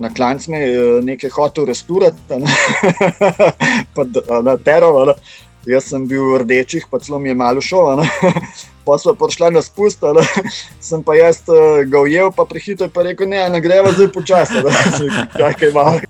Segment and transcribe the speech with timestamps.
[0.00, 0.56] na klancu
[1.04, 2.48] nekaj hotel restaurati, ne?
[3.94, 5.14] pa na teror.
[5.68, 8.00] Jaz sem bil v rdečih, pa celo mi je malo šlo.
[8.88, 10.00] Pa smo prišli na spust,
[10.88, 11.44] sem pa jaz
[11.86, 14.64] ga ujel, pa prehitro je pa rekel: ne, ne greva zdaj počasi.
[15.36, 16.00] Kaj je malo.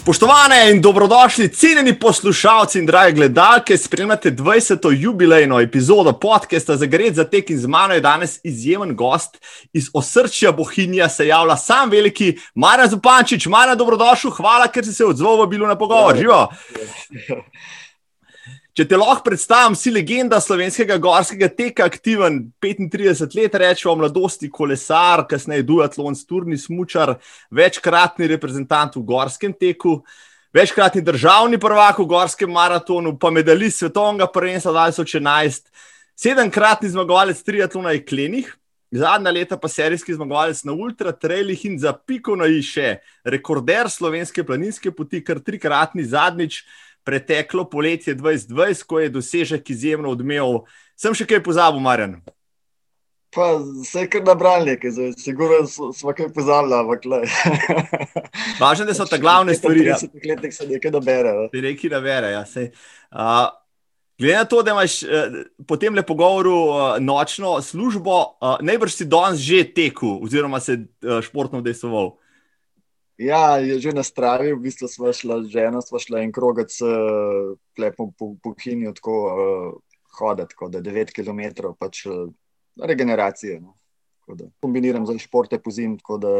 [0.00, 5.00] Spoštovane in dobrodošli, cenjeni poslušalci in dragi gledalke, spremljate 20.
[5.00, 9.36] jubilejno epizodo podcasta za Gred za tek in z mano je danes izjemen gost
[9.72, 13.46] iz osrčja Bohinja, se javlja sam veliki Marjan Zupančič.
[13.46, 16.16] Marjan, dobrodošel, hvala, ker si se odzval v bilo na pogovor.
[16.16, 16.48] Živo.
[18.80, 25.26] Če te lahko predstavim, si legenda slovenskega gorskega teka, aktiven 35 let, rečemo mladosti, kolesar,
[25.28, 27.18] kasneje duatlon, turni smočar,
[27.52, 29.98] večkratni reprezentant v gorskem teku,
[30.56, 35.68] večkratni državni prvak v gorskem maratonu, pa medalist svetovnega prvenstva 2011,
[36.16, 38.48] sedemkratni zmagovalec triatlona v Klenih.
[38.90, 44.42] Zadnja leta pa serijski zmagovalec na ultratrailih in za piko na i še rekorder slovenske
[44.42, 46.64] planinske poti, kar trikratni zadnjič
[47.04, 50.64] preteklo poletje 2020, ko je dosežek izjemno odmeval.
[50.96, 52.20] Sem še kaj pozabil, Marjan?
[53.30, 57.20] Pa vse je kar nabral nekaj, zdaj sigurno smo kaj pozabili, ampak le.
[58.62, 59.84] Važno, da so ta glavne stvari.
[59.86, 61.34] Ja, 30 letih se nekaj nabere.
[61.52, 62.42] Ti neki nabere, ja.
[62.46, 62.72] Sej,
[63.14, 63.46] uh,
[64.20, 65.08] Glede na to, da imaš uh,
[65.66, 70.76] po tem le pogovoru uh, nočno službo, uh, najbrž si danes že tekel, oziroma se
[70.76, 72.18] uh, športno dejstvoval.
[73.20, 76.72] Ja, je že na stravi, v bistvu smo šli z ženo, smo šli en krogec
[77.96, 79.74] po, po, po Kinju, tako uh,
[80.16, 82.32] hoditi, tako da 9 km, pač uh,
[82.80, 83.60] regeneracije.
[83.60, 83.76] No.
[84.26, 86.32] Da, kombiniram za športe po zim, tako da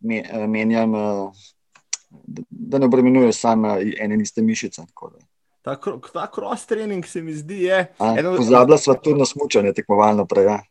[0.00, 1.34] me, uh, menjam, uh,
[2.10, 4.86] da, da ne obremenjuje samo ene in iste mišice.
[5.62, 5.74] Ta,
[6.12, 7.64] ta cross-training se mi zdi.
[7.66, 10.52] Je, a, eno, pozabila sva tudi na smučanje, tekmovalno prej.
[10.52, 10.62] Ja.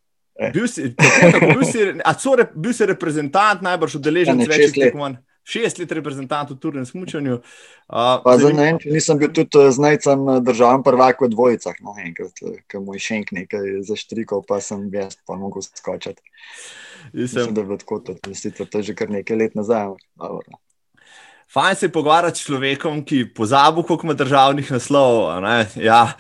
[0.54, 1.80] Bil si, tako, tako, bil, si,
[2.20, 5.20] so, bil si reprezentant, najbrž udeležen ja, več tekmovanj.
[5.46, 7.40] Šest let reprezentant v turnem smutnju.
[7.86, 8.80] Uh, zanim...
[8.90, 13.22] Nisem bil tudi z najcem državnim prvakom v dvojicah, no, enkrat, ki mu je še
[13.30, 16.22] nekaj zaštrikal, pa sem jaz pa mogel skočiti.
[17.14, 18.18] Mislim, da je tako, to,
[18.66, 19.94] to je že kar nekaj let nazaj.
[21.54, 25.44] Fajn se pogovarjati s človekom, ki pozabi, koliko ima državnih naslovov.
[25.76, 26.12] Ja,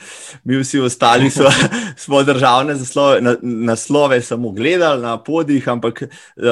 [0.43, 1.49] mi vsi ostali so,
[2.03, 6.03] smo državne zaslove, na, naslove samo gledali na podijih, ampak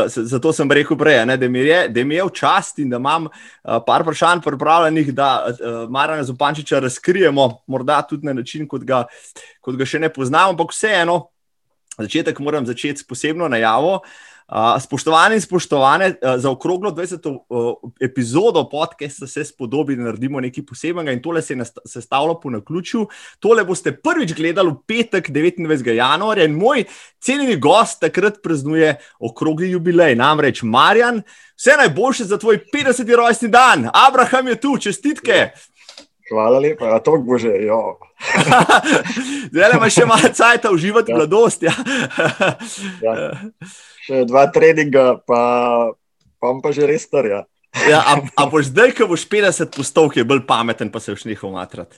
[0.08, 2.98] zato sem rekel prej, ne, da, mi je, da mi je v čast in da
[2.98, 3.30] imam
[3.86, 5.54] par vprašanj pripravljenih, da
[5.90, 9.06] Marana Zupančiča razkrijemo, morda tudi na način, kot ga,
[9.62, 11.28] kot ga še ne poznamo, ampak vseeno,
[11.98, 14.02] začetek moram začeti s posebno najavo.
[14.80, 17.38] Spoštovani in spoštovane, za okroglo 20.
[18.02, 23.08] epizodo podcasta se spodobi, da naredimo nekaj posebnega in tole se je sestavljalo po naključju.
[23.40, 25.90] Tole boste prvič gledali v petek, 29.
[25.90, 26.84] januarja in moj
[27.20, 31.22] cenjeni gost takrat praznuje okrogli jubilej, namreč Marjan.
[31.56, 33.16] Vse najboljše za tvoj 50.
[33.16, 35.50] rojstni dan, Abraham je tu, čestitke.
[36.30, 37.52] Hvala lepa, a to bo že.
[39.54, 41.18] Zdaj imaš še malo časa uživati ja.
[41.18, 41.64] mladost.
[41.64, 41.74] Ja.
[43.02, 43.40] ja
[44.04, 45.42] še dva treninga, pa,
[46.40, 47.28] pa bom pa že res star.
[47.30, 47.42] Ja.
[47.90, 51.16] Ja, a, a boš zdaj, ko boš 50 postov, ki je bolj pameten, pa se
[51.16, 51.98] už njihov matrat?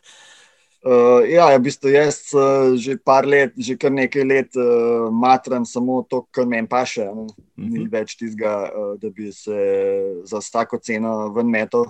[0.86, 5.66] Uh, ja, v bistvu jaz uh, že par let, že kar nekaj let uh, matram
[5.66, 7.10] samo to, kar meni paše.
[7.10, 7.34] Uh -huh.
[7.58, 7.90] Ni mhm.
[7.90, 9.58] več tistega, uh, da bi se
[10.24, 11.90] za tako ceno ven metal.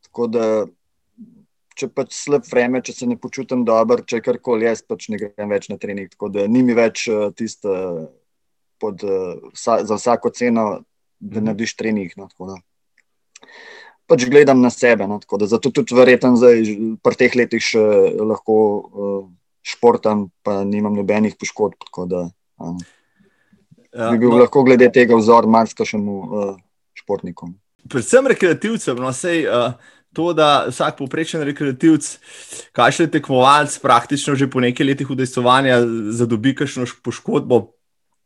[0.00, 0.66] Tako da,
[1.76, 5.48] če pač slab vreme, če se ne počutim dobro, če karkoli jaz pač ne grem
[5.48, 6.08] več na trening.
[6.08, 7.68] Tako da ni mi več uh, tisto.
[7.68, 8.25] Uh,
[8.80, 10.66] pod, uh, za vsako ceno,
[11.20, 11.50] da mhm.
[11.50, 12.12] narediš trening.
[12.16, 12.28] No,
[14.06, 15.06] pač gledam na sebe.
[15.06, 16.62] No, da, zato tudi verjetno zdaj,
[17.02, 17.82] pri teh letih, še
[18.22, 19.24] lahko uh,
[19.66, 21.88] športam, pa nimam nobenih poškodb.
[22.10, 22.28] Da,
[22.62, 22.78] um,
[23.90, 26.54] ja, bi bil no, lahko glede tega vzor marsikšnemu uh,
[26.96, 27.50] športniku.
[27.86, 29.02] Predvsem rekreativcem.
[29.02, 29.94] No, sej, uh...
[30.16, 32.06] To, da vsak povprečen rekreativc,
[32.72, 35.82] kaj še tekmovalec, praktično že po nekaj letih udejstvovanja,
[36.16, 37.75] zadobi kakšno poškodbo,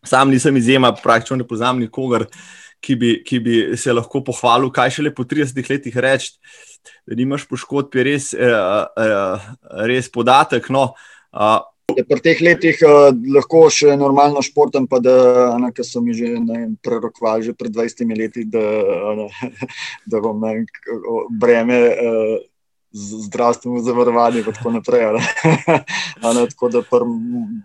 [0.07, 2.25] Sam nisem izjema, praktično ne poznam nikogar,
[2.81, 6.33] ki bi, ki bi se lahko pohvalil, kaj šele po 30 letih reči,
[7.07, 8.55] da nimaš poškodb, je res, eh,
[9.05, 9.51] eh,
[9.91, 10.71] res podatek.
[10.73, 10.95] No.
[11.91, 15.15] Pri teh letih uh, lahko še normalno športam, pa da,
[15.59, 16.37] ne, ki so mi že
[16.87, 18.63] prerokovali že pred 20 leti, da,
[19.19, 19.27] ne,
[20.11, 20.63] da bom ne,
[21.35, 22.37] breme uh,
[22.93, 25.07] zdravstveno zavarovanje in tako naprej.
[26.35, 27.07] ne, tako da pr,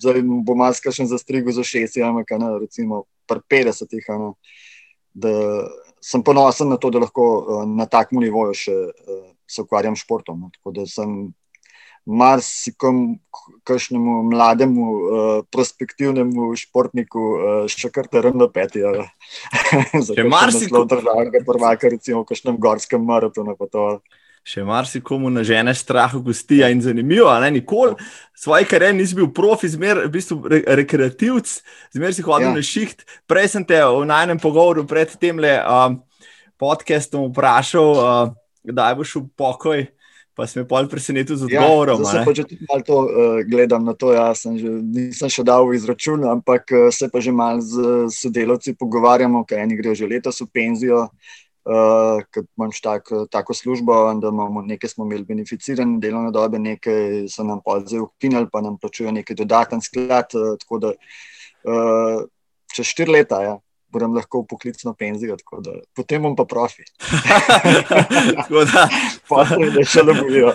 [0.01, 3.95] zdaj bo maska še za strigo za šest, ampak ne, recimo pr 50.
[3.95, 4.31] Ne,
[5.15, 5.31] da
[6.03, 8.75] sem ponosen na to, da lahko na takem nivoju še
[9.47, 10.39] se ukvarjam s športom.
[10.41, 11.33] No, tako da sem
[12.05, 13.17] marsikom,
[13.65, 18.83] kakšnemu mlademu, uh, prospektivnemu športniku uh, še kar teren v peti.
[20.17, 23.57] Če marsikdo državnega prvaka, recimo v kakšnem gorskem maratonu.
[24.45, 27.31] Še marsikomu na žene strah, gostija in zanimivo.
[27.49, 27.95] Nikoli
[28.37, 31.49] svoj karier nisi bil profi, zmer v bistvu re rekreativc,
[31.97, 32.53] zmer si hodil ja.
[32.53, 33.01] na šiht.
[33.25, 35.97] Prej sem te v najnem pogovoru pred tem um,
[36.61, 38.33] podcastom vprašal, uh,
[38.69, 39.85] kdaj boš v pokoj.
[40.35, 42.03] Pa si me pol presenetil z ja, odgovorom.
[42.03, 44.11] Ja, se pa že tudi malo to, uh, gledam na to.
[44.11, 48.75] Ja, že, nisem še dal v izračun, ampak uh, se pa že malo z sodelavci
[48.77, 54.29] pogovarjamo, ker eni grejo že letos v penzijo, uh, ker imam tak, tako službo, da
[54.29, 58.77] imamo nekaj, smo imeli beneficirane delovne dobe, nekaj so nam pa zdaj ukinili, pa nam
[58.77, 60.35] plačujejo neki dodaten sklad.
[60.37, 62.21] Uh, tako da uh,
[62.75, 63.57] čez štiri leta, ja,
[63.95, 66.83] moram lahko v poklicno penzijo, da, potem bom pa profi.
[68.37, 68.83] tako da,
[69.75, 70.51] da še ne bojo.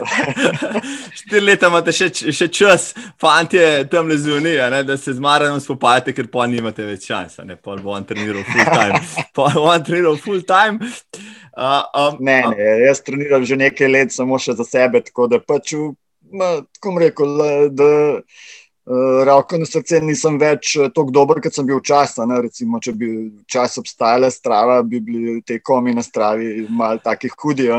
[1.18, 2.90] Štiri leta imate še, še čas,
[3.20, 3.60] fanti,
[3.92, 7.78] tam le zunijo, da se z Maranom spopajate, ker pa nimate več časa, ne pa
[7.80, 9.02] bom treniral full time.
[9.36, 10.92] Pa bom treniral full time.
[11.50, 15.40] Uh, um, ne, ne, jaz treniram že nekaj let, samo še za sebe, tako da
[15.42, 15.74] pač,
[16.30, 17.38] ma, tako rekel,
[17.74, 17.92] da.
[18.20, 18.48] Uh,
[19.26, 22.24] Roko na srce nisem več uh, tako dober, kot sem bil včasih.
[22.42, 23.10] Recimo, če bi
[23.44, 27.70] včasih obstajala strava, bi bili te komi na stravi malo takih hudih.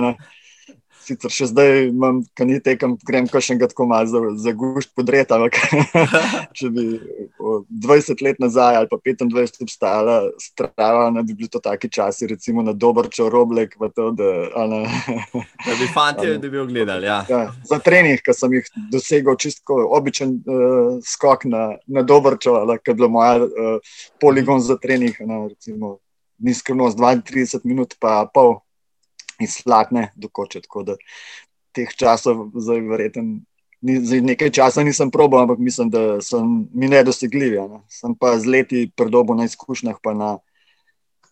[1.12, 4.94] Sicer še zdaj imam, kaj ni tekem, grem kar še enkrat malo za, za gušt
[4.96, 5.36] podreta.
[6.58, 6.86] če bi
[7.84, 12.64] 20 let nazaj ali pa 25 obstajala strava, ne bi bili to taki časi, recimo
[12.64, 13.76] na dober čoroblek.
[13.98, 14.84] To, da, ali,
[15.68, 17.10] da bi fanti da bi ogledali.
[17.10, 17.20] Ja.
[17.28, 22.86] Ja, za trening, ki sem jih dosegel, čisto običajen uh, skok na, na dober čovek,
[22.86, 25.20] ki je bil moj uh, poligon za trening.
[25.28, 25.98] Ne, recimo,
[26.42, 28.56] Ni skrivnost 32 minut, pa pol,
[29.42, 30.62] iz slatne do koče.
[30.62, 30.96] Tako da
[31.76, 33.42] teh časov, zdaj verjeten.
[33.82, 37.58] Nekaj časa nisem probal, ampak mislim, da so mi nedosegljivi.
[37.66, 37.82] Ne.
[37.90, 40.36] Sem pa z leti predobo na izkušnjah, pa na,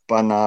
[0.10, 0.42] pa na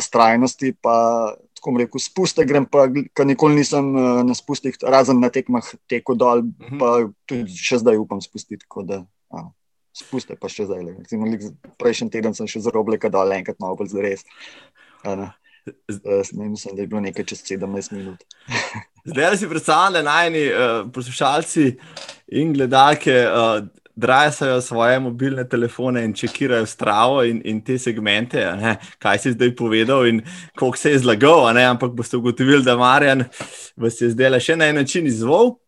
[0.00, 0.72] strajnosti.
[0.80, 2.88] Pa, tako rekel, spuste grem, pa
[3.24, 6.76] nikoli nisem eh, na spustih, razen na tekmah, teko dol, uh mhm.
[6.76, 6.78] -huh.
[6.80, 8.64] pa tudi še zdaj upam spustiti.
[8.88, 9.50] Da, a,
[9.92, 11.04] spuste pa še zdaj.
[11.04, 11.28] Recimo,
[11.78, 14.24] prejšnji teden sem še zrobil, da je enkrat malo bolj zres.
[16.32, 18.18] Ne, mislim, da je bilo nekaj čez 17 minut.
[19.04, 21.78] Zdaj si predstavljam, da najni uh, poslušalci
[22.26, 28.76] in gledalke uh, drajajo svoje mobilne telefone in čekirajo stravo in, in te segmente, ne,
[28.98, 30.22] kaj si zdaj povedal in
[30.58, 33.24] koliko se je zlagal, ampak boste ugotovili, da Marjan
[33.76, 35.58] vas je zdaj le še na en način izvolil.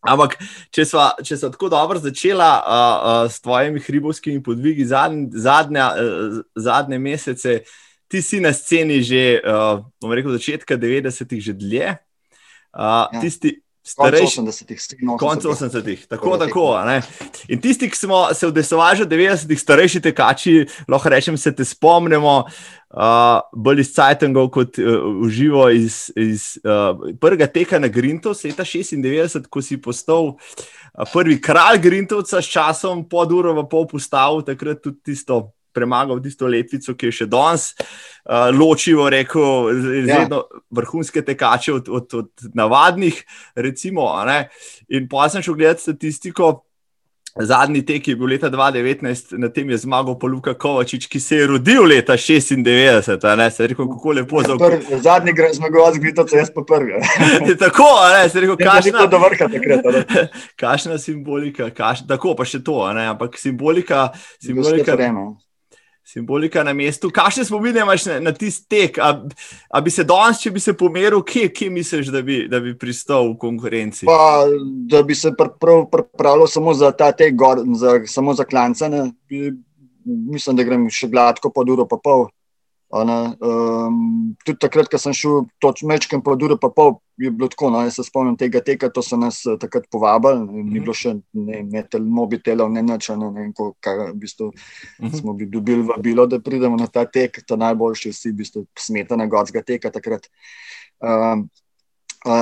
[0.00, 0.38] Ampak,
[0.72, 6.98] če smo tako dobro začela uh, uh, s tvojimi hribovskimi podvigi zadnje, zadnja, uh, zadnje
[6.98, 11.94] mesece, uh, ti si na sceni že, uh, bom rekel, začetka 90-ih, že dlje.
[12.74, 13.20] Uh, ja.
[13.22, 14.42] Tisti, Starejši,
[15.18, 16.76] konec 80-ih, tako, tako.
[16.84, 17.00] Ne?
[17.48, 20.52] In tisti, ki smo se v desovažu 90-ih, starejši tekači,
[20.84, 26.92] lahko rečem, se te spomnimo, uh, bolj iz Cajtangov kot uh, uživo iz, iz uh,
[27.20, 33.08] prvega teka na Grintovs leta 96, ko si postal uh, prvi kralj Grintovca s časom,
[33.08, 35.40] pod uro v pol postavil, takrat tudi tisto
[35.72, 39.70] premagal tisto letvico, ki je še danes uh, ločivo, rekel,
[40.06, 40.62] zelo ja.
[40.80, 43.22] vrhunske tekače od, od, od navadnih.
[43.54, 44.08] Recimo,
[44.88, 46.52] in pa sem šel gledati statistiko.
[47.38, 51.36] Zadnji tek je bil leta 2019, na tem je zmagal pa Luka Kovačič, ki se
[51.36, 53.36] je rodil leta 96.
[53.36, 54.98] Ne, se je rekel, kako lepo za vse.
[54.98, 56.98] Zadnji zmagovalec, gre to, jaz pa prvi.
[57.62, 60.18] tako, ne, se je rekel, kašna, do vrha takrat.
[60.60, 64.08] Kašna simbolika, kašna, tako pa še to, ne, ampak simbolika.
[64.42, 64.98] simbolika
[66.10, 67.10] simbolika na mestu.
[67.14, 68.98] Kakšne spomine imaš na, na tisti tek?
[68.98, 69.12] A,
[69.70, 72.74] a bi se danes, če bi se pomeril, kje, kje misliš, da bi, da bi
[72.78, 74.08] pristal v konkurenci?
[74.10, 74.46] Pa,
[74.90, 78.90] da bi se pripravljal samo za ta tek, gor, za, samo za klance.
[80.04, 82.28] Mislim, da grem še gladko pod uro, pa pol.
[82.90, 87.68] Um, tudi takrat, ko sem šel točno mečkem po duru, pa pol, je bilo tako.
[87.70, 90.42] No, jaz se spomnim tega teka, to so nas uh, takrat povabili.
[90.42, 90.72] Mm -hmm.
[90.72, 95.06] Ni bilo še ne, ne tel, mobitelov, ne nič, ne vem, kaj v bistvu, mm
[95.06, 95.20] -hmm.
[95.20, 97.42] smo bi dobili vabilo, da pridemo na ta tek.
[97.46, 100.26] To najboljši vsi, v bistvu, smetana gorska teka takrat.
[100.98, 101.48] Um,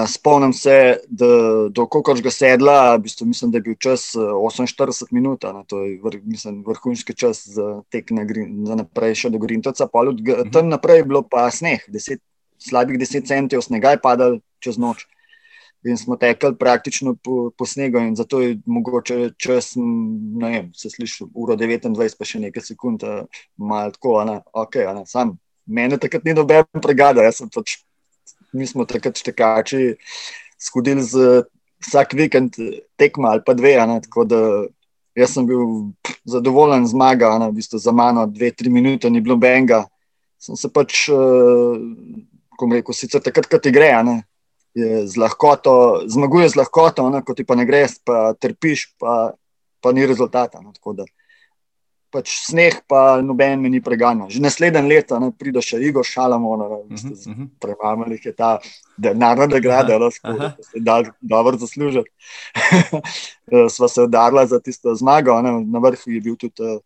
[0.08, 1.26] spomnim se, da
[1.70, 6.00] do Kokočga sedla, v bistvu, mislim, da je bil čas 48 minut, ne, to je
[6.02, 8.26] vr, mislim, vrhunski čas za tek na,
[8.66, 9.86] za naprej še do Grintoca.
[9.86, 10.50] Mhm.
[10.52, 12.22] Tam naprej je bilo pa sneh, deset,
[12.58, 15.06] slabih 10 centimetrov snega je padal čez noč.
[15.86, 20.90] In smo tekli praktično po, po snegu, in zato je mogoče čas, ne vem, se
[20.90, 23.06] sliši uro 29, pa še nekaj sekund,
[23.56, 25.36] malo tako, ne, ok, ne, sam.
[25.70, 27.76] Mene takrat ni noben pregada, jaz sem pač
[28.52, 29.96] mi smo takrat štekači
[30.58, 31.44] skodili z
[31.84, 32.56] vsak vikend
[32.96, 33.76] tekma ali pa dve.
[33.86, 34.40] Ne, tako da
[35.18, 35.92] jaz sem bil
[36.24, 39.84] zadovoljen zmaga, v bistvu za mano dve, tri minute ni bilo benga.
[40.38, 44.20] Sem se pač, ko uh, rekel, sicer takrat, ko ti gre, ne,
[44.78, 49.34] z lahkoto, zmaguje z lahkoto, ne, ko ti pa ne greš, pa trpiš, pa,
[49.82, 50.62] pa ni rezultata.
[50.62, 50.70] No,
[52.10, 54.30] pač sneh, pa noben mi ni preganjal.
[54.32, 57.48] Že naslednje leto ne, pride še Igor Šalamo, uh -huh.
[57.60, 58.58] premalo jih je ta
[58.96, 62.10] denar, da grade, da se da dobro zaslužiti.
[63.74, 66.62] Sva se udarila za tisto zmago, ne, na vrhu je bil tudi.
[66.62, 66.80] Uh,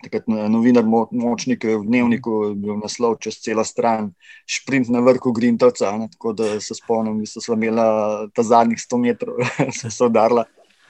[0.00, 4.14] Takrat novinar Močnik v dnevniku je bil naslov čez celo stran,
[4.48, 5.92] šprint na vrhu Grintovca.
[6.16, 7.84] Tako da se spomnim, da smo imeli
[8.32, 9.36] ta zadnjih 100 metrov,
[9.82, 10.46] da so udarila.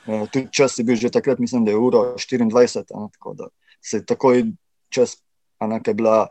[0.07, 3.49] Eh, tudi čas je bil že takrat, mislim, da je uro 24, ne, tako da
[3.81, 4.45] se je takoj
[4.89, 5.17] čas,
[5.61, 6.29] ki je bila,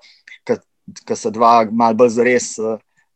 [1.05, 2.57] ki se dva malo bolj zares,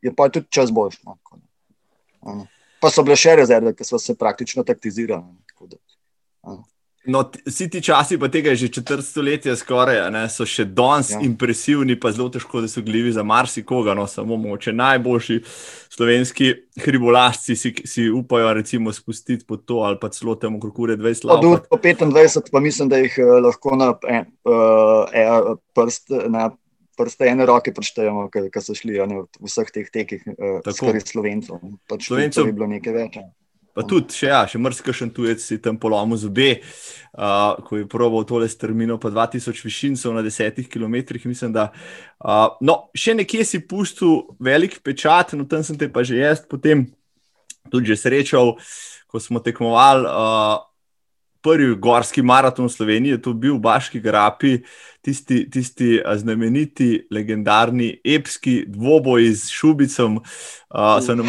[0.01, 1.01] je pa tudi čas boljši.
[1.05, 2.47] No,
[2.81, 5.23] pa so bile še rezerve, ki so se praktično taktizirali.
[5.23, 6.57] Ne,
[7.05, 11.11] No, vsi ti časi, pa tega je že četrt stoletja, skoraj, ne, so še danes
[11.11, 11.19] ja.
[11.25, 13.91] impresivni, pa zelo težko, da so gljivi za marsikoga.
[13.97, 15.41] No, samo moče najboljši
[15.91, 21.27] slovenski hribolasci si, si upajo, recimo, spustiti po to ali pa celo temu krokure 20
[21.27, 21.43] let.
[21.69, 26.49] Od 25, pa mislim, da jih uh, lahko na, eh, uh, prst, na
[26.97, 31.59] prste ene roke preštejemo, ki so šli ne, v vseh teh tekih, uh, skoraj slovencov.
[31.89, 33.19] Pač slovencov je bilo nekaj več.
[33.19, 33.31] Ne.
[33.73, 36.59] Pa tudi, še, ja, še mrzkašen tujec si tam polomil zobe,
[37.17, 41.01] uh, ko je probal tole strmino, pa 2000 višincev na desetih km.
[41.25, 41.71] Mislim, da.
[42.21, 46.45] Uh, no, še nekje si pustil velik pečat, no tam sem te pa že jaz,
[46.45, 46.85] potem
[47.73, 48.53] tudi že srečal,
[49.09, 50.05] ko smo tekmovali.
[50.05, 50.61] Uh,
[51.43, 54.61] Prvi gorski maraton v Sloveniji je to bil v Baški grapi,
[55.03, 61.27] tisti, tisti znameniti, legendarni, epski dvoboj z Šubicom, uh, se nam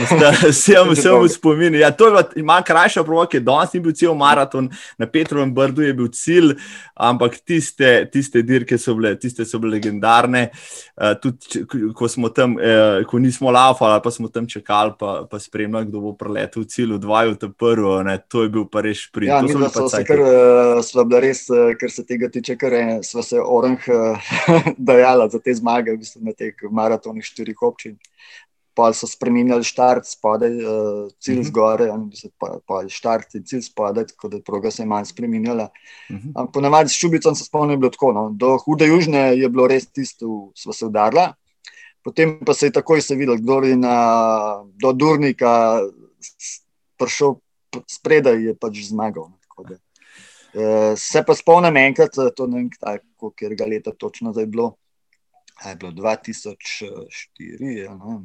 [0.50, 1.78] vsem v spominu.
[1.78, 5.94] Ja, to je ima krajša provoka, danes ni bil cel maraton, na Petrovem brdu je
[5.94, 6.54] bil cilj,
[6.94, 10.48] ampak tiste, tiste dirke so bile, tiste so bile legendarne.
[10.94, 11.64] Uh, tudi,
[11.94, 16.00] ko smo tam, eh, ko nismo laufali, pa smo tam čakali, pa, pa spremljali, kdo
[16.00, 19.28] bo preletel v cilj, dvaju te prvo, ne, to je bil pa res prid.
[19.28, 22.78] Ja, mi smo se kar, uh, sva bila res, uh, kar se tega tiče, kar
[22.78, 24.20] je, sva se orang uh,
[24.88, 27.96] dajala za te zmage, v bistvu na teh maratonih štirih občin
[28.74, 31.48] pa so spremenjali štart spodaj, uh, cilj mm -hmm.
[31.48, 31.88] zgoraj,
[32.38, 35.68] pa, pa štart in cilj spodaj, tako da proga se je manj spremenjala.
[36.10, 36.52] Mm -hmm.
[36.52, 38.12] Ponavadi s Šubicom se spomnim, da je bilo tako.
[38.12, 38.30] No.
[38.30, 41.32] Do hude južne je bilo res tisto, sva se udarila.
[42.04, 45.80] Potem pa se je takoj se videl, kdo je na, do Durnika
[46.98, 47.34] prišel
[47.86, 49.28] spredaj, je pač zmagal.
[49.30, 49.66] No, uh,
[50.96, 54.74] se pa spomnim enkrat, to ne vem, kako je leta točno zdaj bilo.
[55.66, 58.24] Je bilo 2004, ja, no,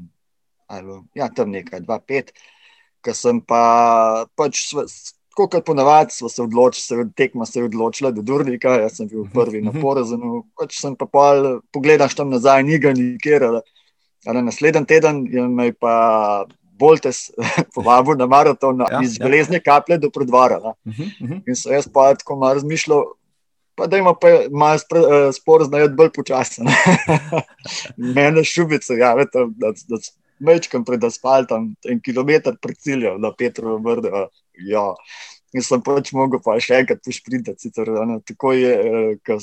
[0.67, 2.33] ali ja, tam nekaj, dva, pet,
[3.05, 4.69] ki sem pa pač.
[5.29, 8.97] Tako kot ponavadi, smo se odločili, se tekmo se je odločila, da je Durnika, jaz
[8.97, 10.41] sem bil prvi na porazenu.
[10.57, 13.45] Pač sem pa pol, pogledaš tam nazaj, ni ga nikjer.
[14.25, 15.93] Naslednji teden je me pa
[16.79, 17.29] Boltes
[17.75, 19.25] povabil na maraton ja, iz ja.
[19.25, 20.57] železne kaplje do predvora.
[20.57, 21.41] Uh -huh, uh -huh.
[21.47, 23.03] In so jaz pa tako malo razmišljal,
[23.75, 26.67] pa da ima pa malo uh, spor znati bolj počasen.
[28.15, 29.97] Mene šubice, ja, vete, da, da,
[30.39, 34.09] mečkam pred asfaltom, en kilometr pred ciljem, na Petru vrdu.
[34.67, 34.93] Ja.
[35.53, 37.71] In sem pač mogel pa še enkrat pošprintati.
[37.73, 39.39] Tako je, eh,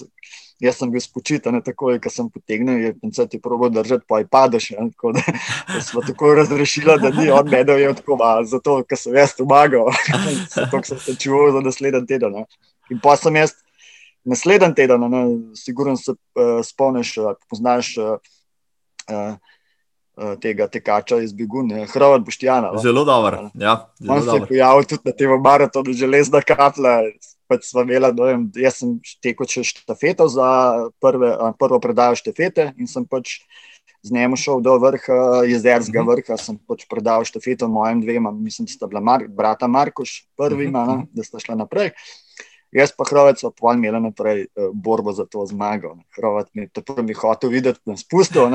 [0.62, 4.20] jaz sem bil spočitan, tako je, ko sem potegnil, je pincet je probo držati, pa
[4.22, 4.70] je padeš.
[4.76, 5.24] Tako da,
[5.74, 9.90] da smo tako razrešili, da ni od mene je tako, zato ker sem jaz pomagal,
[10.56, 12.38] zato sem se čuval za naslednji teden.
[12.38, 12.46] Ne.
[12.90, 13.56] In pa sem jaz
[14.24, 15.10] naslednji teden,
[15.58, 17.16] sigurno se uh, spomniš,
[17.50, 17.96] poznaš.
[17.98, 18.18] Uh,
[19.10, 19.34] uh,
[20.40, 22.72] tega tekača iz Begune, Hrvat Boštjana.
[22.82, 23.50] Zelo dobro.
[23.54, 27.02] Ja, On se je pojavil tudi na tem maratonu, železna kapla.
[27.46, 30.48] Pač imela, dojem, jaz sem tekel čez štafeto za
[30.98, 31.28] prve,
[31.60, 33.36] prvo predajo štafete in sem pač
[34.02, 36.10] z njim šel do vrha, jezerskega uh mhm.
[36.10, 36.16] -huh.
[36.16, 36.36] vrha.
[36.42, 40.88] Sem pač predal štafeto mojim dvema, mislim, da sta bila Mar brata Markoš, prvima, uh
[40.88, 41.02] mhm, -huh.
[41.02, 41.10] Mhm.
[41.12, 41.90] da sta šla naprej.
[42.72, 45.96] Jaz pa Hrvat so pa imeli naprej uh, borbo za to zmago.
[46.16, 48.50] Hrvat mi je to prvi hotel videti, da sem spustil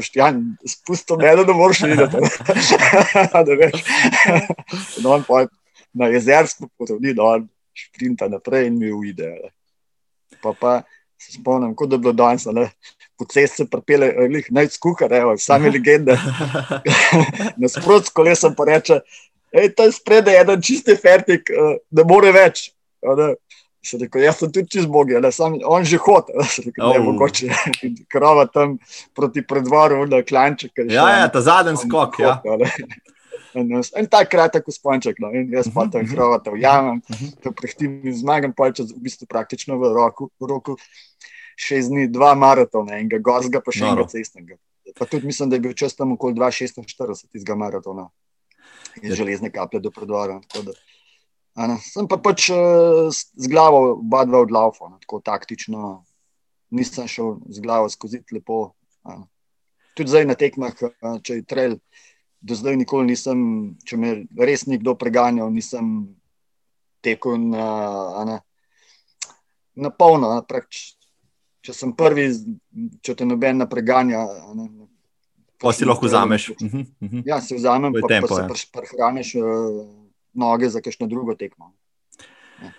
[0.00, 2.16] poštjan, spustil me, da moraš videti.
[3.32, 3.84] da veš.
[5.04, 5.44] No, in pa
[5.92, 9.34] na jezersko potovni, da on šprinta naprej in mi uide.
[10.42, 10.80] Pa pa
[11.20, 12.70] se spomnim, kot da je bilo danes, ne.
[13.18, 14.12] Po cesti se pripele,
[14.50, 16.16] naj skuhar, sami legende.
[17.60, 19.00] Nasprot s kolesom pa reče,
[19.56, 22.70] hej, je spredaj, eden čisti fertik, uh, ne more več.
[23.04, 23.34] Ne.
[23.80, 26.34] Rekel, jaz sem tudi čez Boga, ali sam on že hodi,
[26.76, 27.48] da je mogoče.
[28.12, 28.76] Krava tam
[29.16, 30.68] proti predvoru, da klanče.
[30.84, 32.18] Ja, ja, ta zadnji skok.
[32.20, 32.42] Ja.
[33.54, 37.00] En, en tak kratek usponček, no, in jaz pa tam hrovata ujamem,
[37.42, 40.76] to prehtim in zmagam, pa če v bistvu praktično v roku, v roku
[41.58, 44.60] šest dni, dva maratona, enega gorskega, pa še enega cestnega.
[44.94, 48.06] Pa tudi mislim, da je bil čas tam okoli 2,46 tistega maratona
[49.02, 50.40] in železne kaplje do predvora.
[51.82, 52.46] Sem pa pač
[53.10, 56.04] z glavo oba dva odlaufal, tako taktično,
[56.70, 58.72] nisem šel z glavo skozi lepo.
[59.02, 59.26] Ano.
[59.96, 60.76] Tudi zdaj na tekmah,
[61.24, 61.74] če je trail
[62.40, 63.40] do zdaj nikoli nisem,
[63.84, 66.14] če me res nikdo preganjal, nisem
[67.04, 67.66] tekel na,
[68.28, 68.38] na,
[69.76, 70.32] na polno.
[70.48, 70.94] Prač,
[71.60, 72.30] če sem prvi,
[73.04, 74.24] če te noben ne preganja.
[74.56, 74.68] Ne,
[75.60, 76.54] Pa si lahko vzameš.
[76.56, 77.22] Mhm, mhm.
[77.28, 78.70] Ja, si vzamem, pa, tempo, pa se ja.
[78.72, 79.99] prehraniš uh,
[80.32, 81.72] noge za kakšno drugo tekmo.
[82.62, 82.72] Ja.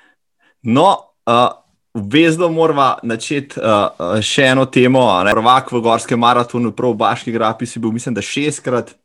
[0.61, 0.87] No,
[1.25, 1.49] uh,
[1.93, 5.07] vezno moramo načeti uh, še eno temo.
[5.31, 8.95] Prvak v Gorskem maratonu, prav v Baški grapi, si bil, mislim, da šestkrat.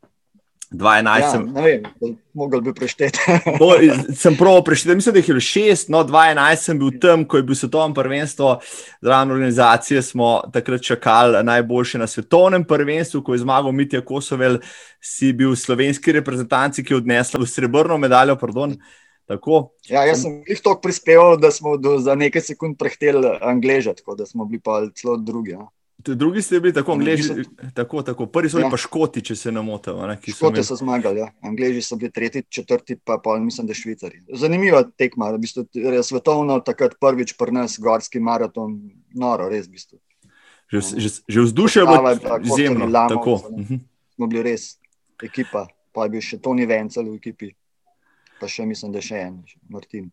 [0.71, 1.45] 2011 ja, sem.
[1.53, 3.19] Ne vem, mogel bi prešteti.
[4.21, 7.37] sem prav prešteti, mislim, da jih je bilo šest, no 2011 sem bil tam, ko
[7.37, 8.59] je bil svetovno prvenstvo,
[9.01, 14.59] zraven organizacije smo takrat čakali najboljše na svetovnem prvenstvu, ko je zmagal Mitja Kosovel,
[15.01, 18.35] si bil slovenski reprezentanci, ki je odnesla srebrno medaljo.
[18.35, 18.75] Pardon,
[19.87, 24.15] ja, jaz sem jih toliko prispeval, da smo do, za nekaj sekund prehteli Angleže, tako
[24.15, 25.51] da smo bili pa celo drugi.
[25.51, 25.67] Ja.
[25.97, 27.33] Drugi ste bili tako, angliži,
[27.73, 28.25] tako, tako.
[28.25, 28.69] prvi so bili ja.
[28.69, 29.97] pa škoti, če se ne motim.
[30.29, 31.31] Škoti so zmagali, ja.
[31.41, 34.21] angliži so bili tretji, četrti, pa pol, mislim, da švicari.
[34.33, 35.65] Zanimiva tekma, v bistvu,
[36.03, 38.77] svetovno, takrat prvič pri nas, gorski maraton,
[39.17, 39.65] noro, res.
[39.67, 39.99] V bistvu.
[40.67, 42.11] Že, že, že vzdušje je bilo
[42.43, 42.85] izjemno.
[42.85, 43.81] Mhm.
[44.15, 44.77] Smo bili res
[45.23, 47.51] ekipa, pa je bil še Toni Vencel v ekipi,
[48.37, 50.11] pa še mislim, da še en, Martin.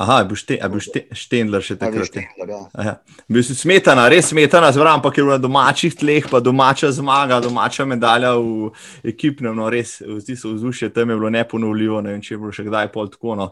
[0.00, 2.08] Aha, je bil, šte, je bil šte, Štendler še takrat.
[2.08, 2.60] Štendler, ja.
[2.80, 2.92] ja.
[3.28, 7.42] Bil si smetana, res smetana, zvram, ampak je bilo na domačih tleh, pa domača zmaga,
[7.44, 8.70] domača medalja v
[9.12, 12.52] ekipnem, no res, vsi so vzdušje tam je bilo neponovljivo, ne vem, če je bilo
[12.56, 13.36] še kdaj pol tako.
[13.36, 13.50] No.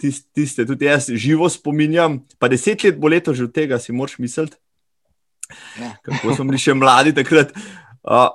[0.00, 3.92] Tiste, tiste, tudi jaz živo spominjam, pa deset let bo leto že od tega, si
[3.92, 4.56] moraš misliti.
[5.76, 5.92] Ja.
[6.08, 7.52] Kako smo bili še mladi takrat.
[8.00, 8.32] Uh,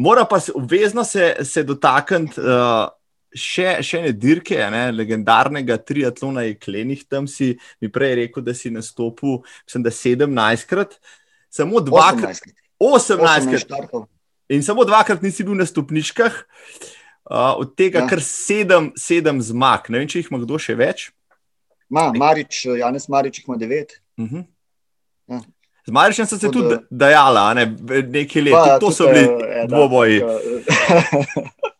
[0.00, 2.40] mora pa se obvezno se, se dotakniti.
[2.40, 2.88] Uh,
[3.36, 8.54] še, še ne dirke, ne, legendarnega triatlona je klenih, tam si mi prej rekel, da
[8.56, 10.96] si nastopil, mislim, da 17krat,
[11.52, 12.42] samo dvakrat.
[12.80, 14.08] 18krat.
[14.50, 16.42] In samo dvakrat nisi bil na stopničkah,
[17.30, 18.10] uh, od tega ja.
[18.10, 19.90] kar sedem, sedem zmag.
[19.92, 21.10] Ne vem, če jih ima kdo še več.
[21.90, 24.00] Ma, Marič, Janes Marič ima devet.
[24.18, 24.36] Uh mhm.
[24.36, 24.44] -huh.
[25.36, 25.42] ja.
[25.86, 27.64] Z Maričem sem se Od, tudi dajala, ne,
[28.06, 29.26] nekaj let, pa, to so bili
[29.66, 30.20] dvoboji.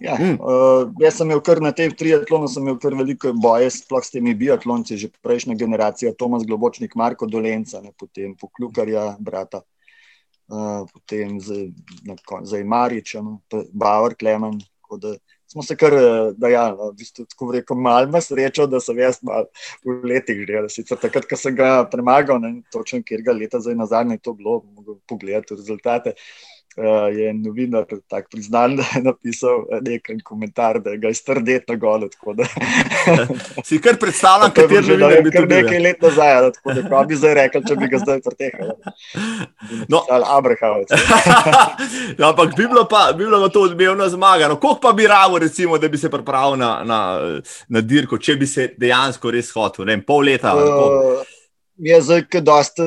[0.00, 0.36] Ja, mm.
[0.40, 4.12] uh, jaz sem imel kar na tem triatlonu, sem imel kar veliko boje, sploh s
[4.12, 9.62] temi biatlonci, že prejšnja generacija, Tomas Globočnik, Marko Dolenca, ne, potem Poklukarja, brata,
[10.52, 13.40] uh, potem zdaj Marič, no,
[13.72, 14.60] Bauer, Klemen.
[15.48, 15.94] Smo se kar
[16.36, 19.48] dajali, no, v bistvu, tako rekel, malo ima srečo, da sem jaz mal
[19.80, 20.60] v letih že.
[20.76, 24.36] Sicer takrat, ko sem ga premagal, ne točno, kjer ga leta zdaj nazaj je to
[24.36, 26.12] bilo, mogo pogledati rezultate.
[26.12, 31.14] Uh, uh, je novinar tako priznan, da je napisal eh, nekaj komentar, da ga je
[31.14, 32.08] strdet na golo.
[33.66, 36.50] si kar predstavljam, kaj je že nekaj, kar nekaj let nazaj.
[36.52, 38.74] Tako da bi zdaj rekel, če bi ga zdaj pretehal.
[39.88, 40.90] No, Abrahamovec.
[42.18, 44.48] ja, ampak bi bilo pa, bi bilo pa to odmevno zmaga.
[44.48, 46.98] No, koliko pa bi ravo, recimo, da bi se pripravil na, na,
[47.68, 50.54] na dirko, če bi se dejansko res hotel, ne vem, pol leta?
[50.54, 51.22] Uh,
[51.76, 52.86] je zdaj, kaj dosti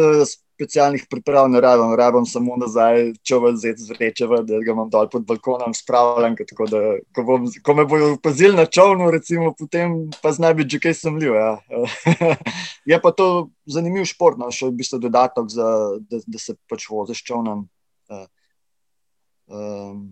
[0.59, 5.23] specialnih priprav ne rabim, rabim samo nazaj, vam zdaj zrečeva, da ga imam dol pod
[5.27, 6.35] balkonom spravljen.
[6.49, 6.81] Tako da,
[7.15, 10.97] ko, bom, ko me bojo opazili na čovnu, recimo, potem pa zna biti že kaj
[10.99, 11.37] sumljiv.
[11.39, 11.51] Ja.
[12.91, 15.69] je pa to zanimiv šport, no, še v bistvu dodatek, za,
[16.11, 17.69] da, da se pač voziš čovnom.
[18.11, 18.25] Uh,
[19.47, 20.09] um,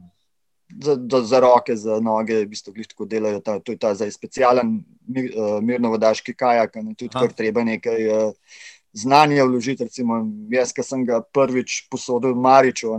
[0.68, 3.40] Za, za, za roke, za noge, v bistvu tako delajo.
[3.40, 4.74] Ta, to je ta zdaj specialen
[5.08, 8.58] mir, uh, mirno-vodaški kajak, in tudi kar treba nekaj uh,
[8.94, 9.84] znanje vložiti.
[9.84, 12.94] Recimo, jaz, ki sem ga prvič posodil v Mariču,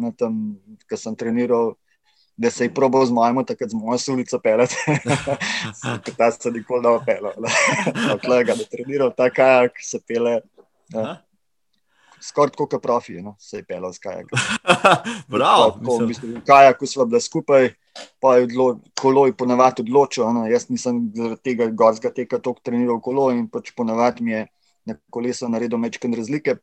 [0.88, 1.74] ki sem treniral,
[2.38, 4.76] da se je probal z mojim, takrat z mojo sulico pelati.
[6.18, 7.32] Ta se nikoli ne opela.
[8.14, 10.40] Odkle ga je treniral, ta kajak se pele.
[10.94, 11.18] Ja.
[12.20, 13.36] Skoraj tako kot profi, no?
[13.38, 14.38] se je pelal s kajakom.
[15.34, 15.78] Prav.
[15.82, 17.68] V bistvu, kajaku smo bili skupaj,
[18.20, 20.30] pa je odlo, kolo je ponavadi odločil.
[20.34, 20.46] No?
[20.50, 24.46] Jaz nisem tega gorskega teka toliko treniral kolo in pač ponavadi mi je
[24.88, 26.56] na kolesu naredil mečken razlike,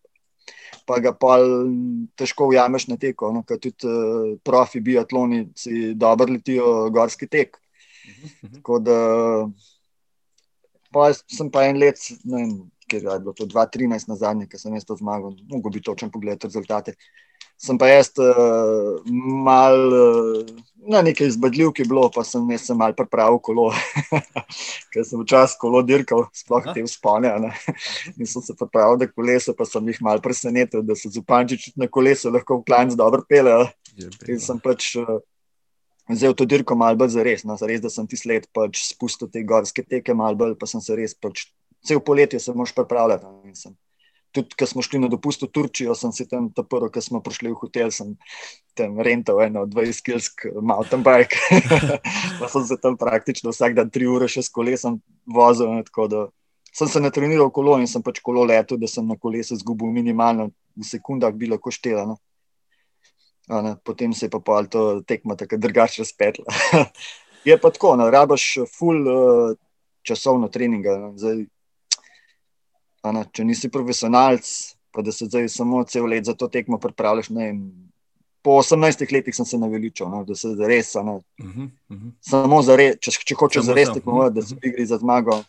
[0.86, 1.38] pa ga pa
[2.20, 3.32] težko ujameš na teko.
[3.34, 7.58] No, ker tudi uh, profi biatloni si dobro letijo gorski tek.
[8.58, 8.98] Tako da
[10.94, 12.52] pa sem pa en let, ne vem,
[13.00, 16.12] kjer je bilo to 2-13 na zadnje, ki sem jaz to zmagal, mogo bi točen
[16.12, 16.96] pogled rezultate.
[17.58, 19.00] Sem pa jaz uh,
[19.48, 23.70] mal, uh, na nekaj izbadljiv, ki je bilo, pa sem jaz sem mal pripravil kolo,
[24.92, 27.32] ker sem včasih kolo dirkal, sploh te vzpone.
[28.16, 31.88] In sem se pripravil, da koleso, pa sem jih mal presenetil, da se zupančič na
[31.88, 33.56] kolesu lahko v klanc dobro pele.
[34.28, 35.20] In sem pač uh,
[36.12, 38.84] vzel to dirko mal bolj za res, no, za res, da sem ti sled pač
[38.92, 41.48] spustil te gorske teke mal bolj, pa sem se res pač
[41.86, 43.26] cel poletje se moš pripravljati
[44.36, 47.54] tudi, ko smo šli na dopust v Turčijo, sem se tam prvo, ko smo prišli
[47.54, 48.16] v hotel, sem
[48.76, 51.40] tam rental eno 20-kilsk mountain bike.
[52.40, 55.72] pa sem se tam praktično vsak dan tri ure še s kolesom vozil.
[56.12, 56.28] Da,
[56.76, 60.52] sem se natreniral kolo in sem pač kolo letel, da sem na kolesu zgubil minimalno
[60.76, 62.04] v sekundah, bi lahko štela.
[62.10, 62.20] No.
[63.48, 66.50] Ne, potem se je pa pol to tekmo tako drugače razpetlo.
[67.48, 69.54] je pa tako, no, rabaš full uh,
[70.04, 70.98] časovno treninga.
[71.00, 71.14] No.
[71.16, 71.46] Zdaj,
[73.14, 74.48] Ne, če nisi profesionalc,
[74.92, 77.30] pa da se zdaj samo cel let za to tekmo pripravljaš.
[77.36, 77.52] Ne,
[78.46, 80.94] po 18 letih sem se naveličal, no, da se res.
[80.96, 82.12] Ne, uh -huh, uh -huh.
[82.22, 85.44] Samo za res, če, če hočeš za res tekmovati, da se igri za zmago,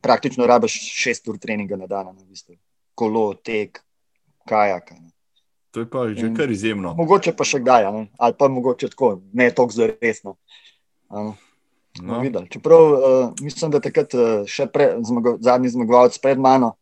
[0.00, 0.72] praktično rabiš
[1.06, 2.58] 6 ur treninga na dan, ne, v
[2.94, 3.84] kolo, tek,
[4.48, 4.90] kajak.
[4.90, 5.10] Ne.
[5.70, 6.94] To je pa že kar izjemno.
[6.94, 10.36] Mogoče pa še kdaj, ne, ali pa mogoče tako, ne toliko za resno.
[12.00, 12.46] No.
[12.50, 16.72] Čeprav uh, mislim, da takrat uh, še pre, zmago, zadnji zmagovalec pred mano,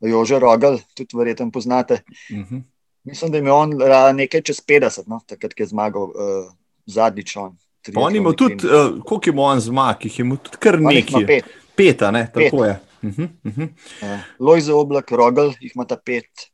[0.00, 2.02] Jože Rogel, tudi verjetno poznate.
[2.30, 2.56] Uh mhm.
[2.56, 2.62] -huh.
[3.04, 3.70] Mislim, da je imel on
[4.14, 6.52] nekaj čez 50, no, takrat je zmagal uh,
[6.86, 7.36] zadnjič.
[7.36, 7.56] On,
[7.96, 11.26] on ima tudi, uh, koliko ima on zmag, jih ima tudi kar nekaj.
[11.26, 11.44] Pet.
[11.76, 12.66] Peta, ne, tako pet.
[12.66, 12.80] je.
[13.02, 13.68] Uh -huh, uh -huh.
[14.02, 16.50] uh, Lojze Oblak, Rogel, jih ima ta pet.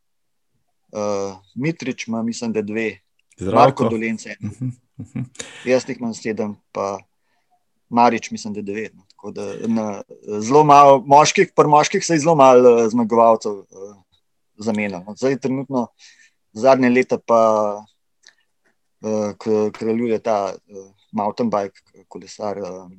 [0.92, 2.98] Uh, Mitrič ima, mislim, da dve.
[3.36, 3.82] Zdravko.
[3.82, 4.36] Marko Dolence.
[4.40, 5.24] Uh -huh, uh -huh.
[5.64, 6.98] Jaz jih imam sedem, pa.
[7.94, 8.92] Marič, mislim, da je devet.
[8.94, 9.04] No.
[9.32, 10.02] Da, na,
[10.44, 13.94] zelo malo moških, pri moških se je zelo malo uh, zmagovalcev uh,
[14.56, 15.04] zamenjalo.
[15.06, 15.14] No.
[15.16, 15.86] Zdaj, trenutno,
[16.52, 17.40] zadnje leta pa
[19.00, 22.58] uh, kraljuje ta uh, mountain bike, kolesar.
[22.58, 22.90] Uh,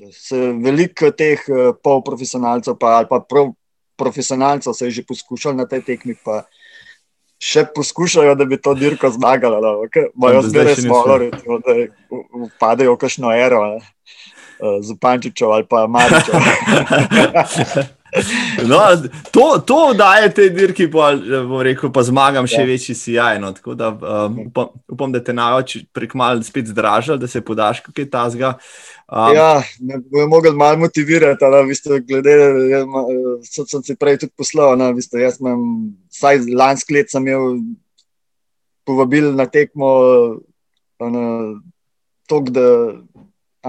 [0.63, 3.53] veliko teh uh, polprofesionalcev, pa, ali pa prav
[3.95, 6.17] profesionalcev, se je že poskušalo na tej tekmi.
[6.23, 6.45] Pa,
[7.45, 9.59] Še poskušajo, da bi to dirko zmagali.
[10.15, 11.73] Mojo zdaj smo, da
[12.47, 13.59] upadejo v kakšno ero.
[13.75, 13.81] Ne
[14.59, 16.35] uh, Zupančičev ali pa Maričev.
[18.69, 18.79] no,
[19.31, 21.11] to, to daje te dirki, pa,
[21.63, 22.67] rekel, pa zmagam še ja.
[22.67, 23.39] večji sijaj.
[23.43, 27.43] No, tako da um, upam, upam, da te najoči prek mal spet zdražal, da se
[27.45, 28.55] podaš, kaj ta zga.
[29.05, 32.35] Um, ja, me bo mogel malo motivirati, da bi se glede,
[33.55, 34.77] kot sem se prej tudi poslal.
[34.79, 37.59] Na, visto, jaz imam, vsaj lansko let sem imel
[38.85, 39.89] povabil na tekmo,
[41.01, 41.25] na,
[42.29, 42.67] tok, da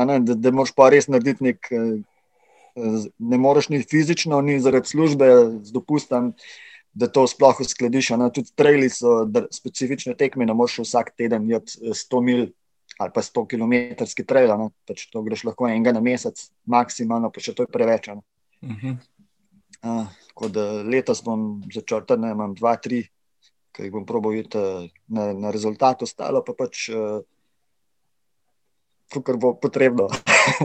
[0.04, 1.72] ne, da, da moraš pa res narediti nek.
[1.72, 1.96] Eh,
[3.18, 5.26] ne moreš ni fizično, ni zaradi službe,
[5.64, 6.34] z dopustom,
[6.92, 8.10] da to sploh uskladiš.
[8.34, 12.46] Tudi trajli so specifične tekme, ne moreš vsak teden jeti 100 mil
[12.98, 14.70] ali pa 100 km trail.
[14.88, 18.08] Pač to greš lahko enega na mesec, maksimalno, pa še to je preveč.
[18.08, 18.20] Uh
[18.62, 18.96] -huh.
[19.84, 23.08] uh, letos bom začrtal, da imam dva, tri,
[23.72, 26.88] ki jih bom probal iti eh, na, na rezultat, ostalo pa pač.
[26.88, 27.20] Uh,
[29.22, 30.08] kar bo potrebno.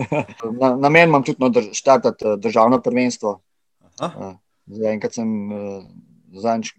[0.62, 3.40] na, na meni imam tudi no, štartati eh, državno prvenstvo.
[4.02, 4.34] Uh,
[4.66, 5.84] zdaj, enkrat sem uh,
[6.42, 6.72] zanč,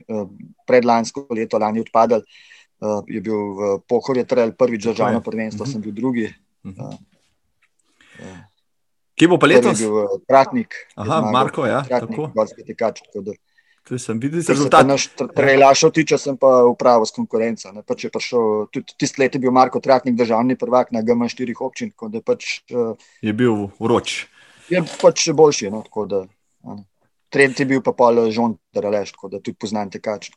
[0.66, 5.72] predlansko leto lani odpadel, uh, je bil v Pohorju trajal prvič državno prvenstvo, -huh.
[5.72, 6.32] sem bil drugi.
[6.64, 6.96] Uh,
[9.14, 9.78] Kje bo pa letos?
[10.26, 10.74] Tratnik.
[10.96, 11.82] Aha, Marko, ja.
[11.86, 12.46] Tratnik, tako.
[12.66, 13.32] Tekač, tako da,
[13.88, 14.86] Tu sem videl rezultat.
[15.34, 17.72] Prelašal tiče, sem pa upravo s konkurenco.
[17.86, 18.06] Pač
[18.70, 21.90] tudi tisti let je bil Marko Tratnik, državni prvak na GM štirih občin.
[22.24, 24.26] Pač, uh, je bil vroč.
[24.70, 25.72] Je pač boljši.
[25.74, 26.22] No, da,
[26.62, 26.84] uh,
[27.32, 30.30] tretji je bil pa pol žon, da rečeš, da tudi poznam tekač.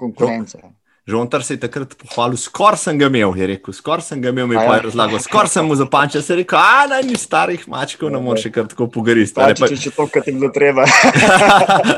[0.00, 0.64] Konkurenca.
[0.64, 0.72] Uh,
[1.06, 4.46] Žontar se je takrat pohvalil, skoraj sem ga imel, je rekel, skoraj sem ga imel,
[4.48, 4.84] mi pa je ja.
[4.86, 8.46] razlagal, skoraj sem mu zapančil, se je rekel, a naj ni starih mačkov, ne moreš
[8.54, 9.36] kar tako pogaristi.
[9.36, 10.86] Pa, če če to, kar ti bilo treba.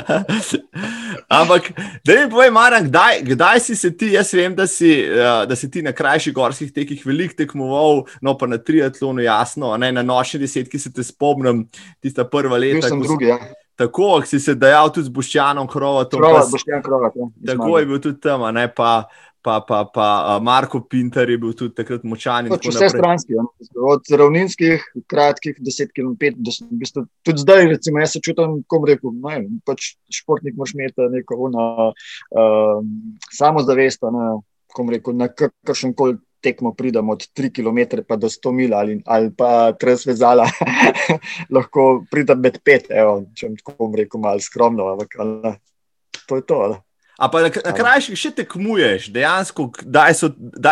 [1.39, 1.69] Ampak,
[2.03, 5.55] da mi povej, Maran, kdaj, kdaj si se ti, jaz vem, da si, uh, da
[5.55, 10.03] si ti na krajših gorskih tekih veliko tekmoval, no pa na triatlonu, jasno, ne, na
[10.03, 11.69] nočni desetki se te spomnim,
[12.03, 12.83] tista prva leta.
[12.83, 13.39] Jaz sem drugi, ja.
[13.77, 16.21] Tako, si se dejal tudi z Boštjanom Krovatom.
[16.21, 19.05] Krovat, Boštjan Krovat, ja, tako je bil tudi tam, ne pa.
[19.47, 22.49] Pa, pa, pa Marko Pinter je bil tudi takrat močan.
[22.51, 23.45] Pač vse stranski, ja.
[23.79, 28.89] od ravninskih, kratkih, 10 km, do, v bistvu, tudi zdaj, recimo, jaz se čutim, kot
[28.91, 32.11] rekel, ne, pač športnik moraš imeti neko uh,
[33.39, 34.27] samozavest, ne,
[34.91, 39.33] rekel, na kakršen koli tekmo pridem od 3 km pa do 100 mil ali, ali
[39.35, 40.47] pa transvezala,
[41.57, 45.19] lahko pridem med 5, evo, če bom tako rekel, malo skromno, ampak
[46.27, 46.61] to je to.
[46.63, 46.83] Ali.
[47.17, 50.05] A pa na, na krajših še tekmuješ, dejansko, da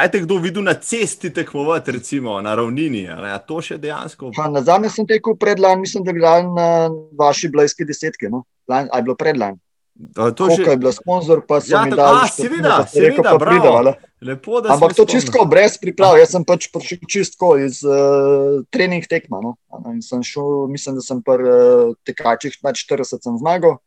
[0.04, 3.06] je te kdo videl na cesti tekmovati, recimo na ravnini.
[3.08, 4.34] Ali, to še dejansko.
[4.36, 6.68] Ha, na zadnje sem tekel predlani, mislim, da je bilo na
[7.16, 8.28] vaši blejski desetki.
[8.28, 8.44] No?
[8.68, 9.56] Lan, ali je bilo predlani?
[9.94, 10.66] To že...
[10.66, 12.18] je bilo sponzor, pa sem ja, jim dal.
[12.18, 13.94] A, seveda, seveda, bravo.
[14.24, 16.18] Lepo, Ampak to čistko brez priprav.
[16.18, 19.38] Jaz sem pač prišel čistko iz uh, trening tekma.
[19.38, 19.54] No?
[20.02, 23.78] Šel, mislim, da sem pri uh, tekačih 40 sem zmagal.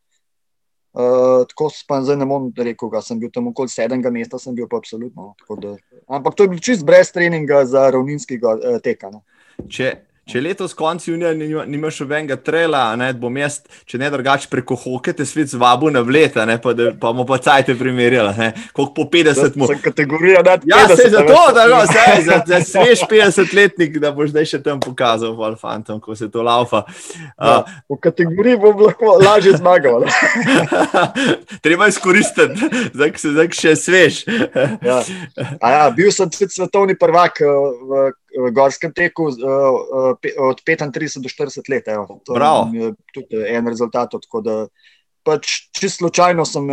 [0.96, 4.56] Uh, tako pa zdaj ne bom rekel, da sem bil tam okoli sedmega mesta, sem
[4.56, 5.34] bil pa absolutno.
[5.60, 5.76] Da,
[6.08, 9.12] ampak to je bil čist brez treninga za ravninskega uh, teka.
[9.12, 9.20] No.
[9.68, 9.92] Če,
[10.28, 11.30] Če letos konec junija
[11.64, 16.02] nimaš nobenega trela, ne bom jaz, če ne drugače preko hoke, te svet zvabu na
[16.04, 19.70] vleta, ne, pa, da, pa bomo pa cajte primerjali, koliko po 50 mu.
[19.70, 23.96] Sem kategorija, da ti ja, se za to, da no, sej, za, za svež 50-letnik,
[24.02, 26.84] da boš zdaj še tam pokazal, val fantom, ko se to laufa.
[27.38, 30.04] Ja, uh, v kategoriji bom lahko lažje zmagal.
[31.64, 34.22] Treba izkoristiti, zdaj se zdaj še svež.
[34.84, 35.00] ja.
[35.64, 38.10] Ja, bil sem svetovni prvak v
[38.54, 41.88] gorskem teku uh, uh, od 35 do 40 let.
[41.88, 42.20] Evo.
[42.24, 42.36] To
[42.72, 44.14] je tudi en rezultat.
[45.22, 46.70] Pač, Čisto slučajno sem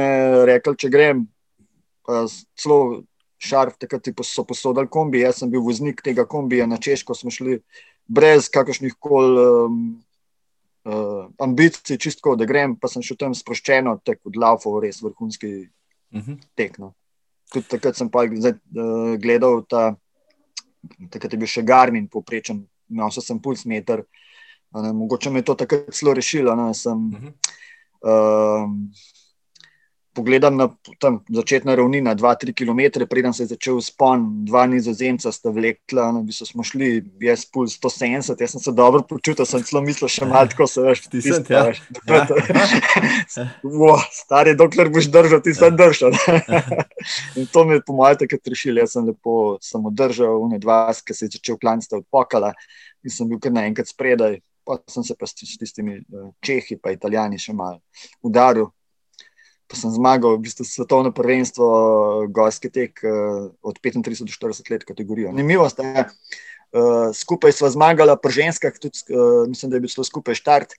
[0.47, 1.25] rekel, če grem,
[2.55, 3.03] celo
[3.41, 5.23] šarf, takrat so posodili kombi.
[5.25, 7.59] Jaz sem bil voznik tega kombija na Češko, smo šli
[8.07, 9.79] brez kakršnih koli um,
[10.85, 15.53] uh, ambicij, čisto da grem, pa sem šel tam sproščeno, tako od Laufov, res vrhunski
[15.65, 16.31] uh mhm.
[16.31, 16.47] -huh.
[16.55, 16.79] tek.
[16.79, 16.93] No.
[17.53, 19.95] Tudi takrat sem pa uh, gledal ta
[21.09, 24.05] takrat je bil še Garmin, poprečen, imel sem puls meter.
[24.75, 26.55] Ne, mogoče me je to takrat zelo rešilo.
[26.55, 28.65] Ne, sem, uh -huh.
[28.65, 28.91] um,
[30.15, 30.69] pogledam na
[31.29, 36.47] začetno ravnino, 2-3 km, preden se je začel spon, dva nizozemca sta vlekla, no, bistvo
[36.47, 40.47] smo šli, jaz puls 170, jaz sem se dobro počutil, sem celo mislil, še malo
[40.51, 41.03] tako se veš.
[41.11, 41.65] Ti si ja.
[43.63, 46.15] wow, Stari, dokler boš držal, ti sem držal.
[47.39, 50.87] In to mi je po mojem takrat rešilo, jaz sem lepo samo držal, une dva,
[50.95, 52.53] ki se je začel klanjati od pokala
[53.05, 54.39] in sem bil kar naenkrat spredaj.
[54.65, 57.83] Pa sem se pa s tistimi eh, Čehi, pa Italijani še malo
[58.25, 58.71] udaril
[59.67, 61.65] pa sem zmagal v bistvu svetovno prvenstvo,
[62.29, 65.33] gorski tek uh, od 35 do 40 let, kategorijo.
[65.33, 69.01] Zanimivo je, uh, skupaj smo zmagali pri ženskah, tudi,
[69.49, 70.77] mislim, da je bil skupaj štart.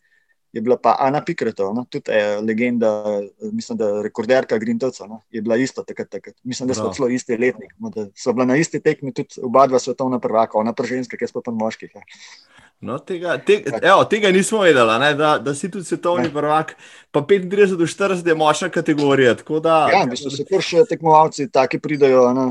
[0.55, 1.85] Je bila pa Ana Pikretov, no?
[1.85, 3.20] tudi je legenda,
[3.53, 5.20] mislim, da rekorderka Grintovca, no?
[5.31, 6.09] je bila ista takrat.
[6.09, 6.37] takrat.
[6.44, 7.90] Mislim, da smo celo isti letnik, no?
[7.90, 11.29] da so bila na isti tekmi tudi oba dva svetovna prvaka, ona pa ženska, ki
[11.29, 11.90] so pa moški.
[11.92, 12.01] Ja.
[12.81, 16.75] No, tega, te, evo, tega nismo vedeli, ne, da, da si tudi svetovni prvak.
[17.11, 19.35] Pa 35 do 40 je močna kategorija.
[19.62, 22.29] Da, ja, mislim, da se kar še tekmovalci taki pridajo.
[22.37, 22.47] Ne,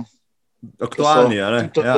[0.82, 1.38] aktualni.
[1.38, 1.98] So, ne, ja.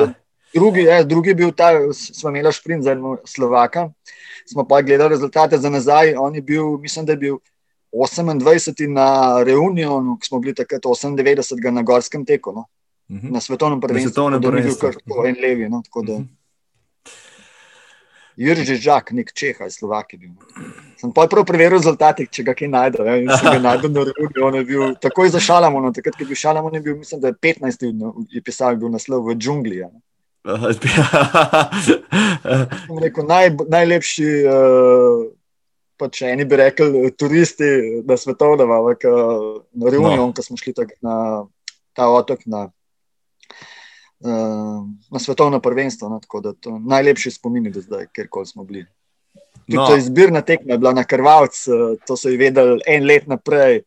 [0.54, 3.88] drugi, je, drugi je bil ta, smo imeli šprint za Slovaka.
[4.46, 6.14] Smo pa gledali rezultate za nazaj.
[6.20, 7.38] On je bil, mislim, da je bil
[7.92, 9.08] 28 na
[9.42, 12.52] Reunionu, ki smo bili takrat 98 na Gorskem teku.
[12.52, 12.66] No.
[13.08, 13.26] Uh mhm.
[13.26, 13.32] -huh.
[13.32, 14.08] Na svetovnem prvenstvu.
[14.08, 15.24] Na svetovnem prvenstvu.
[15.24, 15.68] En levi.
[15.68, 16.12] No, tako da.
[16.12, 16.28] Uh mhm.
[16.28, 16.37] -huh.
[18.38, 20.14] Jurži Žak, nek Čeh ali Slovak.
[20.98, 23.06] Sem pa prav preveril rezultate, če ga kaj najdem.
[23.06, 25.90] Ja, in sem ga najdel na Rudi, on je bil takoj za Šalamon.
[25.94, 27.82] Takrat, ko je bil Šalamon, je bil, mislim, da je 15.
[27.98, 29.82] No, je pisal, je bil naslov v džungli.
[29.82, 29.90] Ja.
[33.04, 35.26] rekel, naj, najlepši, uh,
[35.98, 40.32] pač eni bi rekli, turisti na svetovnem, ampak uh, na Reunion, no.
[40.32, 41.42] ko smo šli na
[41.90, 42.46] ta otok.
[42.46, 42.70] Na,
[45.10, 46.08] na svetovno prvenstvo.
[46.08, 48.86] No, tako da to najlepši spomini do zdaj, kjerkoli smo bili.
[49.66, 49.96] Tudi no.
[49.96, 53.82] izbirna tekma je bila na krvavc, uh, to so jih vedeli en let naprej,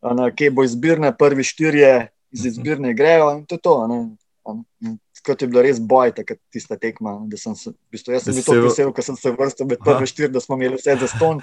[0.00, 2.48] uh, kje bo izbirna, prvi štirje iz mhm.
[2.48, 3.74] izbirne grejo in to je to.
[5.26, 7.16] Kot je bilo res boj, takrat tista tekma.
[7.34, 10.06] Sem se, v bistvu, jaz sem bil to vesel, ko sem se vrstil med prve
[10.06, 11.40] štiri, da smo imeli vse za ston.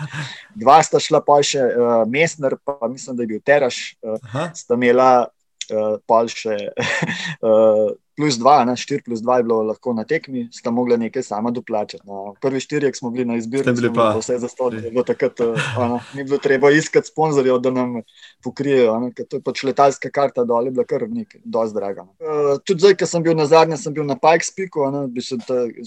[0.55, 4.79] Dva sta šla pa še uh, Mesner, pa mislim, da je bil Teraš, uh, sta
[4.79, 10.03] imela uh, pa še uh, plus dva, ne, štiri plus dva je bilo lahko na
[10.05, 12.03] tekmi, sta mogla nekaj sama doplačati.
[12.07, 15.03] No, prvi štiri, ki smo bili na izbiri, smo bili vse za sto, da je
[15.07, 15.41] takrat
[15.77, 18.01] ono, ni bilo treba iskati sponzorjev, da nam
[18.43, 18.93] pokrijejo.
[18.93, 22.07] Ono, to je pač letalska karta dol, je bila kar nekaj, dosti draga.
[22.21, 25.21] Uh, tudi zdaj, ko sem bil na zadnje, sem bil na Pikes Peaku, ono, bi
[25.21, 25.37] se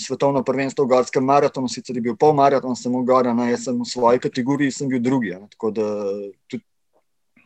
[0.07, 3.69] svetovno prvenstvo v Gorskem maratonu, sicer je bil pol maraton, sem v Gora, no, jaz
[3.69, 5.37] sem v svoji kategoriji, sem bil drugi.
[5.39, 5.87] Ono, tako da
[6.51, 6.65] tudi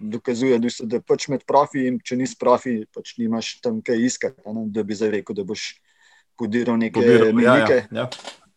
[0.00, 4.42] dokazuje, da je pač med profi in če nisi profi, pač nimaš tam kaj iskati,
[4.46, 5.74] ne, da bi zdaj rekel, da boš
[6.40, 7.82] podiral neke menike.
[7.92, 8.08] Ja, ja,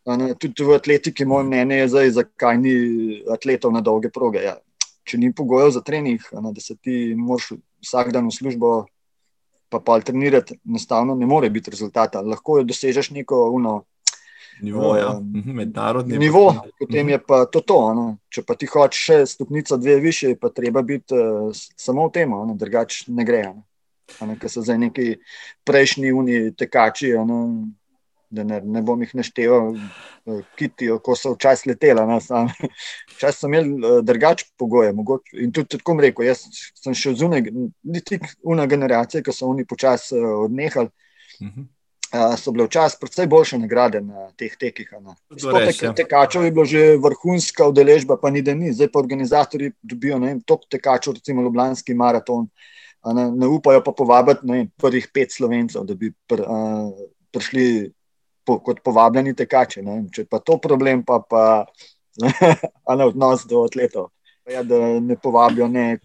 [0.07, 0.33] ja.
[0.39, 2.75] Tudi v atletiki, moje mnenje je zdaj, zakaj ni
[3.31, 4.43] atletov na dolge proge.
[4.43, 4.57] Ja.
[5.07, 7.53] Če ni pogojev za trening, ne, da se ti moraš
[7.83, 8.73] vsak dan v službo
[9.73, 12.21] pa pa trenirati, enostavno ne more biti rezultata.
[12.21, 13.83] Lahko jo dosežeš neko uno.
[14.61, 15.19] Nivo, uh, ja.
[15.19, 17.61] Mhm, mednarodni nivo, potem je pa to.
[17.61, 18.05] to no.
[18.29, 22.33] Če pa ti hočeš še stopnico, dve više, pa treba biti uh, samo v tem,
[22.57, 23.43] drugače ne gre.
[24.13, 25.05] Ker so zdaj neki
[25.65, 27.37] prejšnji uni tekači, ano,
[28.33, 32.05] da ne, ne bom jih našteval, eh, kitijo, ko so včasih letela.
[33.13, 34.93] Včasih sem imel uh, drugačne pogoje.
[34.97, 36.43] Mogoče, in tudi tako rekel, jaz
[36.81, 37.45] sem še zunaj,
[37.83, 40.89] niti una generacija, ki so oni počasi odnehali.
[41.39, 41.69] Uh -huh.
[42.13, 44.91] Uh, so bile včasih precej boljše nagrade na teh tekih.
[45.33, 45.93] Tek, ja.
[45.97, 48.69] tekačev je bilo že vrhunska udeležba, pa ni da ni.
[48.73, 52.45] Zdaj pa organizatori dobijo toliko tekačev, recimo Ljubljanski maraton,
[53.17, 56.93] ne, ne upajo pa povabiti ne, prvih pet slovencev, da bi pr, uh,
[57.33, 57.65] prišli
[58.45, 59.81] po, kot povabljeni tekači.
[59.81, 60.03] Ne.
[60.13, 61.65] Če pa to problem, pa pa
[62.99, 64.11] ne odnos do atletov.
[64.45, 65.97] Ja, da ne povabijo ne,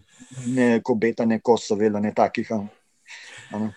[0.47, 2.49] ne kobeta, ne kosovela, ne takih.
[3.53, 3.69] Ne.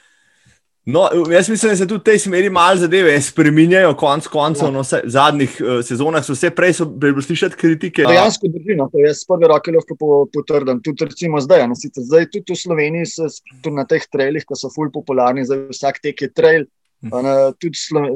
[0.84, 4.66] No, jaz mislim, da se tudi v tej smeri malo zadeve spremenjajo, konec koncev.
[4.66, 4.70] Ja.
[4.74, 8.06] No, v zadnjih uh, sezonah so vse prej bili slišati kritike.
[8.08, 10.80] Dejansko drži, no, to jaz prve roke lahko potrdim.
[10.82, 13.30] Tudi recimo zdaj, no, sicer, zdaj tudi v Sloveniji, se,
[13.62, 16.66] tudi na teh trailih, ki so ful popularni, zdaj vsak tek je trail.
[17.02, 18.08] Na, tudi slo,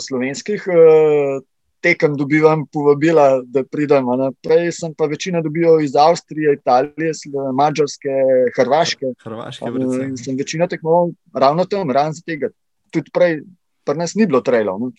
[0.00, 1.44] slovenskih uh,
[1.80, 4.06] tekem dobivam povabila, da pridem.
[4.42, 7.12] Prej sem pa večina dobival iz Avstrije, Italije,
[7.54, 8.14] Mačarske,
[8.56, 9.12] Hrvaške.
[9.24, 9.72] Hrvaške
[10.18, 12.50] sem večino tekmoval ravno tam, ravno z tega.
[12.90, 13.42] Tudi prej,
[13.84, 14.80] pri nas ni bilo trailov.
[14.80, 14.92] No?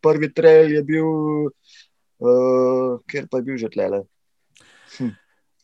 [0.00, 1.08] Prvi trail je bil,
[1.48, 4.04] uh, kjer pa je bil že tlele.
[4.98, 5.14] Hm.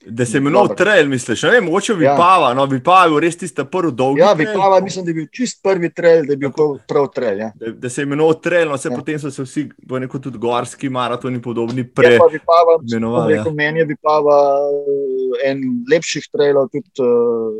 [0.07, 1.43] Da se imenuje trail, misliš?
[1.43, 2.15] Ne vem, mogoče bi ja.
[2.17, 4.21] pava, no bi pava, res tiste prvi dolgi.
[4.21, 7.09] Ja, bi pava, mislim, da je bil čist prvi trail, da je bil prav, prav
[7.15, 7.41] trail.
[7.43, 7.49] Ja.
[7.59, 8.97] Da, da se imenuje trail, no vse ja.
[8.97, 12.15] potem so se vsi, v neko tudi gorski maratoni podobni prej.
[12.15, 13.35] Ja, bi pava, imenovali.
[13.41, 13.45] Ja.
[13.59, 17.59] Meni je bi pava eh, en lepših trailov, tudi uh,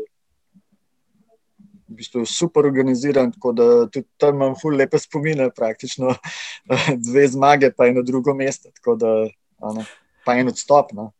[1.91, 6.15] v bistvu super organiziran, tako da tudi tam imam ful lepe spomine, praktično
[7.11, 9.15] dve zmage, pa eno drugo mesto, tako da,
[9.59, 9.83] ano,
[10.23, 10.95] pa en odstop.
[10.95, 11.11] No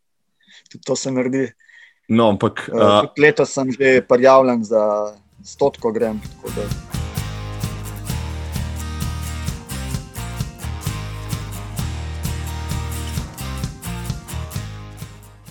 [0.70, 1.50] tudi to se naredi.
[2.10, 5.14] No, ampak, uh, letos sem že prijavljen za
[5.46, 6.22] stotko grem.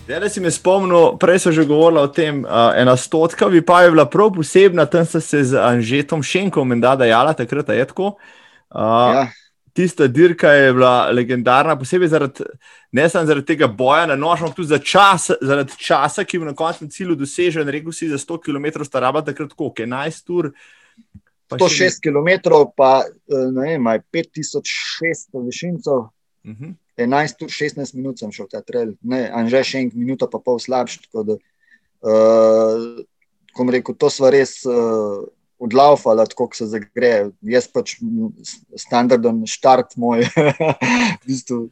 [0.08, 3.82] Zdaj si me spomnil, prej so že govorili o tem, uh, ena stotka bi pa
[3.84, 7.84] je bila prav posebna, tam sta se z Anžetom Šenkom in da dajala takrat, je
[7.84, 8.16] tako.
[8.72, 9.28] Uh, ja
[9.72, 12.44] tista dirka je bila legendarna, posebej zaradi,
[12.92, 16.48] ne samo zaradi tega boja na nož, ampak tudi za čas, zaradi časa, ki je
[16.48, 17.68] na koncu cilju dosežen.
[17.68, 20.52] Rekel si za 100 km, staraba takrat koliko, 11 ur.
[21.50, 25.94] 106 km, pa eh, ne vem, 5600 višincev.
[26.44, 26.74] Uh -huh.
[26.96, 30.58] 11 ur, 16 minut sem šel ta trail, ne, že še en minuto, pa pol
[30.58, 31.00] slabši.
[31.06, 31.36] Tako da,
[32.02, 33.04] uh,
[33.54, 34.64] ko rekel, to sva res.
[34.66, 37.30] Uh, odlaufala, tako se zagreje.
[37.42, 37.96] Jaz pač
[38.76, 40.24] standarden štart moj,
[41.22, 41.68] v bistvu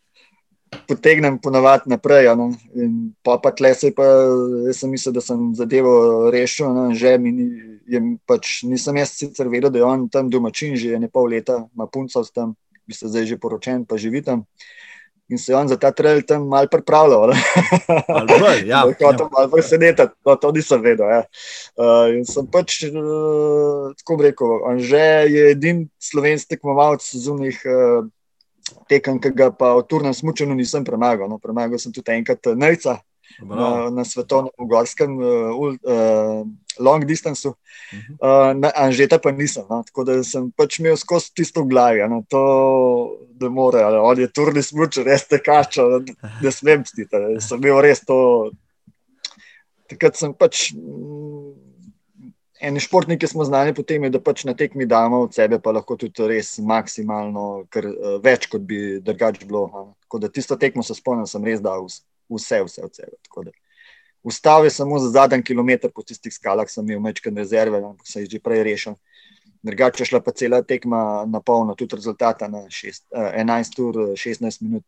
[0.88, 2.30] potegnem ponovadi naprej.
[2.36, 2.50] No?
[2.74, 4.04] In pa pa tle se pa,
[4.66, 6.90] jaz sem mislil, da sem zadevo rešil, no?
[6.94, 7.46] že mi ni,
[7.86, 11.30] je, pač, nisem jaz sicer vedel, da je on tam domačin, že je ne pol
[11.30, 12.54] leta, ima punca s tem,
[12.86, 14.44] bi se zdaj že poročen, pa živi tam
[15.28, 17.32] in se je on za ta trail tam malo pripravljal.
[18.66, 20.36] Ja, Kot malo presenečen, ja.
[20.36, 21.08] to, nisem vedel.
[21.10, 21.22] Ja.
[21.74, 27.58] Uh, in sem pač, uh, tako rekel, že je edini slovenski tekmovalec zunih.
[27.64, 28.06] Uh,
[28.90, 31.30] Tekem, ki ga pa v turnem smučanju nisem premagal.
[31.30, 32.98] No, premagal sem tudi enkrat Nejca,
[33.38, 35.54] na, na svetovnem gorskem uh,
[35.86, 36.42] uh,
[36.78, 37.54] long distancu,
[38.20, 39.64] uh, na Anžeta pa nisem.
[39.70, 42.42] No, tako da sem pač imel skozi tisto v glavi, no, to,
[43.40, 47.22] da more, ali on je turni smuč, res te kača, da ne smem stiti.
[47.44, 48.18] Sem imel res to.
[49.90, 50.72] Takrat sem pač.
[50.74, 51.54] Mm,
[52.66, 55.98] eni športniki smo znani po tem, da pač na tekmi damo od sebe, pa lahko
[56.00, 59.68] tudi res maksimalno, kar, uh, več kot bi drugače bilo.
[59.72, 59.86] No.
[60.06, 63.52] Tako da tisto tekmo se spomnim, sem res dal vse vse, vse od sebe.
[64.26, 68.24] Ustavil je samo za zadnji kilometr po tistih skalah, sem imel večkrat rezerve, ampak se
[68.24, 68.96] je že prej rešil.
[69.62, 74.62] Drugače šla pa cela tekma na polno, tudi rezultata na šest, eh, 11 ur, 16
[74.62, 74.84] minut.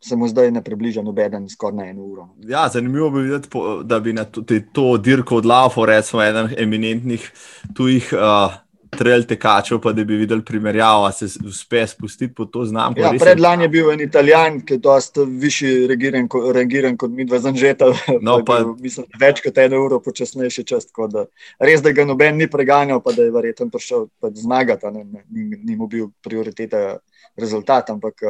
[0.00, 2.28] Se mu zdaj ne približa, noben, skoraj na eno uro.
[2.38, 3.48] Ja, zanimivo bi videti,
[3.84, 7.32] da bi na to, to dirko odlavo, recimo, eden eminentnih
[7.74, 8.54] tujih uh,
[8.90, 13.00] trail tekačev, pa da bi videli primerjavo, se uspe spustiti po to znamko.
[13.00, 17.38] Ja, Predlani je bil en italijan, ki je dosta višji regiran, regiran kot mi, dva
[17.38, 17.92] zanžeta.
[18.26, 20.88] No, pa, bil, mislim, več kot eno uro počasnejši čas.
[21.12, 21.24] Da,
[21.62, 24.08] res, da ga noben ni preganjal, pa da je verjetno prišel
[24.42, 26.98] zmagati, ne, ni, ni mu bil prioriteta
[27.38, 27.90] rezultat.
[27.90, 28.26] Ampak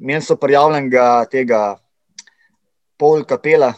[0.00, 1.62] meni so prijavljenega tega
[2.96, 3.72] pol kapela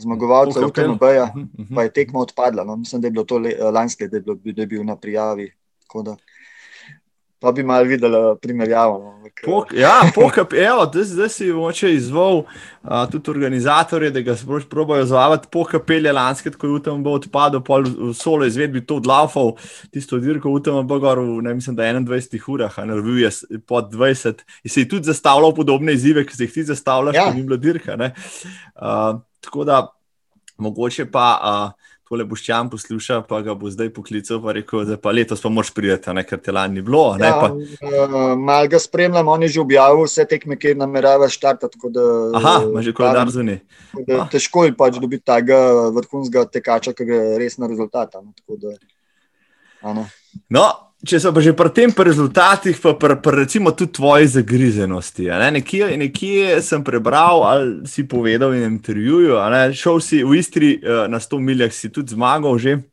[0.00, 2.64] zmagovalca UTMB-ja, uh -huh, uh pa je tekma odpadla.
[2.64, 2.76] No.
[2.76, 3.38] Mislim, da je bilo to
[3.72, 4.18] lansko, da,
[4.52, 5.52] da je bil na prijavi.
[7.40, 8.98] Pa bi malo videl primerjavo.
[8.98, 9.20] No.
[9.44, 14.34] Pok, ja, pokap, evo, zdaj si moče izval uh, tudi organizatorje, da ga
[14.70, 15.48] probojajo zvati.
[15.52, 19.54] Pokapelje lanske, ko je UTMB odpadel, pol v solo izvedbi to odlaufal,
[19.90, 23.30] tisto dirko UTMB gor v, ne mislim, da 21 urah, a ne bil je
[23.66, 24.44] pod 20.
[24.64, 27.24] In se je tudi zastavljal podobne izzive, ki se jih ti zastavljaš, ja.
[27.30, 27.96] ko ni bilo dirka.
[27.96, 29.84] Uh, tako da
[30.58, 31.28] mogoče pa.
[31.40, 35.50] Uh, tole boščan posluša, pa ga bo zdaj poklical, pa rekel, da pa letos pa
[35.52, 37.04] moš prijeti, ker te lani ni bilo.
[37.22, 37.52] Ja, pa...
[37.54, 41.78] uh, Mal ga spremljam, on je že objavil vse tekme, ki namerava štartati.
[42.34, 43.60] Aha, ima že koledar zunaj.
[44.34, 45.60] Težko je pač dobiti tega
[45.94, 48.24] vrhunskega tekača, ki je res na rezultata.
[49.80, 49.94] No,
[50.50, 50.66] no,
[51.00, 55.32] Če so pa že pri tem, pri rezultatih, pa pri, pri recimo tudi tvoji zagrizenosti.
[55.32, 55.48] Ne?
[55.56, 59.62] Nekje, nekje sem prebral, ali si povedal v intervjuju, ne?
[59.72, 62.84] šel si v Istri uh, na 100 milijah, si tudi zmagal že.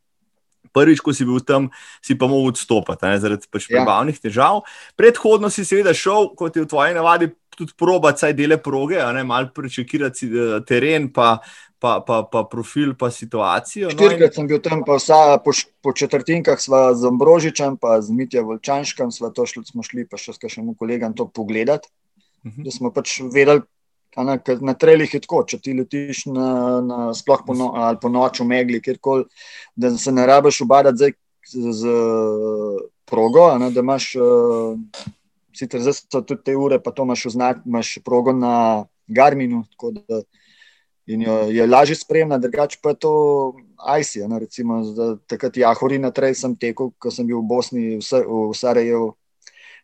[0.71, 1.67] Prvič, ko si bil tam,
[2.05, 3.19] si pa mogel odstopiti ne?
[3.19, 3.81] zaradi pač ja.
[3.81, 4.63] prebavnih težav.
[4.95, 7.27] Predhodno si seveda šel, kot je v tvoji navadi,
[7.57, 11.11] tudi proba, saj dele proge, malo prečekirati uh, teren.
[11.11, 11.41] Pa,
[11.79, 13.91] pa, pa, pa profil, pa situacijo.
[13.91, 14.35] No, Štirikrat no, in...
[14.35, 15.53] sem bil tam, pa vsa, po,
[15.85, 20.19] po četrtinkah sva z Ambrožičem, pa z Mitja Volčanškem, sva to šli, smo šli pa
[20.21, 21.89] še s kakšnim kolegom to pogledati.
[22.43, 22.61] Uh mhm.
[22.61, 22.65] -huh.
[22.65, 23.61] Da smo pač vedeli,
[24.17, 28.09] na, na trelih je tako, če ti letiš na, na sploh po, no, ali po
[28.09, 29.25] noč v megli, kjerkoli,
[29.75, 31.11] da se ne rabiš obadati z,
[31.45, 31.87] z, z
[33.05, 34.15] progo, ne, da imaš.
[34.15, 34.79] Uh,
[35.57, 39.91] Sicer zdaj so tudi te ure, pa to imaš, vznak, imaš progo na Garminu, tako
[39.91, 40.21] da
[41.07, 43.13] in jo je lažje spremljati, drugače pa je to
[43.99, 44.15] IC.
[44.39, 44.81] Recimo,
[45.27, 49.13] takrat Jahori na trej sem tekel, ko sem bil v Bosni, v, Sarajevu.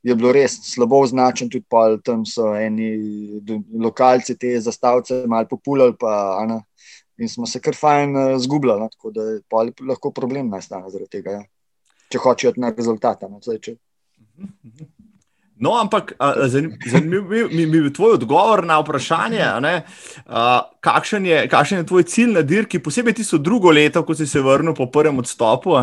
[0.04, 1.64] Je bilo res slabo označen, tudi
[2.04, 3.40] tam so eni
[3.72, 6.60] lokalci te zastavice malo populali, pa, ana,
[7.18, 8.84] in smo se kar fajn uh, zgubljali.
[8.84, 9.42] No, tako da je
[9.88, 11.44] lahko problem nastane zaradi tega, ja.
[12.12, 13.32] če hočejo na rezultate.
[13.32, 13.40] No,
[15.64, 16.12] No, ampak
[16.86, 19.44] zanimiv mi je tvoj odgovor na vprašanje,
[20.28, 24.28] a, kakšen, je, kakšen je tvoj cilj na dirki, posebej tisto drugo leto, ko si
[24.28, 25.78] se vrnil po prvem odstopu,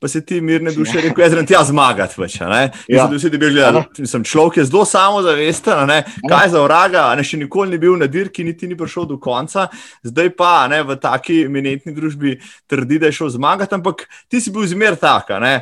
[0.00, 2.16] pa se ti mirne duše rekel, jaz grem tja zmagati.
[2.20, 3.04] Več, ja.
[3.12, 5.92] Vsi, gledali, sem človek, je zelo samozavesten,
[6.24, 9.68] kaj za vraga, ne, še nikoli ni bil na dirki, niti ni prišel do konca,
[10.08, 12.38] zdaj pa ne, v taki eminentni družbi
[12.70, 15.36] trdi, da je šel zmagati, ampak ti si bil zmer tak.
[15.44, 15.58] Ne,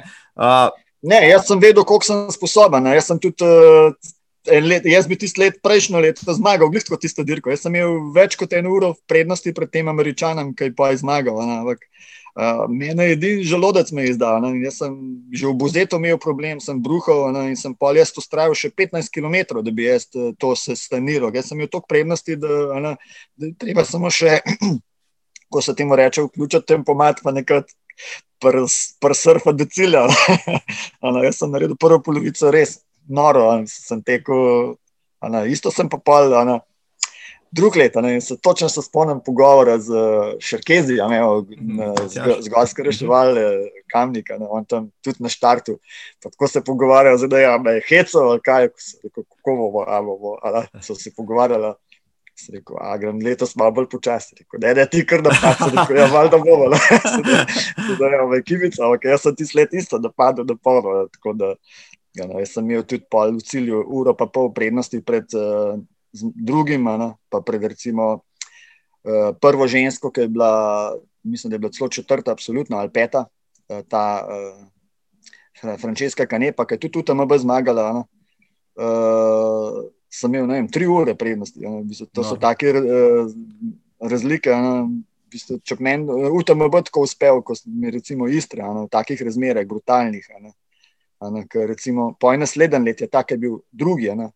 [1.14, 2.92] jaz sem vedel, koliko sem sposoben.
[2.96, 3.46] Jaz sem tudi.
[3.46, 4.14] Uh,
[4.46, 7.50] Let, jaz bi tisti let, prejšnjo leto, zmagal, glej, kot tisto dirko.
[7.50, 11.40] Jaz sem imel več kot eno uro prednosti pred tem američanom, ki pa je zmagal.
[11.42, 14.38] Ampak uh, meni je edini želodec me izdal.
[14.44, 14.52] Ne?
[14.62, 14.94] Jaz sem
[15.34, 17.48] že v Buzetu imel problem, sem bruhal ne?
[17.50, 21.34] in sem pa jaz to strajal še 15 km, da bi jaz to se staniral.
[21.34, 22.94] Jaz sem imel toliko prednosti, da, ne,
[23.34, 24.38] da treba samo še,
[25.50, 27.74] ko se temu reče, vključiti tempomat, pa nekrat
[29.00, 30.06] prsrfa do cilja.
[31.06, 34.76] ano, jaz sem naredil prvo polovico res noro, ano, sem tekel,
[35.20, 36.34] ano, isto sem pa pol.
[36.36, 36.62] Ano,
[37.56, 39.92] Drug let, ne, se točno se spomnim pogovora z
[40.40, 41.94] Šerkezi, mhm,
[42.40, 43.40] z Gorske reševali
[43.92, 45.78] kamnika, ne, on tam tudi na štartu.
[46.20, 48.68] Tako se pogovarjajo, da je heco, kaj,
[49.14, 51.72] kako bo, ali bo, ali so se pogovarjali.
[52.52, 54.36] Rekel, a grem letos malo bolj počasi.
[54.60, 56.68] Ne, ne, ti kar napadaš, da je malo da bomo.
[57.96, 61.06] Zdaj imamo ekipico, ampak jaz sem ti sled isto, da padem do polo.
[61.14, 61.54] Tako da
[62.16, 65.80] ja, no, sem imel tudi pol v cilju, uro pa pol prednosti pred uh,
[66.12, 70.52] drugima, no, pa pred recimo uh, prvo žensko, ki je bila,
[71.24, 73.26] mislim, da je bila celo četrta, absolutno ali peta,
[73.68, 77.92] uh, ta uh, Frančeska Kanepa, ki je tudi tam oba zmagala.
[77.96, 78.04] No,
[78.76, 79.84] uh,
[80.16, 81.60] sem imel vem, tri ure prednosti.
[81.62, 81.70] Ja,
[82.12, 82.28] to no.
[82.28, 83.28] so take uh,
[84.00, 84.52] razlike.
[84.52, 84.86] Ja,
[85.36, 89.66] če meni v tem bo tako uspel, kot mi recimo Istre, ja, v takih razmerah,
[89.68, 90.28] brutalnih.
[90.32, 90.54] Ja,
[91.50, 94.30] ker recimo po enem naslednjem letu je tak je bil drugi, ja,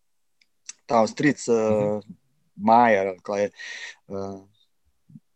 [0.86, 2.16] ta Avstric, uh, uh -huh.
[2.60, 3.50] Majer, kaj je.
[4.08, 4.40] Uh,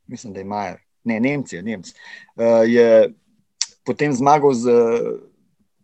[0.06, 0.80] mislim, da je Majer.
[1.04, 1.94] Ne, Nemci, Nemci.
[2.36, 3.14] Uh, je
[3.84, 4.66] potem zmagal z.
[4.68, 5.33] Uh,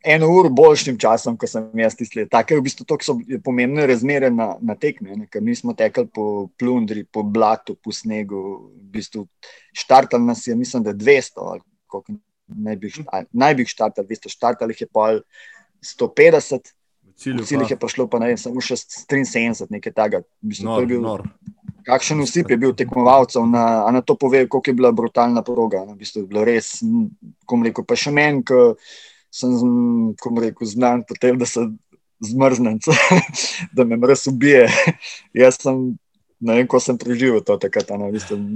[0.05, 2.25] eno uro boljšim časom, kot sem jaz tisti.
[2.31, 5.29] Tako je v bistvu to, so pomembne razmere na, na tekmi, ne?
[5.31, 8.43] ker mi smo tekli po plundri, po blatu, po snegu.
[8.77, 9.27] V bistvu
[9.77, 12.19] štartal nas je, mislim, da 200, koliko
[12.51, 15.13] naj bi jih štartal, 200 štartal jih je pa
[15.85, 16.73] 150.
[17.21, 20.25] V ciljih je prišlo pa ne, samo še 73, nekaj takega.
[21.85, 25.85] Kakšen vsip je bil tekmovalcev, na, na to pove, koliko je bila brutalna proga.
[25.85, 26.79] Na, v bistvu je bilo res,
[27.49, 28.45] kom rekel, pa še meni,
[29.31, 29.55] sem,
[30.21, 31.67] kot rekel, znan po tem, da se
[32.21, 32.79] zmrznem,
[33.77, 34.67] da me res ubije.
[35.41, 35.91] Jaz sem
[36.41, 37.93] ne vem, ko sem preživel to takrat.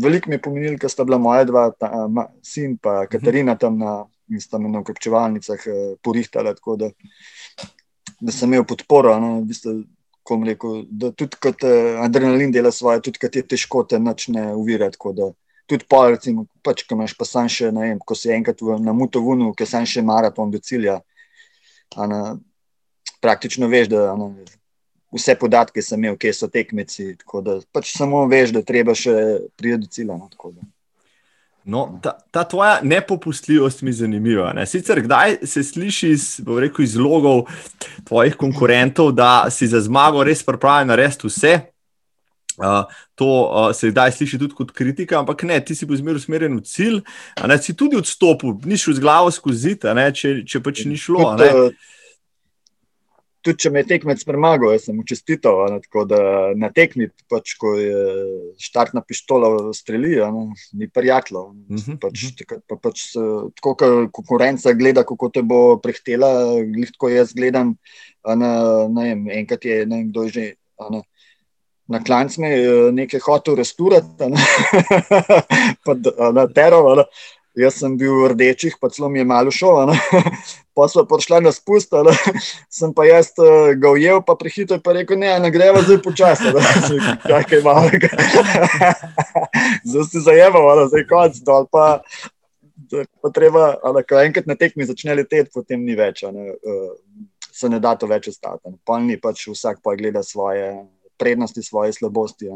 [0.02, 2.78] Veliko mi je pomenilo, ker sta bila moja dva, ta, ma, sin in
[3.10, 6.90] Katarina tam na, na ukrepevalnicah eh, porihtala, tako da,
[8.20, 9.12] da sem imel podporo.
[9.20, 9.76] Ne, v bistvu,
[10.48, 14.98] rekel, da tudi kot eh, adrenalin dela svoje, tudi kad je težko te načne uvirati.
[15.66, 18.76] Tudi pa, recimo, pač, ko imaš pa sam še, ne vem, ko si enkrat v,
[18.84, 20.98] na Mutovunu, ki sem še maraton do cilja,
[21.96, 22.36] ana,
[23.24, 24.28] praktično veš, da ana,
[25.14, 27.14] vse podatke sem imel, kje so tekmeci.
[27.46, 29.14] Da, pač samo veš, da treba še
[29.56, 30.18] priti do cilja.
[30.20, 30.28] No,
[31.64, 34.50] No, ta, ta tvoja nepopustljivost mi je zanimiva.
[34.52, 34.66] Ne?
[34.68, 37.46] Sicer, kdaj se sliši iz, rekel, iz logov
[38.04, 41.54] tvojih konkurentov, da si za zmago res pripravljen narediti vse?
[42.58, 42.84] Uh,
[43.14, 46.60] to uh, se zdaj sliši tudi kot kritika, ampak ne, ti si bil zmerno usmerjen
[46.60, 47.00] v cilj.
[47.42, 51.34] Ne, si tudi odstopil, niš z glavo skozi če, če pač ni šlo.
[51.34, 51.74] Tudi,
[53.42, 55.64] tudi če me je tekmec premagal, jaz sem učestital.
[55.72, 56.20] Ne, tako da
[56.54, 58.04] na tekmi, pač, ko je
[58.62, 60.30] štartna pištola streljila,
[60.78, 61.48] ni prijatlo.
[61.50, 61.98] Uh -huh.
[61.98, 62.28] pač,
[62.68, 63.08] pa, pač,
[63.58, 66.30] tako kot konkurenca gleda, kako te bo prehtela,
[66.94, 67.74] tako jaz gledam.
[68.24, 68.52] Ne,
[68.94, 70.46] ne vem, enkrat je ne vem, kdo je že.
[70.90, 71.02] Ne,
[71.88, 74.40] Na klancu je nekaj hotel resturati, ne?
[75.84, 75.96] pa
[76.32, 77.04] na teror.
[77.54, 79.86] Jaz sem bil v rdečih, pa celo mi je malo šlo.
[80.74, 81.92] Pa smo prišli na spust,
[82.78, 86.50] sem pa jaz uh, ga ujel, pa prehitro pa rekel: Ne, ne greva zdaj počasi,
[87.22, 88.10] kaj malega.
[89.86, 91.68] zdaj si zajemal, zdaj konc dol.
[91.70, 92.02] Pa,
[93.22, 96.90] pa treba, ali ko enkrat na tekmi začne leteti, potem ni več, ne, uh,
[97.54, 98.74] se ne da to več ostati.
[98.82, 100.74] Pa ni pač vsak pa gleda svoje
[101.20, 102.50] prednosti, svoje slabosti.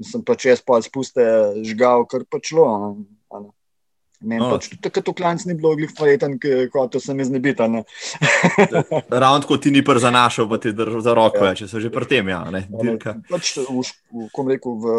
[0.00, 1.24] Sem pač jaz pa spuste
[1.66, 2.68] žgal, kar pač šlo.
[4.20, 4.50] Meni no.
[4.52, 6.36] pač tako to klanc ni bilo, glih prijeten,
[6.72, 7.64] kot sem iznebita.
[9.08, 11.56] Ravno kot ti ni pr zanašal, pa ti držal za roko, ja.
[11.56, 13.16] če so že pri tem, ja, ne, dirka.
[13.30, 13.80] Pač v,
[14.12, 14.96] v, rekel, v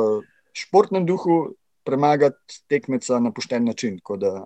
[0.58, 1.54] športnem duhu
[1.86, 4.42] premagati tekmeca na pošten način, kot da,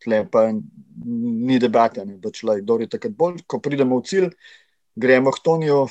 [0.00, 4.30] tle pa ni debate, ne, pač, laj, dori takrat bolj, ko pridemo v cilj,
[4.94, 5.88] gremo k Tonijo,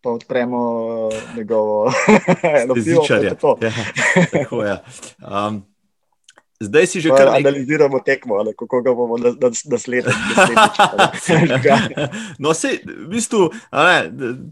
[0.00, 0.58] pa odpremo
[1.06, 1.92] uh, njegovo
[2.62, 3.58] enostavno pivo.
[3.60, 3.72] Ja,
[4.32, 4.78] tako je.
[5.48, 5.77] Um,
[6.58, 7.38] Zdaj si že kar.
[7.38, 9.14] Analiziramo tekmo, ali kako ga bomo
[9.70, 10.10] nasledili.
[12.42, 13.98] no, se, v bistvu, ne,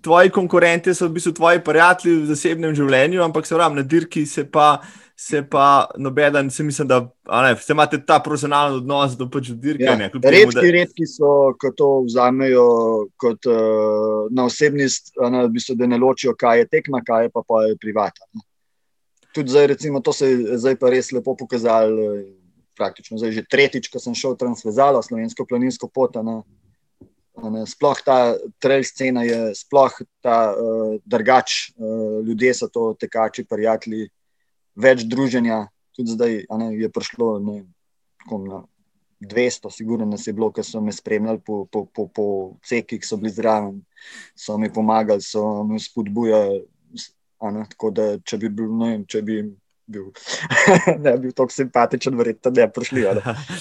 [0.03, 4.27] tvoji konkurenti so v bistvu tvoji prijatelji v zasebnem življenju, ampak se pravi, na dirki
[4.27, 4.79] se pa.
[5.17, 10.11] Se pa nobeden, se mislim, da ne, se imate ta profesionalen odnos do pač dirkanja.
[10.13, 10.65] Ja, redki, da...
[10.75, 12.67] redki so, ko to vzamejo
[13.17, 17.41] kot uh, na osebnost, v bistvu, da ne ločijo, kaj je tekma, kaj je pa,
[17.49, 18.45] pa je privatno
[19.37, 22.25] tudi zdaj, recimo, to se je zdaj pa res lepo pokazalo.
[22.77, 26.17] Praktično zdaj že tretjič, ko sem šel Transvezalo, slovensko planinsko pot.
[26.21, 26.43] Ne,
[27.53, 33.47] ne, sploh ta trail scena je, sploh ta uh, drugač, uh, ljudje so to tekači,
[33.49, 34.11] prijatelji,
[34.77, 35.67] več druženja.
[35.97, 37.63] Tudi zdaj ne, je prišlo ne,
[38.45, 38.61] na
[39.21, 42.27] 200, sigurno nas je bilo, ker so me spremljali po, po, po, po
[42.65, 43.81] cekih, so bili zraven,
[44.37, 46.67] so mi pomagali, so me spodbujali.
[47.41, 49.41] Tako da, če bi bil, ne vem, če bi
[49.87, 50.09] bil,
[51.05, 53.05] ne bil tako simpatičen, verjetno ne bi prišli.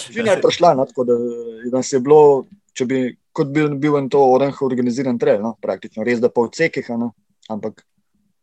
[0.09, 1.17] Že ne bi prišla, no, tako da
[1.73, 3.01] nas je bilo, če bi
[3.35, 6.87] kot bil, bil en to oranž organiziran trail, no, praktično, res da pa v cekih,
[6.99, 7.11] no,
[7.51, 7.83] ampak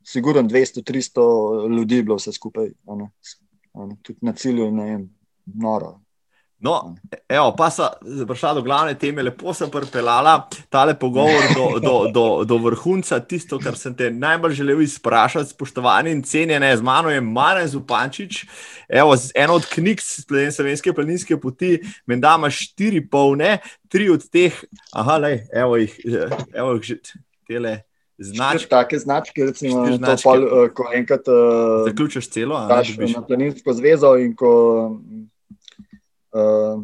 [0.04, 5.06] sigurno 200-300 ljudi je bilo vse skupaj, no, no, tudi na cilju, ne vem,
[5.46, 6.01] noro.
[6.62, 6.94] No,
[7.28, 7.88] evo, pa so
[8.28, 10.36] prišla do glavne teme, lepo sem pripeljala
[10.70, 16.12] tale pogovor do, do, do, do vrhunca, tisto, kar sem te najbolj želel izprašati, spoštovani
[16.14, 18.44] in cenjene, z mano je Marjan Zupančič,
[18.88, 20.04] evo, eno od knjig
[20.54, 23.56] slovenske planinske poti, menda ima štiri polne,
[23.90, 24.62] tri od teh,
[24.94, 25.98] aha, lej, evo jih,
[26.54, 27.00] evo jih že,
[27.48, 27.80] tele.
[28.22, 28.68] Značke.
[28.70, 30.22] Take značke, recimo, značke.
[30.28, 34.52] Pol, uh, ko enkrat uh, zaključiš celo, daš na planinsko zvezo in ko
[36.32, 36.82] uh,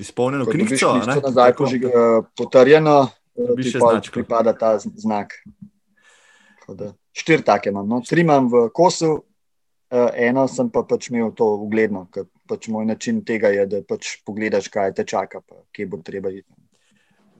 [0.00, 0.46] izpolnjeno.
[0.46, 2.98] Če to nazaj poži, uh, potrjeno,
[3.34, 5.38] uh, ti pa pripada ta znak.
[7.14, 8.00] Štiri take imam, no?
[8.02, 12.88] tri imam v kosu, uh, eno sem pa pač imel to ugledno, ker pač moj
[12.88, 16.48] način tega je, da pač pogledaš, kaj te čaka, pa kje bo treba iti.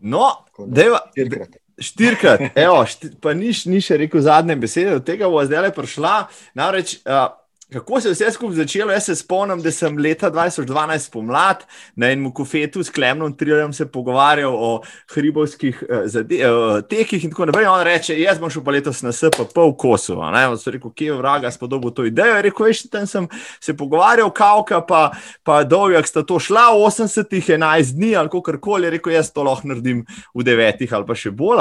[0.04, 0.28] No,
[0.68, 1.60] deva, štirikrat.
[1.80, 5.70] Štirikrat, evo, štir, pa niš, ni še rekel zadnje besede, od tega bo zdaj le
[5.74, 6.12] prišla.
[6.60, 7.32] Namreč, uh,
[7.74, 8.92] Kako se je vse skupaj začelo?
[8.92, 11.64] Jaz se spomnim, da sem leta 2012 pomlad
[11.96, 14.82] na enem kofetu s Klemnom Trilerjem se pogovarjal o
[15.14, 17.66] hribovskih uh, uh, tekih in tako naprej.
[17.66, 20.22] On reče: Jaz bom šel pa letos na SPP v Kosovo.
[20.22, 22.36] On so rekel, kje je vraga spodobil to idejo.
[22.42, 23.26] Rekel, veš, tam sem
[23.60, 25.10] se pogovarjal, Kauka pa,
[25.42, 28.90] pa Dovjak sta to šla v 80-ih, 11 dni ali kako koli.
[28.90, 30.04] Rekel, jaz to lahko naredim
[30.34, 31.58] v 9-ih ali pa še bolj.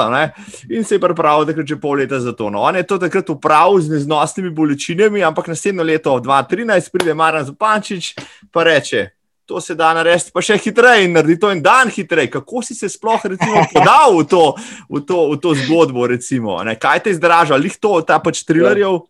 [0.70, 2.50] In se je pripravil, da gre že pol leta za to.
[2.54, 7.14] No, on je to takrat upravil z neznosnimi bolečinami, ampak naslednjo leto leto 2013 pride
[7.14, 8.14] Maran Zupančič
[8.52, 9.10] in reče:
[9.44, 12.30] To se da narediti, pa še hitreje in naredi to en dan hitreje.
[12.30, 14.44] Kako si se sploh recimo, podal v to,
[14.88, 16.06] v to, v to zgodbo?
[16.06, 19.04] Recimo, Kaj te izdraža, lih to, ta pač trilerjev,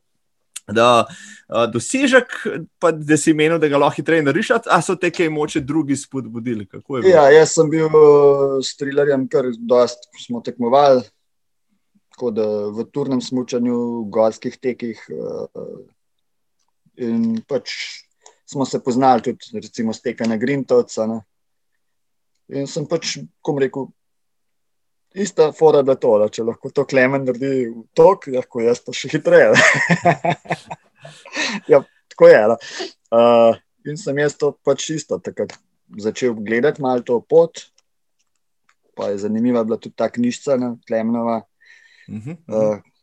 [0.67, 2.35] da uh, dosežek,
[2.83, 5.95] pa, da si menil, da ga lahko hitreje narediš, a so te kaj moče drugi
[5.97, 6.67] spodbudili?
[7.07, 7.95] Ja, jaz sem bil
[8.59, 11.07] s trilerjem, kar dost smo tekmovali,
[12.17, 14.99] tako da v turnem smutnju, v gorskih tekih.
[16.97, 17.73] In pač
[18.47, 21.07] smo se poznali tudi, recimo, steka na Grintovca.
[21.07, 21.21] Ne.
[22.55, 23.89] In sem pač, kom rekel,
[25.15, 28.95] ista fora, da to, da če lahko to klemen naredi v tok, lahko jaz pa
[28.95, 29.53] še hitreje.
[31.73, 31.83] ja,
[32.13, 32.43] tako je.
[33.15, 35.57] Uh, in sem jaz to pač isto takrat
[36.01, 37.67] začel gledati malo to pot.
[38.95, 41.43] Pa je zanimiva bila tudi ta knjižica, Klemnova.
[42.07, 42.75] Uh -huh, uh -huh.
[42.75, 42.94] Uh,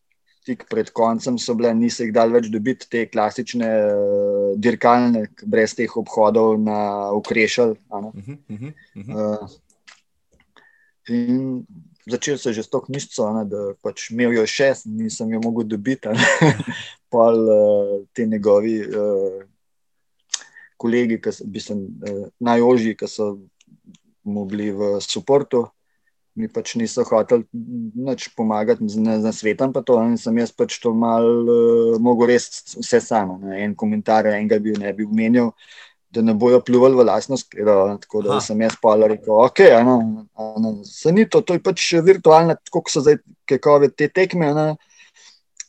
[0.46, 5.76] tik pred koncem so bile, niso jih dali več dobiti, te klasične uh, dirkalne, brez
[5.78, 7.76] teh obhodov na ukrešal.
[7.90, 9.50] Uh -huh, uh -huh, uh -huh.
[11.10, 11.64] uh,
[12.10, 16.10] začel se že s to knjižico, da pač imel jo še, nisem jo mogel dobiti.
[17.12, 19.44] Pol uh, te njegovi uh,
[20.78, 21.88] kolegi, ki so bili
[22.40, 23.38] najožji, ki so
[24.24, 25.70] mu bili v podporu
[26.36, 30.94] mi pač niso hoteli nič pomagati z nasvetom, pa to in sem jaz pač to
[30.96, 32.48] mal uh, mogel res
[32.80, 33.40] vse samo.
[33.44, 33.64] Ne.
[33.66, 35.52] En komentar, enega bi ne bi omenil,
[36.12, 37.52] da ne bojo pljuvali v lasnost,
[38.04, 38.44] tako da Aha.
[38.44, 42.84] sem jaz pa rekel, ok, ano, ano, se ni to, to je pač virtualna, tako
[42.92, 44.68] so zdaj kekove te tekme, ne.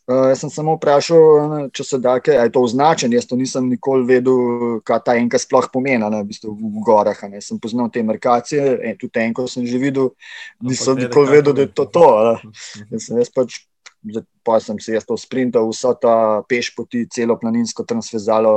[0.03, 3.13] Uh, jaz sem samo vprašal, če se da, kaj je to označen.
[3.15, 7.21] Jaz to nisem nikoli vedel, kaj ta enka sploh pomeni v, bistvu, v gorah.
[7.31, 7.39] Ne.
[7.45, 10.11] Sem poznal te markacije, en, tudi enko sem že videl,
[10.59, 12.09] nisem nikoli vedel, da je to to.
[12.91, 13.61] Jaz sem, jaz pač,
[14.43, 18.57] pa sem se jaz to sprintal, vso ta peš poti, celo planinsko transvezalo,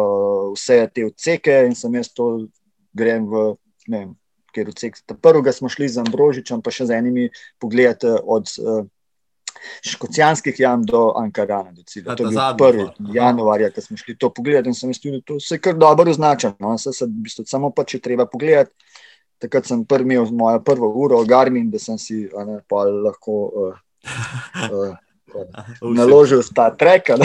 [0.57, 2.49] vse te odseke in sem jaz to
[2.97, 3.45] grem v,
[3.93, 4.11] ne vem,
[4.49, 4.97] ker odsek.
[5.21, 7.29] Prvega smo šli z Ambrožičem, pa še z enimi
[7.61, 8.49] pogledati od.
[8.57, 8.89] Uh,
[9.81, 11.71] Škocijanskih jam do Ankarana.
[11.71, 12.15] Do cilja.
[12.15, 15.39] to je bil prvi januar, ko smo šli to pogledati in sem mislil, da to
[15.39, 16.55] se je kar dobro označeno.
[16.59, 16.77] No?
[16.77, 18.71] Se, se, bistvo, samo pa če treba pogledati.
[19.41, 22.59] Takrat sem prvi imel mojo prvo uro, Garmin, da sem si ne,
[23.03, 23.33] lahko
[23.63, 23.73] uh,
[24.71, 24.95] uh,
[25.81, 27.11] naložil ta trek.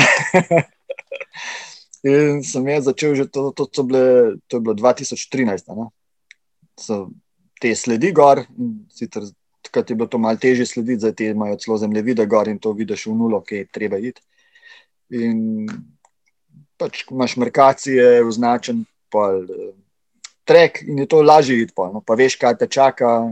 [2.03, 5.68] In sem jaz začel že to, to, to, bile, to je bilo 2013.
[6.81, 7.11] So
[7.61, 8.41] te sledi gor,
[8.89, 9.29] sicer
[9.71, 13.07] takrat je bilo to malo težje slediti, zdaj imajo celo zemljevide gor in to vidiš
[13.07, 14.23] v nulo, ki je treba iti.
[15.11, 15.68] In
[16.79, 19.73] pač imaš markacije, označen pol, uh,
[20.45, 23.31] trek in je to lažje iti, pol, no, pa veš, kaj te čaka.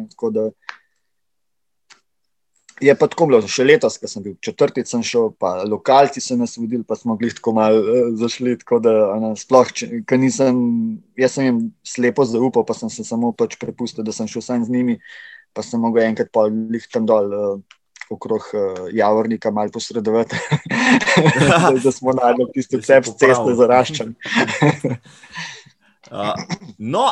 [2.79, 6.37] Je pa tako bilo, še letos, ko sem bil četrti, sem šel, pa lokalci so
[6.39, 8.55] nas vodili, pa smo bili tako malo uh, zašli.
[8.63, 10.61] Tako da, ne, sploh, če, nisem,
[11.19, 14.63] jaz sem jim slepo zaupal, pa sem se samo pač prepustil, da sem šel sam
[14.63, 15.01] z njimi
[15.53, 17.35] pa sem mogel enkrat pa jih tam dol.
[17.35, 17.59] Uh,
[18.09, 20.37] Okrog uh, Javornika, malo posredovati,
[21.85, 24.15] da smo najdli tiste vse ceste zaraščene.
[26.17, 26.33] uh,
[26.79, 27.05] no,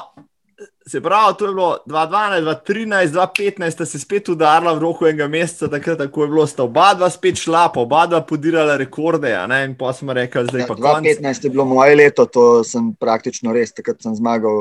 [0.87, 5.29] se pravi, to je bilo 2012, 2013, 2015, da se spet udarila v roku enega
[5.29, 9.35] meseca, takrat tako je bilo, sta oba dva spet šla, pa oba dva podirala rekorde.
[9.65, 10.75] In pa smo rekli, da je to.
[10.75, 14.55] 2015 je bilo moje leto, to sem praktično res, takrat sem zmagal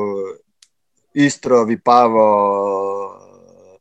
[1.14, 2.26] Istro, Vipavo.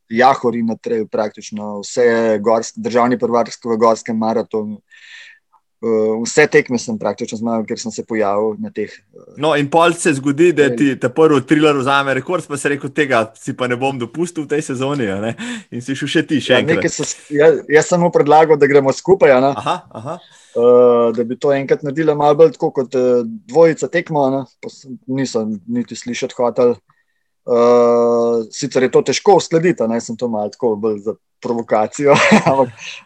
[0.09, 4.81] Jahori na treju, praktično vse gorske, državni prvarski v gorskem maratonu.
[5.85, 8.89] Uh, vse tekme sem praktično zmagal, ker sem se pojavil na teh.
[9.13, 12.71] Uh, no, in pol se zgodi, da ti ta prvi triler vzame rekord, pa se
[12.71, 15.09] reče: tega si pa ne bom dopustil v tej sezoni.
[15.75, 16.89] In si šel še ti, še ja, enkrat.
[16.89, 19.35] So, jaz, jaz sem mu predlagal, da gremo skupaj.
[19.35, 20.17] Aha, aha.
[20.55, 24.25] Uh, da bi to enkrat naredili malo bolj kot uh, dvojica tekmo,
[25.11, 26.77] nisem niti slišati hotel.
[26.79, 26.94] Uh,
[28.51, 32.15] sicer je to težko uskladiti, ne sem to malo tako bolj za provokacijo.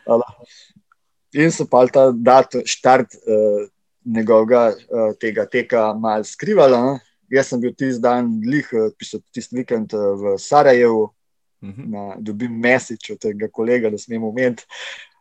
[1.40, 3.68] In so pa ta datum, štart uh,
[4.06, 6.80] njegovega uh, tega teka malo skrivala.
[6.86, 7.00] Ne?
[7.30, 8.66] Jaz sem bil tisti dan, lih,
[8.98, 11.82] tisti vikend v Sarajevu, uh mhm.
[11.82, 11.92] -huh.
[11.92, 14.64] na, dobim mesič od tega kolega, da smemo umeti.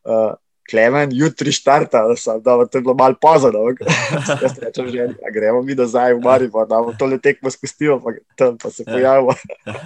[0.05, 0.33] Uh,
[0.71, 2.03] Klemen, jutri štarta,
[2.45, 3.51] da to je bilo malo pozno.
[4.43, 7.97] Jaz rečem, že ja, gremo mi nazaj v Marijo, da bomo to le tekmo spustili,
[8.05, 8.93] pa tam pa se ja.
[8.93, 9.33] pojavimo.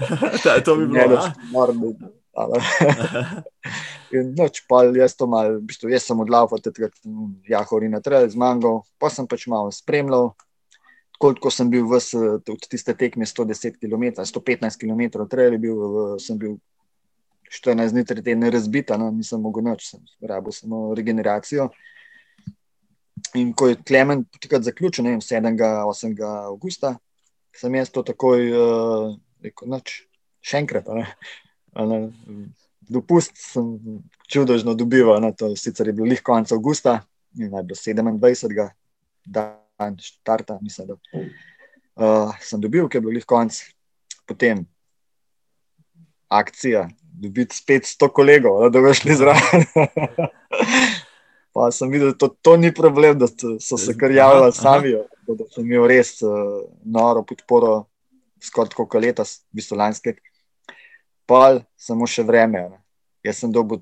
[0.65, 1.23] to bi bilo
[1.53, 1.95] normalno.
[4.13, 6.97] In noč, pa jaz to mal, v bistvu, jaz sem odlaufal, takrat
[7.49, 10.33] ja, hori na trelj z mango, pa sem pač malo spremljal.
[11.23, 12.01] Koliko sem bil v
[12.67, 15.79] tiste tekme 110 km, 115 km, trelj bil,
[16.19, 16.59] sem bil
[17.53, 21.69] 14 dni, tri tedne razbita, no, nisem mogel noč, sem rabil samo regeneracijo.
[23.39, 25.53] In ko je Klemen takrat zaključil, ne vem, 7.
[25.61, 26.17] 8.
[26.49, 26.95] augusta,
[27.57, 29.13] sem jaz to takoj uh,
[29.45, 30.01] rekel, noč,
[30.41, 30.89] še enkrat.
[30.97, 31.07] Ne,
[31.77, 32.01] ne,
[32.93, 34.01] dopust sem
[34.33, 37.03] čudežno dobival, ne, to sicer je bilo lih konec augusta,
[37.37, 38.69] naj bilo 27.
[39.25, 43.61] dan štarta, mislim, da uh, sem dobil, ker je bilo lih konec.
[44.29, 44.65] Potem
[46.33, 46.87] akcija,
[47.23, 49.65] dobiti spet sto kolegov, da bi šli zraven.
[51.55, 53.29] pa sem videl, da to, to ni problem, da
[53.61, 54.97] so se kar javljali sami,
[55.29, 56.33] da sem imel res uh,
[56.85, 57.85] noro podporo,
[58.43, 60.17] skoraj kot leta, v bistvu lanske.
[61.31, 62.67] Pa samo še vreme.
[62.73, 62.81] Ne.
[63.23, 63.79] Jaz sem dobil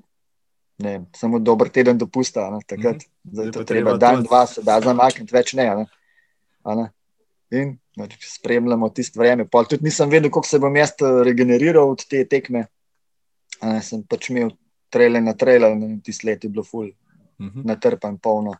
[0.81, 3.33] ne, samo dober teden dopusta, ne, takrat, mm -hmm.
[3.33, 5.65] zdaj to treba dan, dva, se da zamakniti, več ne.
[5.75, 5.85] ne.
[6.75, 6.89] ne.
[7.51, 9.47] In znači, spremljamo tisto vreme.
[9.47, 12.65] Pa tudi nisem vedel, kako se bom jaz eh, regeneriral od te tekme.
[13.61, 14.51] Ne, sem pač imel
[14.91, 17.59] trele na trele, in ti sledi bilo ful, uh mhm.
[17.59, 17.65] -huh.
[17.65, 18.55] natrpan, polno.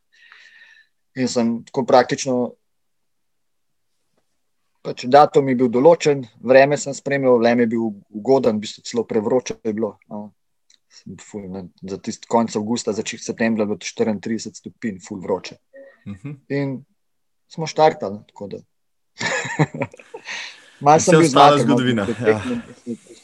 [1.16, 2.54] In sem tako praktično,
[4.82, 9.04] pač datum je bil določen, vreme sem spremljal, vreme je bil ugoden, v bistvu celo
[9.04, 9.97] prevroče je bilo.
[10.10, 10.32] No.
[11.22, 15.56] Ful, ne, za tisti konec avgusta, začetek septembra, bilo 34 stopinj, ful vroče.
[16.06, 16.30] Uh mhm.
[16.30, 16.36] -huh.
[16.49, 16.86] In
[17.47, 18.20] smo štartali.
[20.82, 21.60] Malo sem bil zmagal.
[21.60, 22.08] Zgodovina.
[22.26, 22.41] Ja.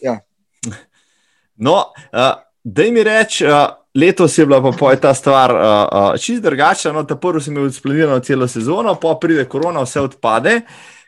[0.01, 0.19] ja.
[1.57, 1.77] No,
[2.13, 2.33] uh,
[2.63, 5.61] da mi reč, uh, letos je bila pa ta stvar uh,
[6.13, 6.91] uh, čist drugačna.
[6.91, 10.61] No, ta prvi sem imel splenirano celo sezono, pa pride korona, vse odpade.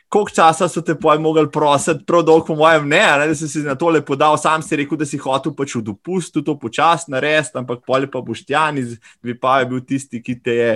[0.09, 3.47] Koliko časa so te poj mogli prositi, prav dolgo, po mojem, ne, ne, da si
[3.47, 7.13] si na tole podal, sam si rekel, da si hotel pač v dopustu to počasno
[7.13, 8.81] narediti, ampak pol pa boš tjan,
[9.21, 10.71] bi pa je bil tisti, ki te je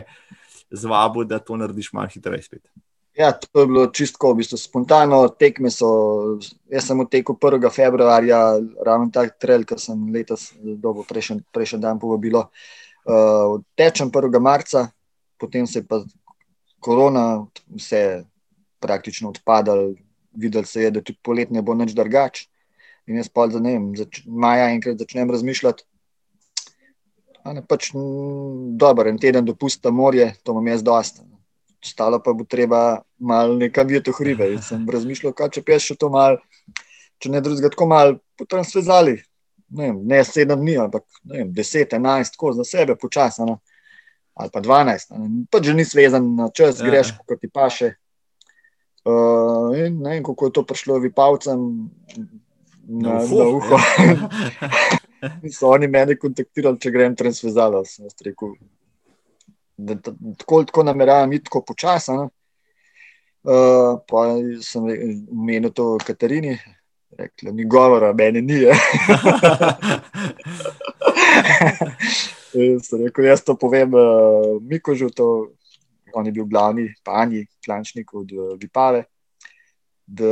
[0.69, 2.61] zvabil, da to narediš malo hitreje spet.
[3.13, 5.29] Ja, to je bilo čisto v bistvu, spontano.
[5.29, 6.41] Tekme so.
[6.65, 7.69] Jaz sem odtekel 1.
[7.69, 12.49] februarja, ravno tak trail, ki sem letos dobil, prejšnji prejšen dan povabilo.
[13.05, 14.39] Uh, tečem 1.
[14.41, 14.89] marca,
[15.37, 16.01] potem se je pa
[16.81, 18.25] korona, vse
[18.81, 19.93] praktično odpadalo,
[20.33, 22.47] videl se je, da tudi poletne bo neč drugač.
[23.05, 25.85] In jaz pa za ne vem, zač, maja enkrat začnem razmišljati.
[27.45, 27.91] Ne, pač,
[28.79, 31.27] dober, en teden dopusta morje, to imam jaz dosta
[31.83, 34.49] stalo pa bo treba malo nekaj videti v hribe.
[34.55, 36.39] In sem razmišljal, kaj če peš še to malo,
[37.19, 39.17] če ne drugega, tako malo potransvezali.
[39.73, 43.59] Ne, vem, ne sedem dni, ampak vem, deset, enajst, tako za sebe, počasno.
[44.33, 45.11] Ali pa dvanajst,
[45.53, 46.87] pa že nisi vezan na čas, ja.
[46.89, 47.93] greš, kot ti paše.
[49.03, 51.59] Uh, in ne vem, kako je to prišlo vipavcem
[52.87, 53.77] na, na uho.
[55.57, 57.83] so oni meni kontaktirali, če grem transvezalo.
[57.85, 58.55] Sem rekel,
[59.77, 59.95] da
[60.37, 62.29] tako, tako nameravam iti tako počasno.
[63.43, 64.17] Uh, pa
[64.63, 64.83] sem
[65.31, 66.57] omenil to Katarini,
[67.17, 68.59] rekla, ni govora, meni ni.
[73.03, 75.51] rekel, jaz to povem, uh, Mikožu, to,
[76.15, 79.03] on je bil glavni panji, klančnik od uh, Vipave.
[80.07, 80.25] Da,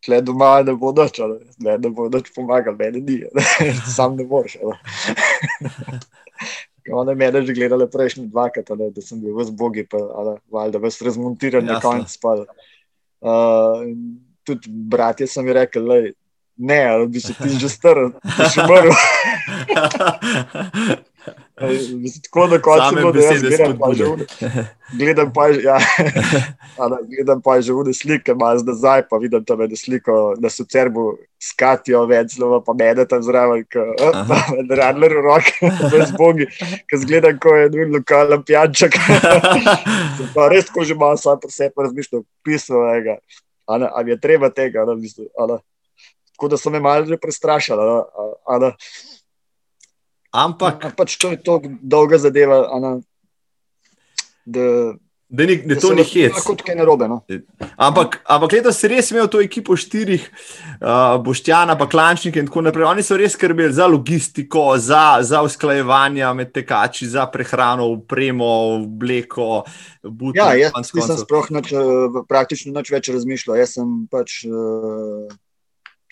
[0.00, 1.18] Tle doma ne bo noč,
[1.60, 3.16] ne, ne bo noč pomagal, meni ni,
[3.96, 4.56] sam ne moreš.
[6.92, 10.78] Ona me je že gledala prejšnji dvakrat, da sem bil vse bogi, pa ali, da
[10.78, 12.46] vse razmontiran na koncu.
[13.20, 13.84] Uh,
[14.44, 15.94] tudi bratje sem mi rekel, da
[16.56, 18.08] ne, ali bi se ti že strl,
[18.38, 18.90] da si umrl.
[21.24, 24.16] Tako da kot se bo desilo,
[24.98, 25.78] gledam pa že, ja,
[27.12, 31.18] gledam pa že vode slike, malo zdaj, pa vidim tam eno sliko, da so cerbu
[31.42, 33.66] skatijo več, zelo pa mede tam zraven,
[34.68, 36.48] da radler v roke, brez bogi,
[36.88, 38.96] ki zgledam, ko je bil lokalen pijanček.
[40.36, 43.18] pa res, ko že malo sam po sebi razmišljam, pisal je,
[43.68, 45.60] ali je treba tega, ali, ali,
[46.32, 47.80] tako da so me malo že prestrašali.
[47.84, 48.72] Ali, ali,
[50.30, 50.84] Ampak.
[50.84, 52.62] Ja, pač to je tako dolga zadeva.
[52.70, 53.00] Ana,
[54.46, 54.94] da,
[55.26, 56.38] da, ni, da, da to ni hec.
[56.46, 57.08] Kot kaj narobe.
[57.10, 57.18] No?
[57.74, 60.22] Ampak, ampak letos si res imel to ekipo štirih,
[60.78, 62.86] uh, Boštjana, pa Klančnike in tako naprej.
[62.92, 69.64] Oni so res skrbeli za logistiko, za, za usklajevanje med tekači, za prehrano, upremo, obleko.
[70.38, 71.74] Ja, jaz nisem sploh noč,
[72.30, 73.58] praktično noč več razmišljal.
[73.64, 74.44] Jaz sem pač.
[74.46, 75.26] Uh,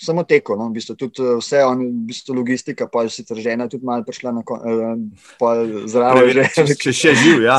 [0.01, 0.57] samo teko.
[0.57, 3.86] No, v bistvu tudi eh, vse, on, v bistvu logistika, pa je sicer žena tudi
[3.86, 6.42] malo prišla na eh, zraven.
[6.55, 7.59] Če, če še živ, ja.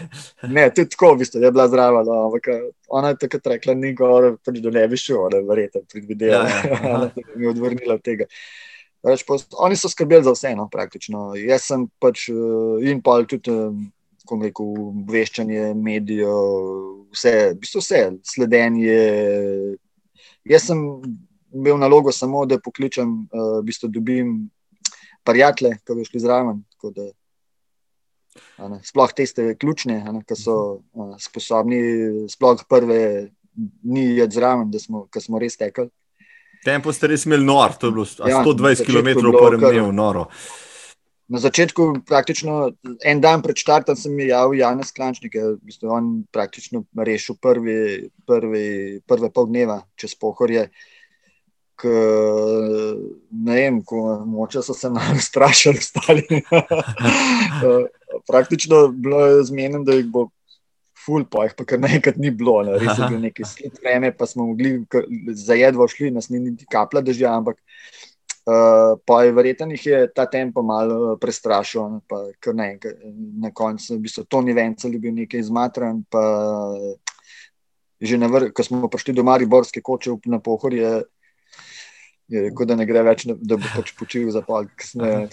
[0.56, 2.02] ne, tudi tako, v bistvu je bila zdrava.
[2.06, 5.44] No, ampak eh, ona je takrat rekla, ni gor, pač do ne bi šel, da
[5.46, 6.98] verjete, predvidela, ja, ja.
[7.06, 8.28] da bi odvrnila od tega.
[9.06, 11.30] Reč, pa, oni so skrbeli za vse, no, praktično.
[11.40, 13.56] Jaz sem pač in pa tudi.
[14.30, 14.66] Rekel,
[15.10, 16.36] veščanje medijev,
[17.10, 18.98] vse, v bistvu vse, sledenje.
[20.46, 20.84] Jaz sem
[21.54, 24.50] imel nalogo samo, da pokličem, uh, v bistvu dobim
[25.24, 26.62] prijatelje, ki bi šli zraven.
[26.82, 27.08] Da,
[28.68, 31.80] ne, sploh te ste ključne, ki so uh, sposobni,
[32.30, 33.02] sploh prve
[33.54, 35.90] dni je zraven, da smo, smo res tekli.
[36.64, 40.26] Tempo ste res imeli nor, to je bilo ja, 120 km v prvem dnevu, noro.
[41.30, 42.72] Na začetku, praktično
[43.06, 45.52] en dan pred štartom, sem javil Janes Klančnik, je
[45.86, 48.64] on praktično rešil prvi, prvi,
[49.06, 50.66] prve pol dneva čez pohorje.
[50.66, 50.99] Uh,
[53.30, 56.26] ne vem, ko moče so se nam strašili, stali.
[56.30, 57.86] Eh,
[58.26, 60.28] praktično bilo je zmenjeno, da jih bo
[61.04, 62.78] ful, pa jih pa kar nekaj ni bilo, ne.
[62.78, 64.84] res je bilo nekaj sled vreme, pa smo mogli
[65.36, 70.26] zajedvo šli, nas ni niti kapla dežja, ampak uh, pa je verjetno jih je ta
[70.30, 72.98] tempo malo prestrašil, pa kar nekaj,
[73.40, 76.24] na koncu, v bistvu, Toni Vencel je bil nekaj izmatran, pa
[78.00, 81.02] že na vrh, ko smo prišli do Mariborske koče na pohorje, je
[82.30, 84.68] rekel, da ne gre več, da bo pač počil za pol.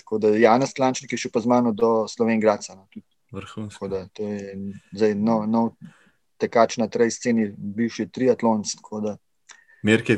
[0.01, 2.75] Tako da Janes Klančnik je šel pa z mano do Slovengraca.
[2.75, 2.87] No,
[3.31, 3.89] Vrhunsko.
[4.13, 4.55] To je
[4.95, 5.71] zdaj nov, nov
[6.41, 8.63] tekač na tej sceni, bivši triatlon.
[8.63, 9.17] Da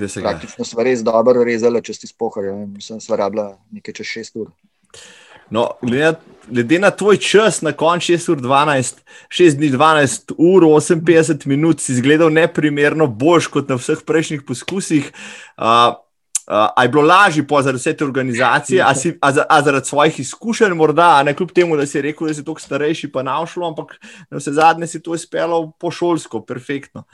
[0.07, 0.29] se ga.
[0.29, 2.51] Praktično smo res dobro rezali, če si spohaj.
[2.75, 4.51] Mislim, da smo rabila nekaj čez 6 ur.
[5.49, 6.13] No, glede, na,
[6.47, 9.01] glede na tvoj čas, na koncu 6 ur 12,
[9.33, 15.09] 6 dni 12 ur 58 minut, si izgledal neprimerno boljš kot na vseh prejšnjih poskusih.
[15.57, 15.97] Uh,
[16.49, 19.85] Uh, a je bilo lažje po zaradi vse te organizacije, a, si, a, a zaradi
[19.85, 23.67] svojih izkušenj, morda, ne kljub temu, da si rekel, da si tako starejši, pa naušlo,
[23.67, 23.93] ampak
[24.31, 27.05] na vse zadnje si to izpeljal po šolsko, perfektno.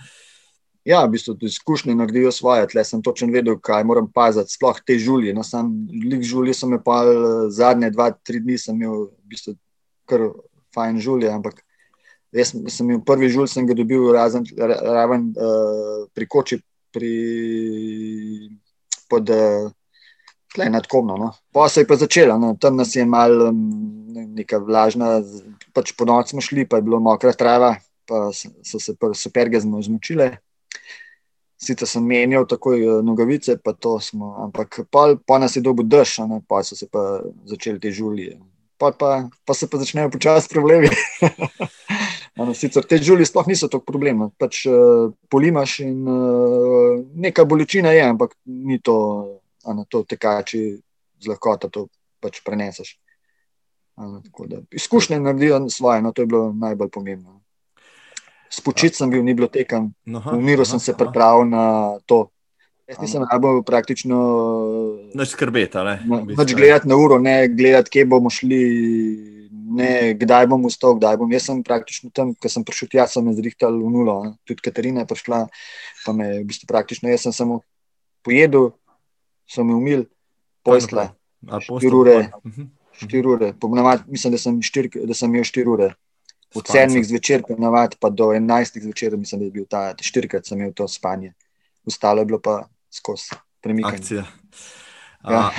[0.87, 4.95] Ja, v bistvu izkušnje naredijo svoje, tle sem točno vedel, kaj moram paziti, sploh te
[5.03, 5.33] žulje.
[5.35, 7.03] No, sam lik žulje sem imel pa
[7.51, 9.57] zadnje dva, tri dni, sem imel v bistvu
[10.07, 10.29] kar
[10.77, 11.59] fajn žulje, ampak
[12.31, 16.61] jaz sem imel prvi žulj, sem ga dobil razen, raven uh, pri koči,
[16.95, 17.11] pri
[19.09, 19.71] pod uh,
[20.57, 21.17] nadkomno.
[21.17, 21.31] No.
[21.51, 22.55] Pa se je pa začela, no.
[22.59, 25.19] tam nas je malo um, neka vlažna,
[25.73, 27.75] pač po noč smo šli, pa je bilo mokra trava,
[28.07, 30.37] pa so se superge zmočile.
[31.55, 35.87] Sicer sem menjal takoj uh, nogavice, pa to smo, ampak pa, pa nas je dobil
[35.87, 38.37] dež, pa so se pa začeli te žulje.
[38.77, 40.91] Pa, pa, pa se pa začnejo počasi problemi.
[42.35, 47.93] Ano, sicer te žulje sploh niso tako problem, pač uh, polimaš in uh, neka bolečina
[47.95, 48.95] je, ampak ni to,
[49.63, 50.75] ano, to tekači
[51.23, 51.87] z lahkoto, to
[52.19, 52.97] pač preneseš.
[53.95, 54.19] Ano,
[54.51, 57.39] da, izkušnje naredijo svoje, no, to je bilo najbolj pomembno.
[58.51, 62.27] Spočit sem bil, ni bilo tekem, v miru sem se pripravil na to.
[62.85, 64.17] Jaz nisem najbolj praktično.
[65.15, 65.95] Neč skrbeti, ne?
[66.35, 68.59] Neč gledati na uro, ne gledati, kje bomo šli
[69.75, 71.31] ne kdaj bom vstal, kdaj bom.
[71.35, 74.15] Jaz sem praktično tam, ko sem prišel tja, sem zrihtal v nulo.
[74.23, 74.31] Ne.
[74.47, 75.39] Tudi Katarina je prišla,
[76.05, 77.11] pa me je v bistvu praktično.
[77.11, 77.59] Jaz sem samo
[78.25, 78.71] pojedel,
[79.49, 80.07] sem umil,
[80.65, 81.11] pojsla.
[81.45, 82.17] Štiri ure.
[82.45, 82.71] Mhm.
[82.95, 83.51] Štir ure.
[83.75, 85.91] Navad, mislim, da sem, štir, da sem imel štiri ure.
[86.55, 90.61] Od sedmih zvečer, navad, pa do enajstih zvečer, mislim, da je bil ta štirikrat sem
[90.61, 91.33] imel to spanje.
[91.83, 94.23] Ostalo je bilo pa skozi premikanje.
[95.29, 95.49] Ja.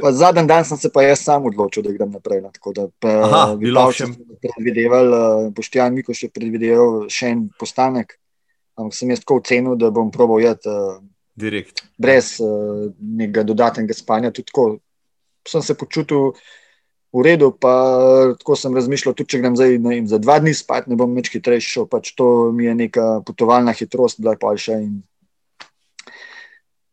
[0.10, 2.40] Zadnji dan sem se pa jaz sam odločil, da grem naprej.
[2.42, 2.86] No, tako da
[3.58, 4.08] bi lahko
[4.42, 8.16] predvideval, uh, Boštjan Miko še predvideval še en postanek.
[8.74, 10.98] Ampak sem jaz tako ocenil, da bom probal jeti uh,
[11.38, 11.84] direkt.
[11.98, 14.32] Brez uh, nekega dodatnega spanja.
[14.34, 14.80] Tako
[15.46, 16.32] sem se počutil
[17.14, 17.74] v redu, pa
[18.40, 21.30] tako sem razmišljal, tudi če grem zdaj, ne, za dva dni spat, ne bom več
[21.30, 21.86] hitrejši.
[21.90, 24.96] Pač to mi je neka potovalna hitrost, bila pa še in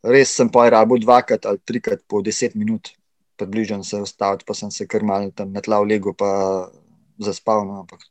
[0.04, 2.94] res sem pa rabo dvakrat ali trikrat po deset minut,
[3.38, 6.70] približno se ustaviti, pa sem se kar mal tam na tla v legu, pa
[7.18, 7.66] zaspal.
[7.66, 8.02] No, ampak,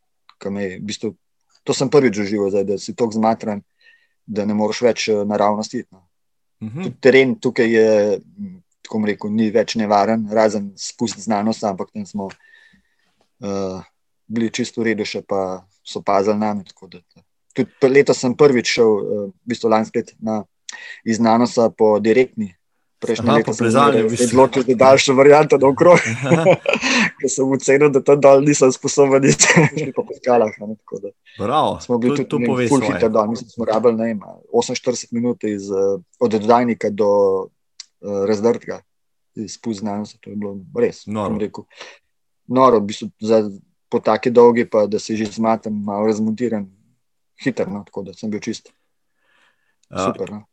[0.51, 1.15] me, v bistvu,
[1.67, 3.63] to sem prvič doživel, da si tako zmatran,
[4.27, 5.85] da ne moreš več eh, naravnosti.
[5.91, 6.07] No.
[6.61, 6.81] Uh mhm.
[6.81, 6.93] -huh.
[7.01, 8.21] Teren tukaj je,
[8.83, 13.83] tako rekel, ni več nevaren, razen spust znanost, ampak tam smo uh,
[14.27, 16.65] bili čisto v redu, še pa so pazili nami.
[17.55, 20.45] Tudi letos sem prvič šel, uh, v bistvu lansko let na
[21.05, 22.55] iz Nanosa po direktni,
[23.01, 24.03] prejšnji leto plezali.
[24.05, 26.03] Odločil sem, da daljša varianta do okrog.
[27.21, 30.53] Ker sem ocenil, da tam dol nisem sposoben, bi po skalah.
[31.39, 32.69] Bravo, smo bili tudi tu povedali.
[32.69, 34.13] Ful hiter dan, mislim, smo rabili ne,
[34.53, 35.71] 48 minut iz,
[36.21, 37.11] od oddajnika do
[37.47, 38.83] uh, razdrtega.
[39.49, 41.07] Spoznam se, to je bilo res.
[41.07, 41.39] Noro,
[42.51, 43.45] Noro v bistvu, za,
[43.89, 46.67] po taki dolgi, pa da se že zmatem, malo razmontiran,
[47.43, 48.73] hiter, no, tako da sem bil čist.
[49.91, 50.31] Super.
[50.31, 50.50] No.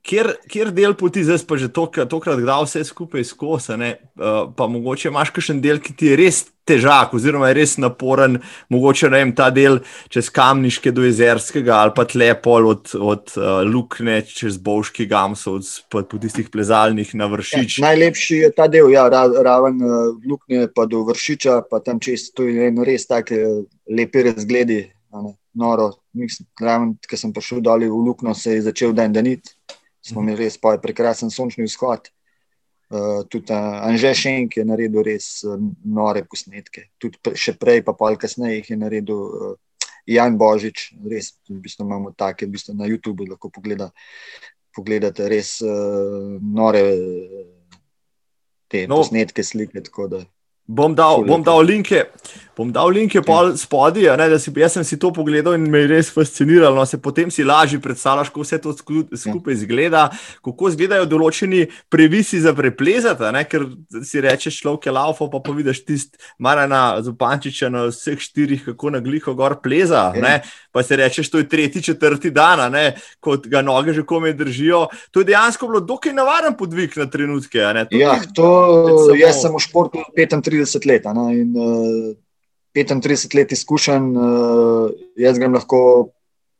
[0.00, 4.66] Kjer, kjer del poti zdaj pa že tokrat, tokrat da vse skupaj skozi, uh, pa
[4.66, 8.38] mogoče imaš še en del, ki ti je res težak, oziroma je res naporen,
[8.72, 13.60] mogoče ne vem, ta del čez Kamniške do Jezerskega ali pa tlepol od, od uh,
[13.68, 15.60] Lukne čez Bovški Gamsov,
[15.92, 17.78] pa po tistih plezalnih na Vršič.
[17.78, 22.00] Ja, najlepši je ta del, ja, ra, raven uh, Lukne pa do Vršiča, pa tam
[22.00, 24.86] čez to je res tako lepe razgledi,
[25.60, 25.92] noro.
[26.16, 29.59] Mislim, ker sem prišel dol v Lukno, se je začel dan daniti
[30.02, 32.10] smo imeli res prekrasen sončni vzhod.
[32.90, 36.88] Uh, tudi uh, Anže Šenk je naredil res uh, nore posnetke.
[36.98, 39.52] Tudi pre, še prej, pa pol kasneje jih je naredil uh,
[40.10, 40.88] Jan Božič.
[41.06, 43.92] Res, v bistvu imamo take, v bistvu na YouTubu lahko pogleda,
[44.74, 46.82] pogledate res uh, nore
[48.70, 48.98] te no.
[48.98, 49.86] posnetke, slike.
[50.66, 52.08] Bom dal, bom dal linke.
[52.60, 53.56] Bom dal linke ja.
[53.56, 56.76] spodaj, da si jaz sem si to pogledal in me je res fasciniralo.
[56.76, 58.74] No, potem si lažje predstavljaš, kako vse to
[59.16, 60.02] skupaj izgleda,
[60.44, 63.32] kako izgledajo določeni previsi za preplezati.
[63.32, 63.64] Ne, ker
[64.04, 68.92] si rečeš, človek je laufo, pa pa vidiš tisti Marana Zupančiča na vseh štirih, kako
[68.92, 70.10] na gliho gor pleza.
[70.12, 70.20] Ja.
[70.20, 70.36] Ne,
[70.68, 72.90] pa si rečeš, to je tretji, četrti dan, ne,
[73.24, 74.90] kot ga noge že kome držijo.
[75.16, 77.64] To je dejansko bilo dokaj navaren podvig na trenutke.
[77.88, 78.48] To ja, to,
[79.16, 81.08] jaz sem v športu 35 let.
[81.16, 82.18] Ne, in, uh,
[82.74, 85.80] 35 let izkušenj, uh, jaz grem lahko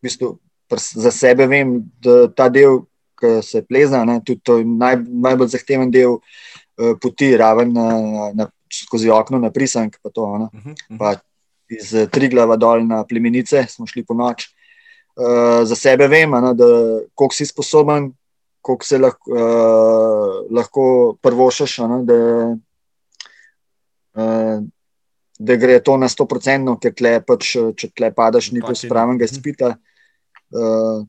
[0.00, 0.38] v bistvu,
[0.78, 2.84] za sebe, vem, da ta del,
[3.20, 7.88] ki se pleza, ne, tudi to naj, najbolj zahteven del uh, poti, raven na,
[8.34, 9.98] na, skozi okno na prisank.
[10.02, 10.98] Pa to, -huh, uh -huh.
[10.98, 11.14] pa
[11.68, 14.48] iz Triglava dol na plemenice smo šli po noč.
[15.16, 16.66] Uh, za sebe vem, ne, da
[17.14, 18.12] koliko si sposoben,
[18.60, 21.78] koliko se lahko, uh, lahko prvošaš.
[21.78, 22.16] Ne, da,
[24.14, 24.64] uh,
[25.40, 29.72] da gre to na 100%, ker tle pač, če tle padaš, ni to spravnega spita.
[30.52, 31.06] Uh,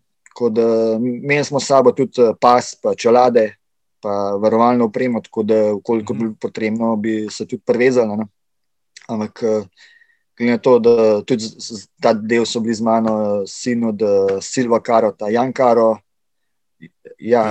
[1.02, 3.58] Meni smo sabo tudi eh, pas, pa čelade,
[4.00, 8.16] pa varovalno opremo, tako da, koliko bi bilo potrebno, bi se tudi prevezali.
[8.18, 8.26] Ne?
[9.12, 9.66] Ampak, eh,
[10.38, 10.96] glede na to, da
[11.28, 11.52] tudi
[12.00, 14.00] ta del so bili z mano, sin od
[14.42, 15.98] Silva Karota, Jan Karo,
[17.22, 17.44] Ja,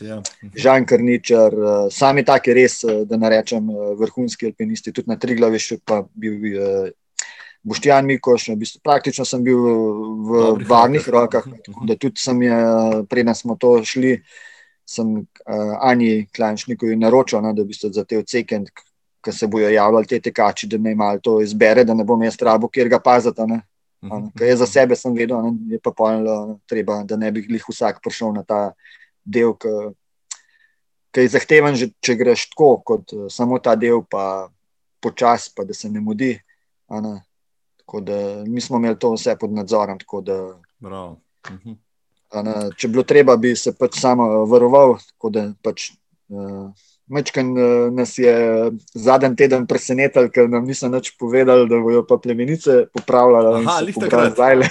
[0.00, 0.22] ja.
[0.54, 5.16] Žan Krničar, eh, sami taki res, eh, da ne rečem, eh, vrhunski alpinisti, tudi na
[5.16, 6.92] Triglavi še pa bil
[7.64, 11.46] Boštjan Mikoš, v bistvu, praktično sem bil v Dobri, varnih rokah,
[11.88, 12.58] da tudi sem je,
[13.08, 14.18] preden smo to šli,
[14.84, 18.58] sem uh, Ani Klanšnikovi naročil, no, da bi se za te odseke,
[19.24, 22.36] ki se bojo javljali te tekači, da ne imajo to izbere, da ne bom jaz
[22.36, 23.46] rabo, kjer ga pazata.
[23.48, 23.62] Ne.
[24.36, 27.64] Kaj je za sebe, sem vedel, ne, je pa pojmo, treba, da ne bi jih
[27.64, 28.74] vsak prišel na ta
[29.24, 34.48] del, ki je zahteven, že, če greš tako, kot uh, samo ta del, pa
[35.04, 36.34] počasi, pa da se ne mudi.
[36.90, 37.16] Ne?
[37.84, 38.18] Da,
[38.48, 40.00] mi smo imeli to vse pod nadzorom.
[40.24, 40.38] Da,
[41.50, 41.76] mhm.
[42.48, 44.98] ne, če bi bilo treba, bi se pač samo varoval.
[45.62, 45.92] Pač,
[46.32, 46.72] uh,
[47.04, 48.32] Mečkan uh, nas je
[48.96, 53.60] zadnji teden presenetil, ker nam niso več povedali, da bodo pa plemenice popravljali.
[53.60, 54.64] Aha, ali ste kaj zdaj?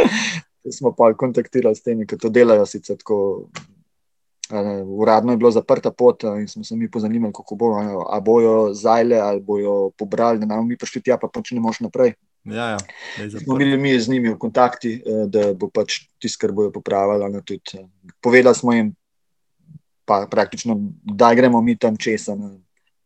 [0.78, 3.18] smo pa kontaktirali s temi, ki to delajo, sicer tako
[4.84, 7.66] uradno je bilo zaprta pot in smo se mi pozanimali, kako bo,
[8.08, 11.80] ali bojo zajle ali bojo pobrali, da nam mi prišli tja, pa pač ne moš
[11.80, 12.14] naprej.
[12.44, 12.78] Ja, ja.
[13.44, 17.60] Smo bili mi z njimi v kontakti, da bo pač tisto, kar bojo popravili.
[18.20, 18.94] Povedali smo jim,
[20.04, 22.36] pa praktično, da gremo mi tam česa,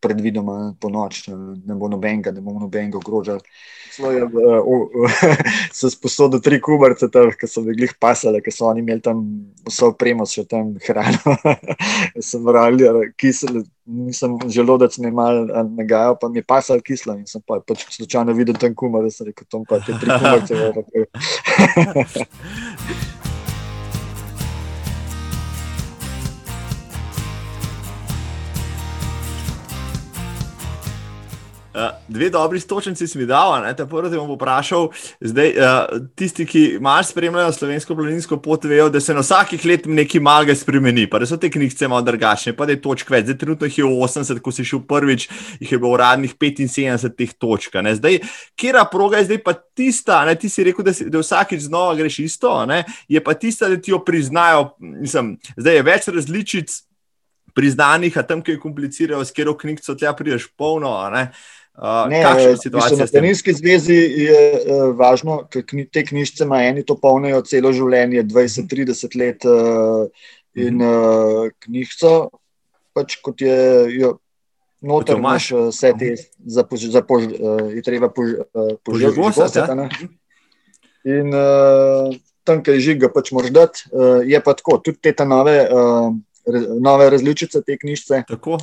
[0.03, 3.41] predvidoma po noč, ne bo nobenega, ne bomo nobenega ogrožali.
[3.93, 7.09] So sposodili tri kubarce,
[7.41, 9.23] ki so bili pasali, ki so oni imeli tam
[9.69, 11.37] vso opremo, še tam hrano.
[12.31, 12.89] sem vrali,
[13.21, 15.45] kisel, nisem želodec ne mal
[15.77, 19.11] nagajal, pa mi je pasal kislo in sem pa, pač slučajno videl tam kumar, da
[19.13, 20.55] sem rekel, tam pa te tri kubarce.
[31.73, 34.91] Uh, dve dobri stočnici si mi dal, te prvo te bom vprašal.
[35.25, 39.89] Zdaj, uh, tisti, ki malo spremljajo slovensko planinsko pot, vejo, da se na vsakih let
[39.89, 43.25] nekaj malega spremeni, pa da so te knjige malo drugačne, pa da je točk več.
[43.25, 45.27] Zdaj, trenutno jih je 80, ko si šel prvič,
[45.63, 47.81] jih je bilo uradnih 75 teh točk.
[47.81, 47.97] Ne?
[47.97, 48.21] Zdaj,
[48.53, 50.37] kera proga je zdaj pa tista, ne?
[50.37, 52.83] ti si rekel, da, si, da vsakič znova greš isto, ne?
[53.09, 54.75] je pa tista, da ti jo priznajo.
[54.77, 56.83] Mislim, zdaj je več različic
[57.55, 60.95] priznanih, a tam, ki je komplicirajo, s katero knjigo tlja priješ polno.
[61.13, 61.31] Ne?
[61.73, 66.99] Uh, ne, na Planinski zvezi je uh, važno, ker kni, te knjižce ima eni to
[67.01, 70.05] polnijo celo življenje, 20-30 let uh,
[70.53, 72.11] in uh, knjižco,
[72.93, 73.57] pač kot je
[73.97, 74.11] jo,
[74.85, 76.11] noter, imaš vse te,
[76.45, 79.65] za, za pož, uh, je treba pož, uh, požigosati.
[79.65, 79.89] Ja?
[81.09, 82.13] In uh,
[82.45, 86.13] tam, kaj žiga, pač moraš dati, uh, je pa tako, tudi te nove, uh,
[86.85, 88.27] nove različice te knjižce.
[88.29, 88.61] Tako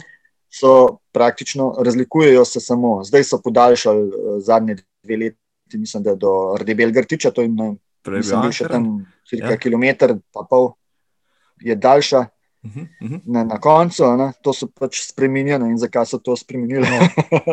[0.50, 3.04] so praktično razlikujejo se samo.
[3.04, 8.52] Zdaj so podaljšali uh, zadnje dve leti, mislim, da do Rdebel Grtiča, to je bil
[8.52, 9.62] še tam cirka ja.
[9.62, 10.74] kilometr, pa pol
[11.62, 12.26] je daljša.
[12.64, 13.22] Uh -huh, uh -huh.
[13.26, 16.82] Na, na koncu ne, to so pač spremenjene in zakaj so to spremenili.
[16.82, 17.00] No.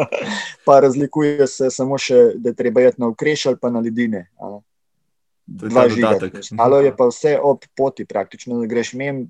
[0.66, 4.30] pa razlikuje se samo še, da je treba iti na ukreš ali pa na ledine.
[5.46, 6.18] Dva žiga.
[6.50, 9.28] Malo je pa vse ob poti, praktično, greš mem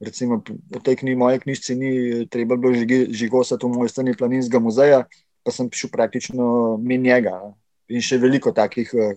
[0.00, 1.92] recimo po tej knjigi, moje knjižce, ni
[2.30, 2.74] treba bilo
[3.10, 5.04] žigosati v moj strani planinskega muzeja,
[5.44, 7.38] pa sem prišel praktično min njega
[7.88, 9.12] in še veliko takih uh,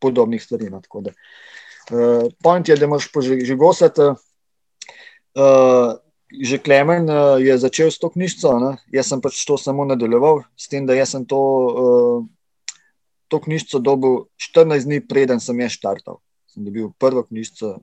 [0.00, 0.70] podobnih stvari.
[0.70, 4.12] No, uh, point je, da moraš požigosati.
[5.30, 5.98] Uh,
[6.30, 8.72] že Klemen uh, je začel s to knjižico, ne?
[8.94, 12.18] jaz sem pač to samo nadaljeval, s tem, da sem to, uh,
[13.26, 16.22] to knjižico dobil 14 dni, preden sem jaz štartal.
[16.46, 17.82] Sem dobil prvo knjižico,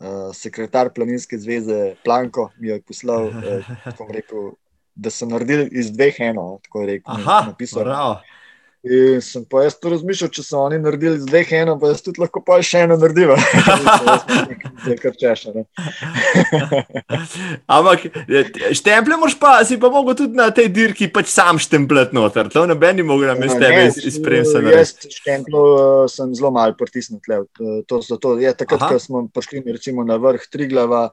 [0.00, 4.52] uh, sekretar Planinske zveze Planko mi je poslal, uh, rekel,
[4.94, 6.58] da so naredili iz dveh eno.
[6.62, 7.14] Tako je rekel.
[7.14, 7.84] Aha, napisal.
[8.84, 12.02] In sem pa jaz to razmišljal, če so oni naredili z dveh eno, pa jaz
[12.04, 13.32] tudi lahko pa še eno naredim.
[14.84, 15.46] Zdaj, kar češ.
[17.78, 18.04] Ampak
[18.76, 22.52] štemple moš pa, si pa mogel tudi na tej dirki pač sam štemplet noter.
[22.52, 24.76] To ne bi ni mogel nam iz tebe izpremljati.
[24.76, 27.24] Jaz štemplo uh, sem zelo mal pritisnil.
[27.88, 31.08] To, to, to je takrat, ko smo prišli recimo na vrh Triglava.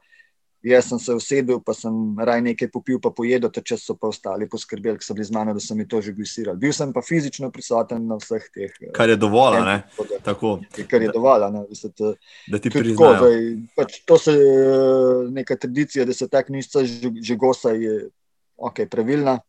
[0.62, 4.46] Jaz sem se usedel, pa sem raj nekaj popil, pa pojedel, če so pa ostali
[4.50, 6.60] poskrbeli, ki so bili z mano, da so mi to že gusirali.
[6.62, 8.76] Bil sem pa fizično prisoten na vseh teh.
[8.78, 9.80] Eh, kar je dovolj, ne?
[10.22, 10.60] Tako.
[10.86, 11.64] Kar je dovolj, ne?
[11.70, 12.14] Veste,
[12.46, 13.32] da ti priznajo.
[13.74, 18.12] Pač to se eh, neka tradicija, da se ta knjižica že gosa, je
[18.58, 19.40] ok, pravilna.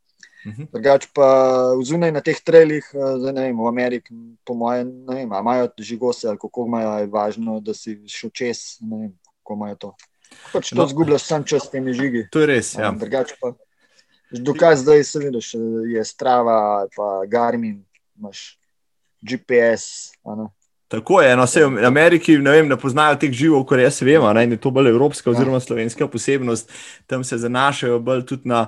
[0.47, 0.73] Mhm.
[0.73, 1.27] Drugač pa
[1.85, 4.17] zunaj na teh trelih, eh, zdaj ne vem, v Ameriki,
[4.49, 8.81] po mojem, ne vem, imajo žigose ali kako imajo, je važno, da si šel čez,
[8.81, 9.93] ne vem, kako imajo to.
[10.53, 10.89] Pač to no.
[10.89, 12.27] zgubljaš sam čas s temi žigi.
[12.33, 12.75] To je res.
[12.79, 12.93] Ja.
[13.41, 13.53] Pa,
[14.31, 15.55] dokaz zdaj se vidiš,
[15.93, 17.85] je strava, pa Garmin,
[18.17, 18.59] imaš
[19.23, 20.13] GPS.
[20.93, 21.45] Tako je, no,
[21.81, 24.91] v Ameriki ne, vem, ne poznajo teh živov, kot jaz vem, ne, je to bolj
[24.91, 25.33] evropska ja.
[25.33, 26.69] oziroma slovenska posebnost.
[27.09, 28.67] Tam se zanašajo bolj tudi na,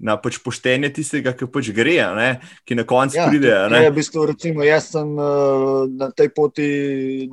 [0.00, 2.28] na pač poštenje tistega, ki pač gre, ne,
[2.64, 3.50] ki na koncu ja, pride.
[3.68, 3.82] Ne.
[3.84, 6.68] Ja, v bistvu, recimo, jaz sem uh, na tej poti,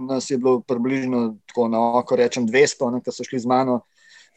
[0.10, 3.78] nas je bilo približno tako na oko, rečem 200, ne, ki so šli z mano.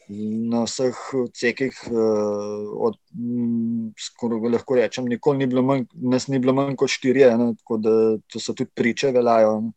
[0.07, 1.01] Na vseh
[1.35, 6.79] cekih, uh, od, m, skoro, lahko rečem, nikoli ni bilo manj, nas ni bilo manj
[6.79, 7.97] kot štirje, ne, tako da
[8.31, 9.57] to so tudi priče, veljajo.
[9.67, 9.75] Ne.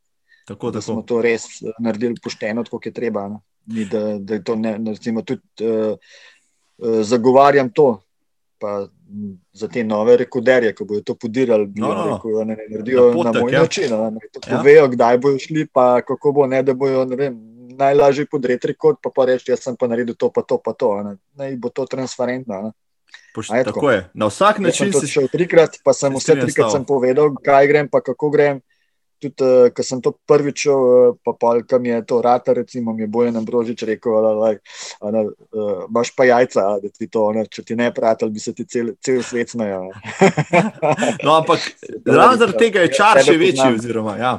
[0.50, 3.28] Tako, da smo to res eh, naredili pošteno, kot je treba.
[3.70, 8.00] Ni, da, da to ne, recimo, tudi uh, uh, zagovarjam to.
[8.60, 8.88] Pa
[9.54, 13.14] za te nove rekorderje, ki bodo to podirali, no, no, rekel, ne, ne naredijo na,
[13.14, 13.62] potek, na moj ja.
[13.62, 13.94] način.
[14.34, 14.62] Tako ja.
[14.66, 17.06] vejo, kdaj bodo šli, pa kako bo, ne, da bojo
[17.80, 20.92] najlažje podreti rekord, pa, pa reči, jaz sem pa naredil to, pa to, pa to.
[21.06, 22.72] Ne, ne bo to transparentno.
[23.36, 23.70] Pošt, tako.
[23.70, 24.02] tako je.
[24.14, 28.02] Na vsak način sem šel trikrat, pa sem vse trikrat sem povedal, kaj grem, pa
[28.02, 28.60] kako grem
[29.22, 32.94] tudi, uh, ko sem to prvič šel, uh, pa polka mi je to rata, recimo,
[32.94, 37.64] mi je bojen Ambrožič rekel, da uh, imaš pa jajca, da ti to, ne, če
[37.68, 39.92] ti ne pratel, bi se ti cel, cel svet smejal.
[41.26, 41.70] no, ampak
[42.08, 43.70] zaradi tega je čar še večji.
[43.80, 44.34] Oziroma, ja.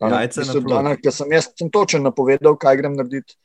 [0.00, 3.36] Jajce na Ker sem jaz sem točno napovedal, kaj grem narediti,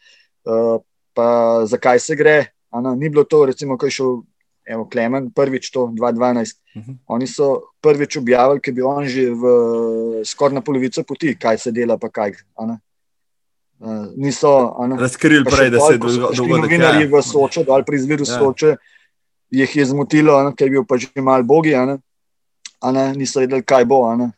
[0.48, 0.80] uh,
[1.16, 1.28] pa
[1.68, 2.38] zakaj se gre.
[2.76, 4.16] Ano, ni bilo to, recimo, ko je šel
[4.66, 6.58] evo, Klemen, prvič to, 2012.
[6.76, 6.98] Uh -huh.
[7.08, 9.44] Oni so prvič objavili, ki bi on že v
[10.26, 12.34] skoraj na polovico poti, kaj se dela, pa kaj.
[13.80, 16.58] Uh, niso razkrili prej, da se zgodilo.
[16.58, 18.40] Novinarji v Soče, dol pri izviru ja.
[18.40, 18.76] Soče,
[19.50, 21.98] jih je zmotilo, ker je bil pa že mal bogi, a ne?
[22.82, 23.14] A ne?
[23.14, 24.08] niso vedeli, kaj bo.
[24.10, 24.32] A ne?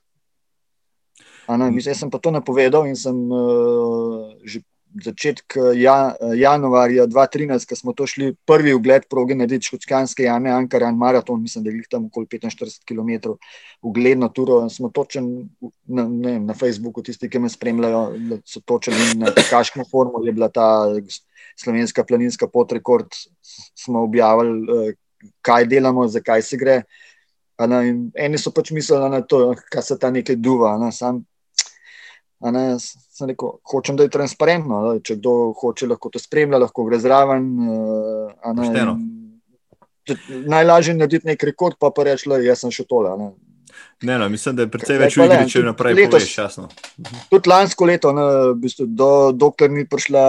[1.47, 1.71] A ne?
[1.71, 4.59] Mislim, jaz sem pa to napovedal in sem uh, že
[5.03, 10.97] začetek ja, januarja 2013, ko smo to šli prvi ogled proge na Dečkotske jame, Ankaran
[10.97, 13.33] maraton, mislim, da je tam okoli 45 km
[13.81, 14.59] ugledno turo.
[14.69, 15.49] Smo točen
[15.85, 18.03] na, ne, na Facebooku, tisti, ki me spremljajo,
[18.45, 20.67] so točen na kaškem formu, je bila ta
[21.57, 23.13] slovenska planinska pot rekord,
[23.75, 24.93] smo objavili,
[25.41, 26.81] kaj delamo, zakaj se gre.
[27.57, 29.41] Eni so pač mislili, je to,
[29.73, 30.77] kar se ta nekaj duva.
[30.77, 31.25] Ne, sam,
[32.39, 32.77] Ne,
[33.17, 34.81] sem rekel, hočem, da je transparentno.
[34.85, 37.49] Da, če kdo hoče, lahko to spremlja, lahko gre zraven.
[37.65, 38.93] Uh,
[40.47, 43.11] najlažje je narediti nek rekord, pa pa reči, da sem še tole.
[43.19, 43.33] Ne.
[44.07, 46.67] Ne, no, mislim, da je precej več ljudi, če naprej letos, poveš, jasno.
[47.31, 50.23] Tudi lansko leto, ne, v bistvu, do, dokler ni prišla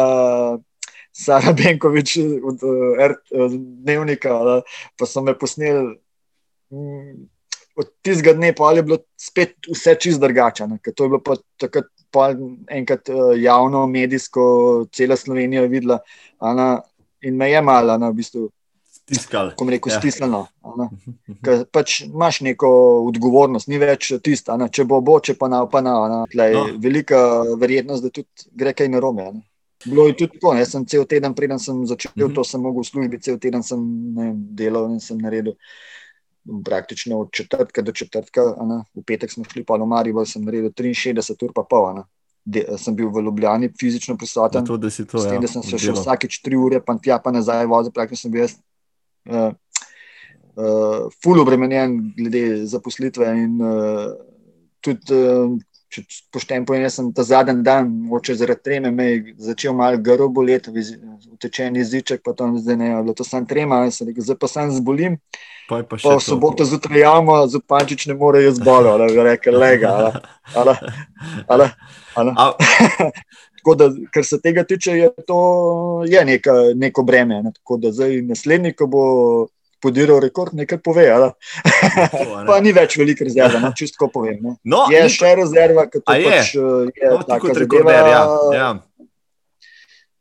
[1.12, 2.16] Sara Benkovič
[2.48, 3.48] od uh,
[3.84, 4.60] Dnevnika, da,
[4.96, 5.98] pa so me posneli.
[6.72, 7.28] Mm,
[7.78, 10.66] od tistega dne pa je bilo spet vse čist drugače.
[10.90, 11.86] To je bilo takrat
[12.68, 15.98] enkrat uh, javno, medijsko, cela Slovenija videla
[16.38, 16.80] ana,
[17.20, 18.48] in me je malo, v bistvu.
[19.08, 19.54] Stiskal.
[19.56, 19.98] Ko reko, ja.
[20.00, 20.46] stisnjeno.
[21.72, 22.68] Pač imaš neko
[23.08, 24.56] odgovornost, ni več tista.
[24.68, 25.94] Če bo bo, če pa na pa na.
[26.08, 26.64] na no.
[26.76, 27.20] Velika
[27.56, 29.30] verjetnost, da tudi gre kaj na rome.
[29.86, 30.52] Bilo je tudi tako.
[30.58, 32.34] Jaz sem cel teden, preden sem začel, mm -hmm.
[32.34, 33.80] to sem mogel v službi, cel teden sem
[34.14, 35.54] ne, delal in sem naredil
[36.64, 40.70] praktično od četrtka do četrtka, ana, v petek smo šli pa v Marijo, sem naredil
[40.70, 41.90] 63 ur, pa pol.
[41.92, 42.06] Ana.
[42.48, 44.64] De, sem bil v Ljubljani fizično prisoten.
[44.64, 47.18] To, da, to, s tem, ja, da sem se še vsakeč tri ure, pa tja
[47.20, 48.54] pa nazaj vozil, praktično sem bil jaz.
[49.28, 49.50] Uh,
[50.56, 54.14] uh, ful obremenjen glede zaposlitve in uh,
[54.80, 55.52] tudi, uh,
[55.88, 56.02] če
[56.34, 59.06] poštem povem, jaz sem ta zadnji dan, moče zaradi treme, me
[59.40, 60.72] začel malo grlo boleti,
[61.32, 64.72] utečen jeziček, pa tam zdaj ne, bilo to sam trema, sem rekel, zdaj pa sam
[64.74, 65.18] zbolim.
[65.68, 69.58] Pa, pa, pa v soboto zjutraj javno, zupančič ne more jaz bolo, da bi rekel,
[69.60, 69.92] lega.
[70.56, 70.76] Ale,
[71.48, 71.70] ale,
[72.16, 72.32] ale.
[73.58, 75.38] Tako da, kar se tega tiče, je to
[76.08, 77.42] je neka, neko breme.
[77.42, 77.52] Ne?
[77.52, 79.04] Tako da zdaj naslednji, ko bo
[79.82, 81.06] podiral rekord, nekaj pove.
[82.48, 84.54] pa ni več veliko rezerva, no, čisto povem.
[84.64, 85.12] No, je in...
[85.12, 88.10] še rezerva, ki je, pač, je no, tako rekorder.
[88.12, 88.22] Ja.
[88.54, 88.70] Ja.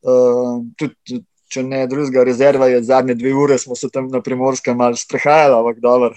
[0.07, 1.21] Uh, tudi,
[1.51, 5.55] če ne drugega, rezerva je zadnje dve ure, smo se tam na primorskem malo sprehajali,
[5.55, 6.13] ampak dobro.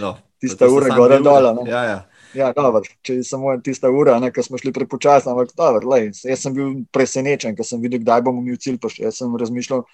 [0.00, 1.50] No, tista ura, gore dol.
[1.68, 1.98] Ja, ja.
[2.36, 6.44] Ja, dober, če je samo tista ura, ko smo šli prepočasno, ampak dober, lej, jaz
[6.44, 9.06] sem bil presenečen, ker sem videl, kdaj bomo mi v cilj prišli.
[9.08, 9.84] Jaz sem razmišljal,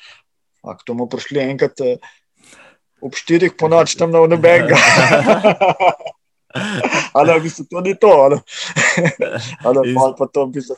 [0.67, 2.11] da bomo prišli enkrat eh,
[3.05, 4.79] ob štirih po noč tam na Unebenga.
[7.19, 8.39] Ali bi se to ni to, ali
[10.19, 10.75] pa to bi se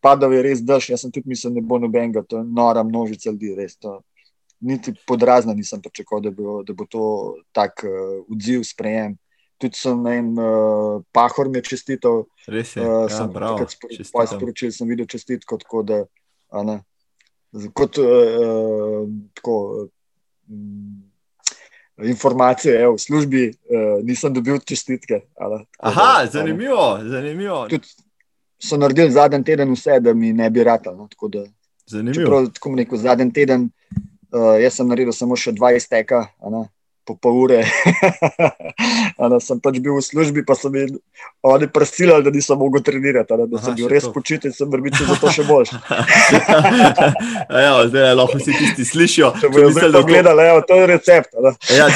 [0.00, 0.88] padal, je res daš.
[0.90, 3.76] Jaz sem tudi mislil, da ne bo nobenega, to je nora množica ljudi, res.
[3.78, 4.00] To.
[4.60, 6.30] Niti podrazna nisem pričakoval, da,
[6.66, 7.04] da bo to
[7.54, 9.14] tak uh, odziv, sprejem.
[9.62, 12.24] Tudi sem en uh, pahor mi čestitev.
[12.50, 12.82] Res je.
[12.82, 13.62] Uh, ja, prav.
[13.70, 16.02] Spor, sporočil sem videl čestitko, tako da.
[16.66, 16.80] Ne,
[17.70, 19.06] kot uh,
[19.38, 19.86] tako.
[20.50, 21.11] Um,
[21.98, 25.20] informacije evo, v službi, uh, nisem dobil čestitke.
[25.36, 26.98] Ali, Aha, da, zanimivo.
[27.02, 27.68] zanimivo.
[28.58, 30.86] So naredili zadnji teden vse, da mi ne bi rad.
[30.86, 31.08] No,
[31.86, 32.14] zanimivo.
[32.14, 33.70] Čeprav, tako rekel, zadnji teden,
[34.32, 36.26] uh, jaz sem naredil samo še 20 teka.
[36.50, 36.68] Ne,
[37.04, 37.60] po pol ure.
[39.24, 40.86] ano, sem pač bil v službi, pa so mi
[41.42, 45.16] oni prosili, da nisem mogel trenirati, da Aha, sem bil res počiten, sem bil za
[45.18, 45.78] to še boljši.
[47.66, 49.32] ja, zdaj lahko vsi tisti slišijo.
[49.42, 51.34] Če bodo zdaj to gledali, evo, to je recept.
[51.74, 51.88] ja,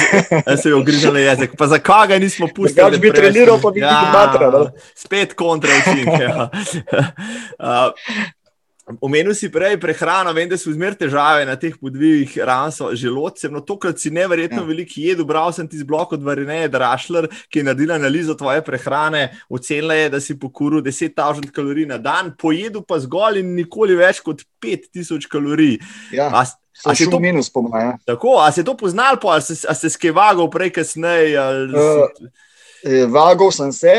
[0.57, 1.55] se je ogrižal jezik.
[1.59, 2.83] Pa zakaj ga nismo pustili?
[2.83, 4.65] Zakaj bi treniral, pa bi ja, bil matra?
[4.95, 6.23] Spet kontra učinke.
[6.27, 6.49] Ja.
[7.57, 7.89] Uh,
[9.01, 13.51] Omenil si prej prehrano, vem, da so zmer težave na teh podvigih, ranso, želodcem.
[13.51, 14.67] No, tokrat si neverjetno ja.
[14.67, 15.25] veliko jedel.
[15.27, 19.25] Bral sem ti z blok od Varine, Drašler, ki je naredil analizo tvoje prehrane.
[19.51, 24.21] Ocenila je, da si pokuril 10.000 kalorij na dan, pojedel pa zgolj in nikoli več
[24.23, 25.75] kot 5.000 kalorij.
[26.15, 26.31] Ja.
[26.31, 26.45] A,
[26.85, 27.97] A si to minus, po mojem?
[28.05, 31.41] Tako, a si to poznal, pa, ali si se skevagal prej, kasneje?
[31.73, 32.05] Uh,
[33.09, 33.95] vagal sem se,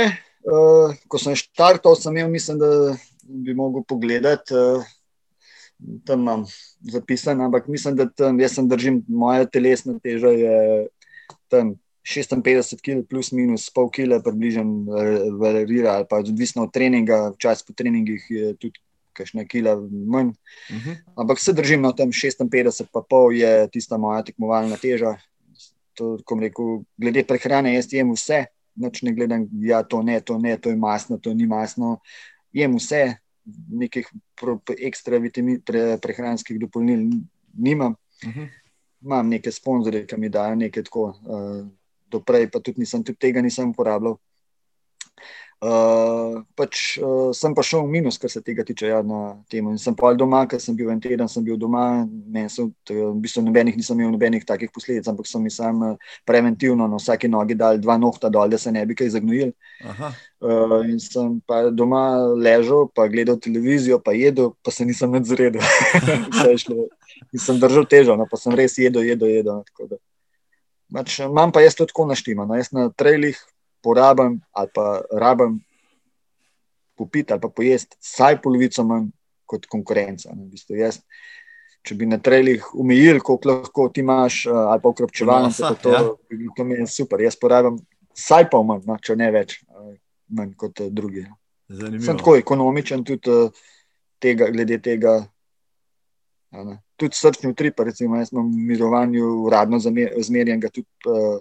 [0.47, 2.95] uh, ko sem štartal, sem imel, mislim, da
[3.29, 4.55] bi mogel pogledati.
[4.55, 4.85] Uh,
[6.05, 6.45] tam imam
[6.81, 10.89] zapisano, ampak mislim, da tam jaz sem držim, moja telesna teža je
[11.49, 14.65] tam 56 kg, plus minus pol kg, približno
[15.39, 18.81] varira, ali pa odvisno od treninga, včasih po treningih je tudi.
[19.19, 20.29] Kajšne kila manj.
[20.71, 20.91] Uh mhm.
[20.91, 20.97] -huh.
[21.17, 25.17] Ampak se držim na tem 56, pa pol je tista moja tekmovalna teža.
[25.95, 28.45] To, rekel, glede prehrane, jaz jem vse,
[28.77, 31.99] noč ne gledam, da ja, to ne, to ne, to je masno, to ni masno
[32.53, 33.03] jem vse,
[33.69, 34.09] nekih
[34.79, 37.09] ekstra vitamin, pre, prehranskih dopolnil
[37.55, 37.97] nimam.
[38.23, 38.41] Uh mhm.
[38.41, 38.49] -huh.
[39.03, 41.67] Imam neke sponzorje, ki mi dajo nekaj tako, uh,
[42.11, 44.17] doprej pa tudi nisem, tudi tega nisem uporabljal.
[45.59, 48.93] Uh, pač, uh, sem pa šel v minus, kar se tega tiče.
[48.93, 49.01] Ja,
[49.83, 52.07] sem pa doma, ker sem bil en teden, sem bil doma.
[52.47, 56.87] Sem, v bistvu nobenih, nisem imel nobenih takih posledic, ampak sem jim sam uh, preventivno
[56.87, 59.51] na vsaki nogi dal dva nohta dol, da se ne bi kaj zagnojil.
[60.39, 65.27] Uh, in sem pa doma ležal, pa gledal televizijo, pa jedel, pa se nisem več
[65.35, 65.67] zredil.
[67.35, 69.99] in sem držal težo, no, pa sem res jedel, jedel, jedel.
[70.95, 72.47] Pač, imam pa jaz to tako naštimo.
[72.47, 73.35] No, jaz na trailih
[73.83, 75.59] porabim ali pa rabim
[76.99, 79.11] popiti ali pa pojesti, vsaj polovico manj
[79.47, 80.35] kot konkurenca.
[80.35, 80.99] V bistvu jaz,
[81.87, 85.95] če bi na trelih umijili, koliko lahko ti imaš, uh, ali pa ukrepčevalnice, Nosa, to,
[85.95, 86.03] ja.
[86.03, 86.51] ja.
[86.57, 87.23] to mi je super.
[87.23, 87.79] Jaz porabim
[88.19, 89.95] vsaj pol manj, no, če ne več, uh,
[90.35, 91.25] manj kot uh, drugi.
[91.69, 92.19] Sem Zanimivo.
[92.19, 93.41] tako ekonomičen tudi
[94.19, 95.19] tega, glede tega.
[96.99, 101.37] Tudi srčni utrip, recimo, jaz imam v mirovanju uradno zmerjen, ga tudi uh,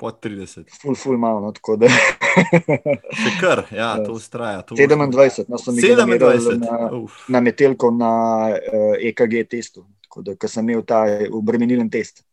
[0.00, 0.64] Pod 30.
[0.82, 1.42] ful, ful malo.
[1.44, 4.62] No, tako da Še kar, ja, to ustraja.
[4.64, 6.64] To 27, no, ga namerili 27.
[6.64, 8.12] na, Uf, na metelko na
[8.56, 12.24] uh, EKG testu, tako da ko sem imel ta obremenilen test.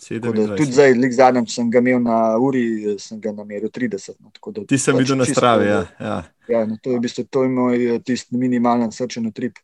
[0.00, 0.56] Da 27.
[0.56, 4.20] Tudi zdaj, zadnjič sem ga imel na uri, sem ga nameril 30.
[4.20, 5.68] No, da Ti sem pač videl na stravi.
[5.68, 6.20] Ja, ja.
[6.50, 9.60] Ja, no, to je v bistvu to je moj eh, tisti minimalen srčen utrip.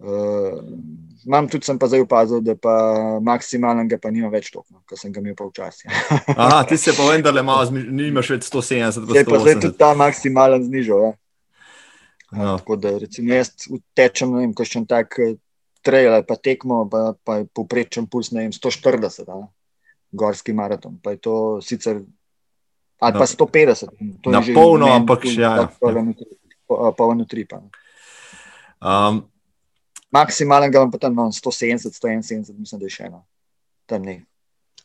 [0.00, 0.56] Uh,
[1.26, 2.72] imam tudi, sem pa zdaj opazil, da pa
[3.20, 5.92] maksimalnega pa nima več toliko, no, kot sem ga imel pa včasih.
[6.40, 9.60] Aha, ti se pa vendarle malo, zmi- nimaš več 170, Zdaj pa zdaj 180.
[9.66, 11.04] tudi ta maksimalen znižal.
[11.04, 11.12] Ja.
[12.32, 12.56] No.
[12.56, 15.34] Tako da recimo jaz utečem, ne vem, kakšen tak eh,
[15.82, 19.48] trail ali pa tekmo, pa, pa je povprečen puls, ne vem, 140, a, ne,
[20.12, 22.00] gorski maraton, pa je to sicer,
[23.00, 23.92] ali pa Na- 150.
[24.22, 25.66] to je na polno, ampak še, ja, ja.
[25.66, 27.68] tak poln utrip, po- a, poln utrip, a, ne.
[28.80, 29.20] Um,
[30.10, 33.24] Maksimalen ga imam pa tam no, 170, 171, mislim, da je še eno.
[33.86, 34.20] Tam ne.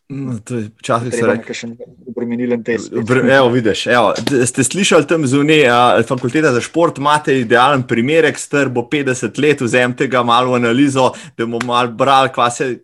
[0.10, 1.38] no, je Včasih se reče.
[1.40, 1.68] nekaj še
[2.12, 2.92] obremenilen test.
[2.94, 4.12] Br- Evo, vidiš, evo,
[4.46, 5.66] ste slišali tam zunaj,
[6.06, 11.08] fakulteta za šport, imate idealen primerek, star bo 50 let, vzemite ga malo v analizo,
[11.34, 12.30] da bomo malo brali,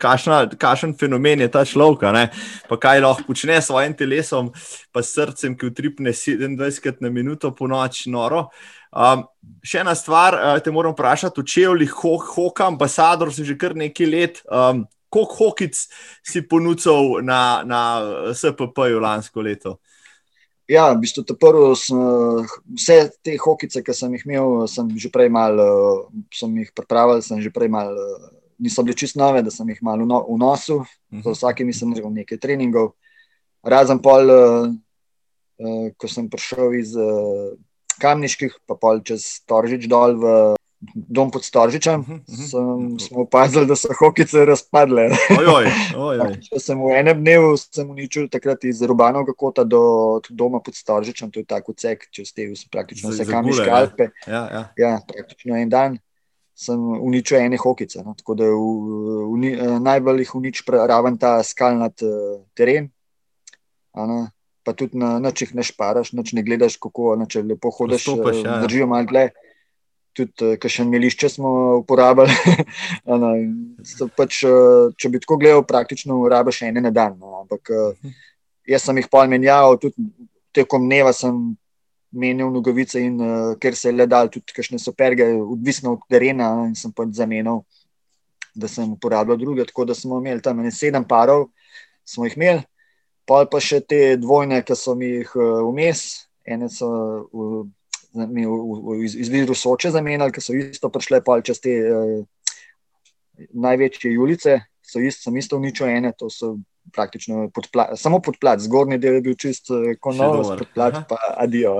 [0.02, 2.34] kakšen fenomen je ta človek,
[2.70, 4.50] pa kaj lahko počne s svojim telesom,
[4.90, 8.48] pa s srcem, ki utripne 27 na minuto po noč, noro.
[8.92, 9.24] Um,
[9.64, 13.76] še ena stvar, uh, te moram vprašati, v čevljih ho hoka, ambasador si že kar
[13.76, 14.44] nekaj let.
[14.52, 15.76] Um, Koliko hokic
[16.24, 17.80] si ponudil na, na
[18.32, 19.74] SPP-ju lansko leto?
[20.72, 24.88] Ja, v bistvu ta prvo, sem, eh, vse te hokice, ki sem jih imel, sem
[24.96, 25.68] že prej malo,
[26.08, 29.68] eh, sem jih pripravil, sem že prej malo, eh, niso bile čist nove, da sem
[29.68, 30.80] jih malo v no- v nosu,
[31.12, 32.96] za vsakim nisem naredil nekaj treningov.
[33.68, 34.72] Razen pol, eh,
[35.60, 37.52] eh, ko sem prišel iz eh,
[38.02, 40.26] Kamniških, pa pol čez Toržič dol v
[40.98, 42.46] dom pod Storžičem, Mhm, mhm.
[42.50, 45.12] sem, smo opazili, da so hokice razpadle.
[45.30, 45.68] Ojoj,
[46.10, 46.32] ojoj.
[46.42, 49.82] Če sem v enem dnevu sem uničil takrat iz Rubanovega kota do
[50.28, 53.78] doma pod Storžičem, to je tako cek, če ste praktično vse Kamniške ja.
[53.78, 54.10] Alpe.
[54.26, 54.64] Ja, ja.
[54.76, 56.00] Ja, praktično en dan
[56.58, 58.02] sem uničil ene hokice.
[58.02, 58.58] No, tako da v,
[59.30, 62.90] uni, eh, najbolj jih uniči pra- raven ta skalnat uh, teren.
[63.94, 64.20] a ne.
[64.72, 68.38] Pa tudi na noč jih ne šparaš, noč ne gledaš, kako noč lepo hodiš, Prestopaš,
[68.40, 68.60] eh, ja, ja.
[68.64, 69.26] držijo malo dlje.
[70.16, 71.50] Tudi kakšen melišče smo
[71.82, 72.32] uporabljali.
[73.12, 73.52] a ne, in
[73.84, 77.20] so pač, eh, če bi tako gledal, praktično rabiš ene na dan.
[77.20, 78.16] No, ampak eh,
[78.72, 80.08] jaz sem jih pol menjal, tudi
[80.56, 81.36] tekom dneva sem
[82.16, 86.50] menil nogavice in uh, ker se je le dal tudi kakšne superge, odvisno od terena
[86.68, 87.62] in sem pač zamenjal,
[88.56, 91.48] da sem uporabljal druge, tako da smo imeli tam sedem parov,
[92.04, 92.66] smo jih imeli,
[93.32, 96.02] pol pa še te dvojne, ki so mi jih uh, vmes,
[96.44, 96.90] ene so
[97.32, 97.62] uh,
[98.28, 101.78] mi v, v, iz, iz Vidru Soče zamenjali, ki so isto prišle pol čez te
[101.80, 102.20] uh,
[103.56, 106.58] največje julice, so isto, sem isto uničil ene, to so
[106.92, 110.64] praktično podpla, samo podplat, zgornji del je bil čist uh, kot Še nov, dober.
[110.66, 111.08] podplat Aha.
[111.08, 111.78] pa adijo.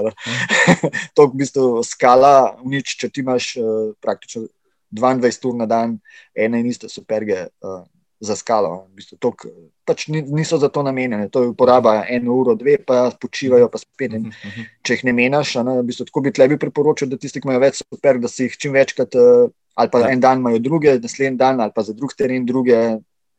[1.18, 4.48] to v bistvu skala, nič, če ti imaš uh, praktično
[4.96, 6.00] 22 ur na dan,
[6.32, 7.84] ene in iste superge uh,
[8.22, 8.86] za skalo.
[8.94, 9.46] V bistvu tok,
[9.86, 13.82] pač ni, niso za to namenjene, to je uporaba eno uro, dve, pa počivajo, pa
[13.82, 14.14] spet.
[14.14, 17.18] In Mhm, če jih ne menjaš, a ne, v bistvu, tako bi tlebi priporočil, da
[17.18, 20.12] tisti, ki imajo več super, da si jih čim večkrat, uh, ali pa Ja.
[20.14, 22.78] en dan imajo druge, naslednji dan, ali pa za drug teren druge,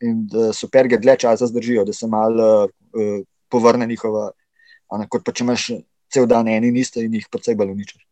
[0.02, 4.32] in da superge dlje časa zdržijo, da se malo uh, povrne njihova,
[4.98, 5.70] ne, kot pa če imaš
[6.10, 8.02] cel dan en in iste in jih precej bolj uničiš.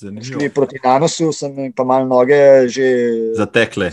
[0.00, 0.40] Zanimivo.
[0.40, 2.88] Šli Proti nanosu sem pa malo noge že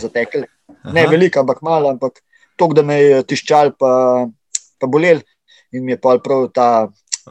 [0.02, 0.48] Zatekle.
[0.82, 0.94] Zatekli.
[0.98, 1.10] Ne Aha.
[1.10, 2.20] veliko, ampak malo, ampak
[2.56, 3.92] to, da me je tiščal, pa,
[4.78, 5.22] pa bolel.
[5.72, 6.68] In mi je pol prav ta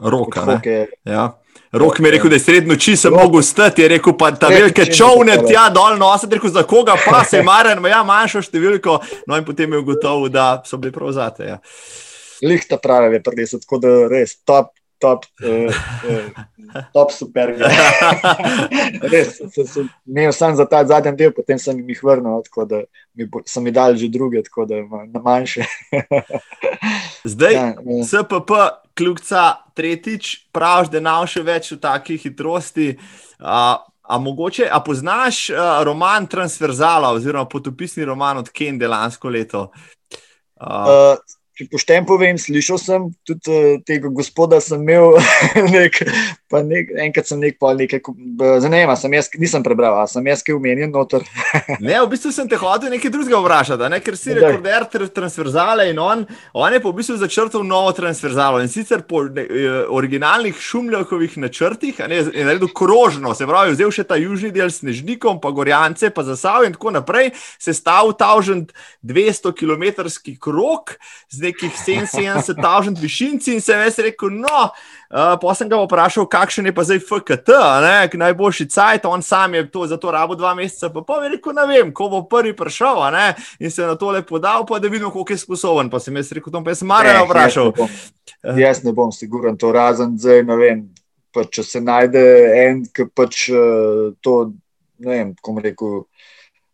[0.00, 0.86] odhoke.
[1.06, 1.30] Ja.
[1.72, 3.14] Rok mi je rekel, da je srednjo noči Rok.
[3.16, 6.96] mogel stati, je rekel pa ta velike čovne ne tja dol nositi, rekel za koga
[7.04, 11.12] pa se maren, ja, manjšo številko, no in potem je ugotovil, da so bili prav
[11.16, 11.48] zate.
[11.48, 11.58] Ja.
[12.44, 15.68] Lihta pravi, je predesel, tako da res top, top, uh,
[16.06, 17.50] uh, top super.
[19.12, 22.82] res, sem, sem imel sam za ta zadnji del, potem sem jih vrnil, tako da
[23.18, 25.66] mi, bo- sem jih dal že druge, tako da na manjše.
[27.32, 28.50] Zdaj, Ja, eh, SPP,
[28.98, 29.42] kljubca
[29.74, 32.92] tretjič, praviš, da nav še več v taki hitrosti.
[33.40, 39.68] A, a mogoče, a poznaš a, roman Transverzala oziroma potopisni roman od Kende lansko leto?
[40.60, 41.18] A, Uh,
[41.62, 45.18] če poštem povem, slišal sem tudi uh, tega gospoda, sem imel
[45.74, 46.02] nek
[46.60, 48.02] nek, enkrat sem nek pol nekaj,
[48.60, 49.08] zanima se,
[49.40, 51.24] nisem prebral, sem jaz kaj umenjen noter.
[51.86, 54.00] ne, v bistvu sem te hodil nekaj drugega vprašati, ne?
[54.04, 58.68] ker si rekorder transverzale in on, on je pa v bistvu začrtal novo transverzalo in
[58.72, 64.06] sicer po ne, eh, originalnih šumljakovih načrtih, ne, je naredil krožno, se pravi, vzel še
[64.08, 68.66] ta južni del snežnikom, pa gorjance, pa zasav in tako naprej, se stavil tavžen
[69.02, 70.06] 200 km
[70.42, 70.96] krok
[71.30, 74.68] z nekih 77 tavžen višinci in se je ves rekel, no,
[75.12, 77.52] Uh, pa sem ga vprašal, kakšen je pa zdaj FKT,
[77.84, 81.52] ne, najboljši cajt, on sam je to za to rabo dva meseca, pa pa rekel,
[81.52, 85.10] ne vem, ko bo prvi prišel, ne, in se na tole podal, pa da vidimo,
[85.12, 85.90] koliko je sposoben.
[85.92, 87.74] Pa sem jaz rekel, to pa sem marno vprašal.
[87.76, 90.80] Jaz ne, bom, jaz ne bom siguren, to razen zdaj, ne vem,
[91.28, 92.24] pa če se najde
[92.62, 94.38] en, ki pač uh, to,
[95.04, 96.06] ne vem, kom rekel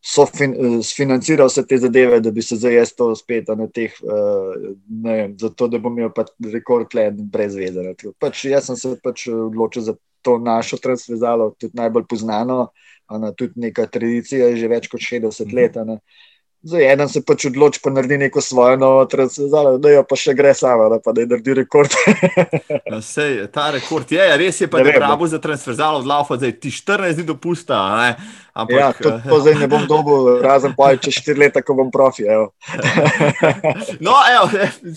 [0.09, 4.55] sofinanciral vse te zadeve, da bi se zdaj jaz to spet na teh, uh,
[4.89, 7.85] ne vem, zato da bom imel pač rekord le brez veze.
[8.18, 12.70] Pač, jaz sem se pač odločil za to našo transverzalo, tudi najbolj poznano,
[13.06, 15.76] ana, tudi neka tradicija, že več kot 60 let.
[15.76, 16.01] Ana.
[16.66, 20.35] Zdaj, eden se pač odloči, pa naredi neko svojo novo transverzalo, da jo pa še
[20.35, 21.94] gre sama, da pa da je naredi rekord.
[22.93, 26.56] no, sej, ta rekord je, res je pa, da je rabo za transverzalo odlaufa, zdaj
[26.59, 27.78] ti 14 dni dopusta.
[28.01, 28.10] Ne?
[28.59, 31.93] Ampak, ja, to, to zdaj ne bom dobil, razen pa če štiri leta, ko bom
[31.94, 32.24] profi.
[34.06, 34.48] no, evo,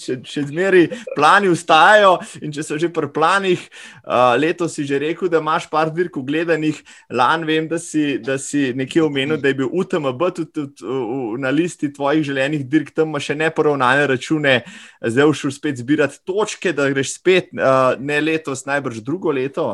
[0.01, 2.15] še, še zmeri plani ustajajo.
[2.41, 3.61] In če so že pri planih,
[4.01, 6.81] uh, letos si že rekel, da imaš par dirk gledanih,
[7.13, 11.53] lani vem, da si, da si nekje omenil, da je bil UTMB tudi, tudi na
[11.53, 14.61] listi tvojih želenih dirk, tam imaš še neporavnane račune,
[15.05, 19.69] zdaj všel spet zbirati točke, da greš spet, uh, ne letos, najbrž drugo leto.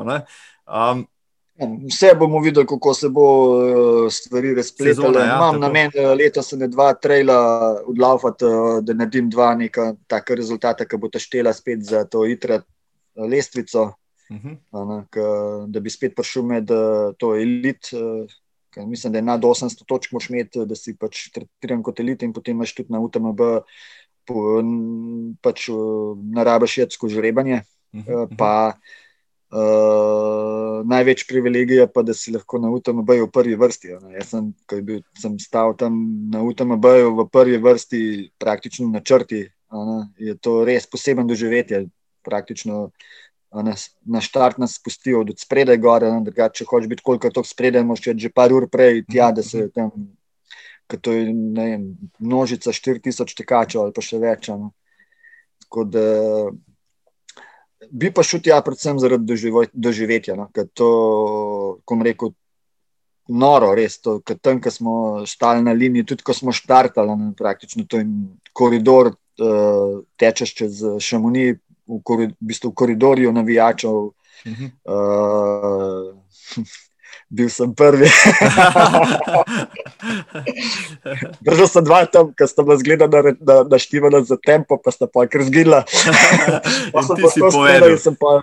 [0.67, 1.07] Um,
[1.57, 3.25] Vse bomo videli, kako se bo
[3.65, 5.19] eh, stvari razpletale.
[5.19, 7.37] Ja, Imam na meni eh, letos ne dva traila
[7.85, 12.25] odlaufati, eh, da naredim dva neka taka rezultata, ki bo ta štela spet za to
[12.29, 12.61] itra
[13.15, 13.83] lestvico,
[14.29, 14.53] uh mhm.
[14.71, 14.85] -huh.
[14.89, 15.19] ne, k,
[15.67, 16.69] da bi spet prišel med
[17.17, 17.89] to elit.
[18.77, 22.33] Mislim, da je nad 800 točk moš imeti, da si pač tretiran kot elit in
[22.33, 23.41] potem imaš tudi na UTMB
[25.41, 25.69] pač
[26.35, 27.61] narabaš jedsko žrebanje.
[27.93, 28.37] Uh -huh.
[28.37, 28.77] Pa,
[29.47, 30.56] Uh,
[30.97, 33.93] največ privilegij je pa, da si lahko na UTMB v prvi vrsti.
[34.17, 34.49] Jaz sem,
[34.83, 35.95] bil, sem stal tam
[36.33, 38.01] na UTMB v prvi vrsti,
[38.41, 39.45] praktično na črti.
[40.17, 41.85] Je to res poseben doživetje.
[42.27, 42.89] Praktično
[44.05, 48.01] na štart nas spustijo od spredaj gore, drugače, če hočeš biti koliko to spredaj, moš
[48.03, 49.91] že par ur prej tja, da se tam,
[50.87, 51.87] ker to je vem,
[52.19, 54.51] množica 4000 tekačev ali pa še več.
[55.63, 56.03] Tako da
[57.91, 59.37] bi pa šel tja, predvsem zaradi
[59.73, 60.35] doživetja.
[60.35, 60.49] No?
[60.73, 60.89] To,
[61.85, 62.33] ko rekel,
[63.27, 63.99] noro, res.
[64.01, 64.95] To, tam, ko smo
[65.27, 67.31] stali na liniji, tudi ko smo štartali, no?
[67.37, 68.07] praktično to je
[68.53, 71.51] koridor, uh, tečeš čez Šamuni,
[71.87, 73.91] v, korid, v, bistvu v koridorju navijačev.
[73.91, 74.13] Uh
[74.45, 74.69] -huh.
[74.85, 76.65] uh,
[77.29, 78.07] bil sem prvi.
[81.45, 85.07] Držal sem dva tam, ki sta me zgledala, da, da štivala za tempo, pa sta
[85.11, 85.83] pa kar zgila.
[86.93, 87.99] pa sem pa to povedal.
[88.19, 88.41] Pa,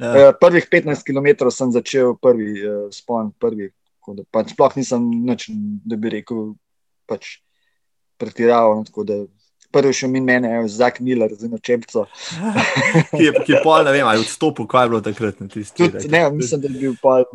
[0.00, 0.08] ja.
[0.08, 3.68] uh, prvih 15 km sem začel prvi uh, spon, prvi.
[4.02, 5.46] Da, sploh nisem nič,
[5.86, 6.58] da bi rekel,
[7.06, 7.38] pač
[8.18, 8.82] pretiraval.
[8.82, 8.90] No,
[9.72, 12.04] prvi še min mene, Zak Miller, z eno čepico.
[13.16, 15.88] ki je, ki je pol, ne vem, ali odstopil, kaj je bilo takrat na tisti
[15.88, 16.12] način.
[16.12, 17.26] Ne, mislim, da je bil pol,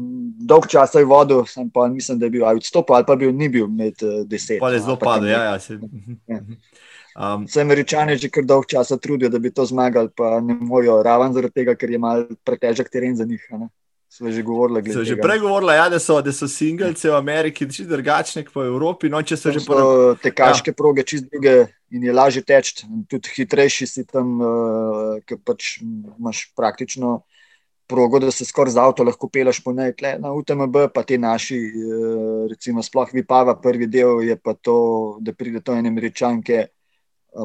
[0.51, 3.33] dolg čas v vodu, sem pa mislim, da je bil ali odstopil, ali pa bil,
[3.35, 4.61] ni bil med uh, deset.
[4.63, 5.59] Pa je zelo padel, ja, ja.
[5.59, 5.79] Se,
[6.27, 6.43] ja.
[7.17, 11.01] Um, Se američani že kar dolg časa trudijo, da bi to zmagali, pa ne morejo,
[11.03, 13.41] raven zaradi tega, ker je mal pretežek teren za njih.
[13.57, 13.69] Ne?
[14.17, 14.81] Smo že govorili.
[14.81, 18.65] Smo že prej govorili, ja, da so, so singleci v Ameriki čisto drugačni kot v
[18.65, 19.11] Evropi.
[19.13, 20.77] No, so že so tekaške ja.
[20.77, 22.89] proge čisto druge in je lažje teči.
[23.05, 27.21] Tudi hitrejši si tam, uh, ker pač imaš praktično
[27.85, 29.93] progo, da se skoraj z avto lahko peleš po nej.
[29.93, 35.21] Tle, na UTMB pa ti naši, uh, recimo, sploh Vipava, prvi del je pa to,
[35.21, 36.73] da pride to ene američanke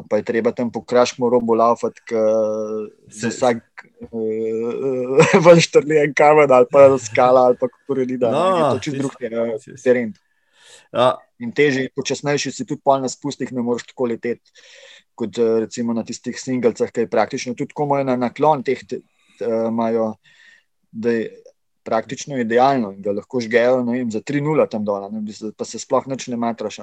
[0.09, 2.01] pa je treba tam po kraškem robu laufati,
[3.07, 8.63] za vsak uh, vrštrli en kamen ali pa skala ali pa kurili, da no, je
[8.63, 9.15] to čist drug
[9.83, 10.13] teren.
[10.93, 11.13] Ja.
[11.41, 14.53] In teži, počasnejši si tudi pol na spustih, ne moreš tako leteti,
[15.17, 18.79] kot recimo na tistih singlecah, ki je praktično tudi komo na naklon teh
[19.41, 20.13] imajo,
[20.91, 21.31] da je
[21.83, 25.09] praktično idealno in ga lahko žgejo vem, za 3-0 tam dol,
[25.57, 26.79] pa se sploh noč ne matraš.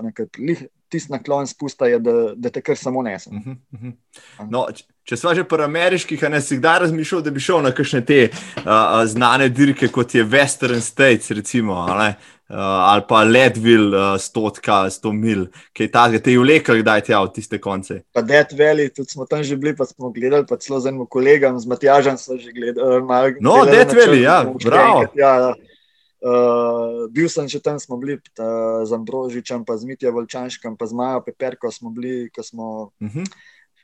[0.91, 3.37] Tisti naklon spusta je, da, da te kar samo nesem.
[3.37, 4.51] Uh -huh, uh -huh.
[4.51, 4.67] no,
[5.11, 8.19] če smo že pri ameriških, ne si kdaj razmišljal, da bi šel na kakšne te
[8.31, 11.83] uh, znane dirke, kot je Western States, recimo.
[12.51, 17.19] ali pa Ledvil, uh, stotka, sto mil, kaj takega, te je vlekel, kdaj ti je
[17.19, 18.01] v tiste konce.
[18.15, 21.07] Pa Death Valley, tudi smo tam že bili, pa smo gledali, pa celo z enim
[21.07, 23.03] kolegom, z Matjažem smo že gledali.
[23.03, 25.07] Uh, no, Death Valley, ja, bravo.
[25.07, 25.35] Enkrat, ja,
[26.23, 30.87] uh, bil sem že tam, smo bili ta, z Ambrožičem, pa z Mitjem Volčanškem, pa
[30.87, 32.95] z Majo Peperko smo bili, ko smo.
[33.03, 33.27] Uh -huh.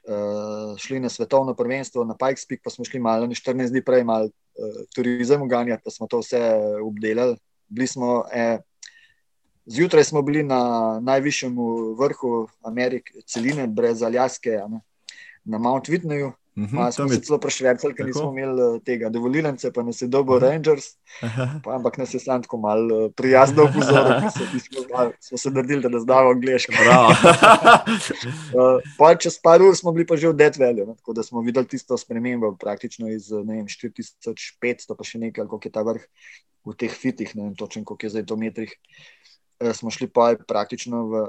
[0.07, 3.83] Uh, šli na svetovno prvenstvo, na Pikes Peak, pa smo šli malo, ne 14 dni
[3.83, 6.39] prej, malo uh, turizem uganjati, pa smo to vse
[6.78, 7.35] obdelali
[7.69, 8.59] bili smo, eh,
[9.66, 10.61] zjutraj smo bili na
[11.03, 11.57] najvišjem
[11.99, 14.61] vrhu Amerike, celine, brez Aljaske,
[15.45, 16.33] na Mount Whitneyju.
[16.57, 20.03] Uh mhm, -huh, smo se celo prešvercali, ker nismo imeli eh, tega dovolilence, pa nas
[20.03, 20.47] je dobil uh mhm.
[20.47, 20.53] -huh.
[20.53, 20.85] Rangers,
[21.65, 25.91] pa, ampak nas je sam tako malo eh, prijazno opozoril, da smo, smo se naredili,
[25.91, 26.73] da znamo angliško.
[29.01, 31.66] uh, čez par ur smo bili pa že v Death Valley, tako da smo videli
[31.66, 36.03] tisto spremembo, praktično iz vem, 4500, pa še nekaj, koliko je ta vrh
[36.65, 38.73] v teh fitih, ne vem točno, koliko je zdaj to metrih.
[39.61, 41.28] Uh, smo šli pa praktično v,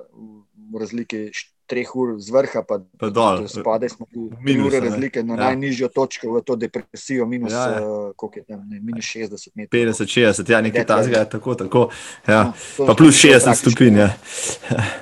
[0.72, 1.32] v razliki
[1.68, 3.44] treh ur z vrha, pa, pa dol.
[3.52, 5.49] Spade smo v minus razlike, na ja.
[5.52, 7.81] najnižjo točko v to depresijo, minus, ja, ja.
[7.84, 9.76] Uh, tam, ne, minus 60 metrov.
[9.76, 11.81] 50, 60, ja, nekaj tasega, tako, tako.
[12.27, 12.53] Ja.
[12.80, 13.99] No, pa plus 60 stopinj.
[13.99, 14.10] Ja.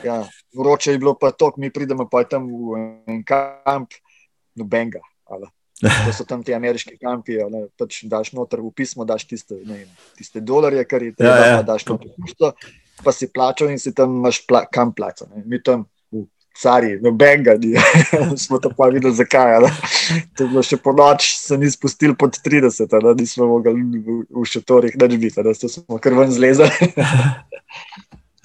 [0.09, 0.17] ja.
[0.55, 3.93] Vroče je bilo pa to, mi pridemo pa tam v en kamp,
[4.55, 5.03] nobenega.
[5.83, 9.83] To so tam ti ameriški kampi, ali pač daš noter v pismo, daš tiste, ne,
[10.15, 11.63] tiste dolarje, kar je tam, ja, ja.
[11.67, 12.53] daš noter v pusto,
[13.03, 15.43] pa si plačal in si tam imaš pla, kam plačati.
[15.43, 15.83] Mi tam
[16.61, 17.75] cari, nobenega ni.
[18.43, 19.59] smo to pa videli, zakaj.
[19.65, 19.71] Da?
[20.37, 24.47] To je bilo še po noč, se ni spustil pod 30, da nismo mogli v,
[24.47, 26.91] šatorih več biti, da smo kar ven zlezali.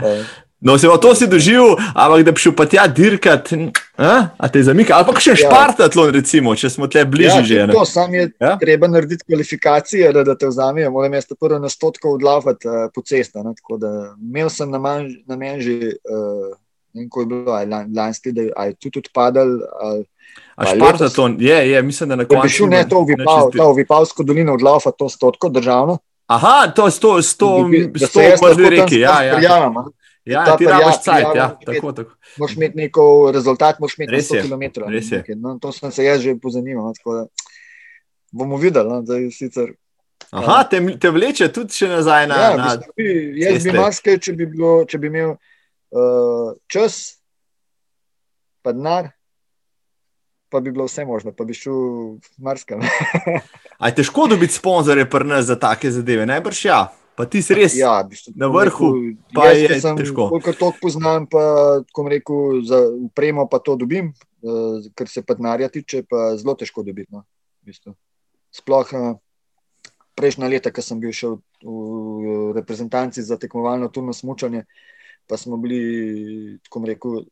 [0.60, 3.56] No, se to si doživel, ampak da bi šel pa tja dirkati,
[3.96, 5.38] a te zamika, ali pa še ja.
[5.40, 7.68] špartatlon, recimo, če smo tle bližje ja, že.
[7.72, 8.58] To, sam je ja?
[8.60, 10.92] treba narediti kvalifikacije, da, da te vzamejo.
[10.92, 13.48] Moram jaz prvo na stotko odlavati uh, po cestah.
[14.20, 16.52] Imel sem na meni že uh,
[16.94, 19.58] in ko je bilo, ali lanski, da je tudi odpadal.
[20.56, 22.48] A Špartaton, je, je, mislim, da na koncu.
[22.48, 25.98] Šel ne to v Vipavsko, to v Vipavsko dolino odlaufa, to stotko državno.
[26.26, 29.36] Aha, to je sto, sto, sto, sto, reki, ja, ja.
[29.36, 29.74] Prijavim,
[30.24, 32.10] Ja, ti rabiš cajt, ja, tako, tako.
[32.38, 34.80] Moš imeti neko rezultat, moš imeti 100 km.
[35.36, 36.92] No, to sem se jaz že pozanimal.
[37.06, 37.26] No,
[38.30, 39.72] bomo videli, no, da je sicer.
[40.30, 42.36] Aha, te, te vleče tudi še nazaj na.
[42.36, 43.08] Ja, na bi,
[43.40, 45.34] jaz bi maske, če bi, bilo, če bi imel
[45.90, 47.20] uh, čas,
[48.62, 49.10] pa denar,
[50.50, 52.82] pa bi bilo vse možno, pa bi šel marsikam.
[53.84, 56.80] Aj težko dobiti sponzorje prne za take zadeve, najbrž ja.
[57.18, 60.30] Pa ti si res ja, bistu, na vrhu, rekel, pa jaz, je sem, težko.
[60.30, 61.42] Kolikor to poznam, pa
[62.08, 66.86] rekel, za upremo pa to dobim, uh, ker se pa denarja tiče, pa zelo težko
[66.86, 67.12] dobiti.
[67.12, 67.26] No,
[68.56, 69.10] Sploh uh,
[70.16, 74.88] prejšnja leta, ko sem bil še v, v reprezentanci za tekmovalno turno smučanje, uh,
[75.30, 77.22] pa smo bili, tako rekel,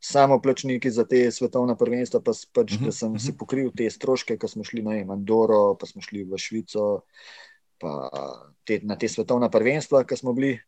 [0.00, 3.38] samo plačniki za te svetovne prvenstva, pa pač, da sem si mhm.
[3.38, 7.02] pokril te stroške, ko smo šli na Andoro, pa smo šli v Švico,
[7.82, 7.92] pa
[8.64, 10.58] te, na te svetovne prvenstva, ki smo bili.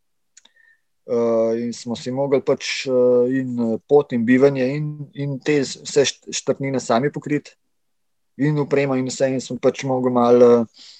[1.03, 3.57] Uh, in smo si mogli pač uh, in
[3.91, 4.85] pot in bivanje, in,
[5.19, 7.57] in te vse štrtnine sami pokriti,
[8.39, 10.51] in upremo, in vse, in smo pač mogli malo.
[10.61, 10.92] Uh,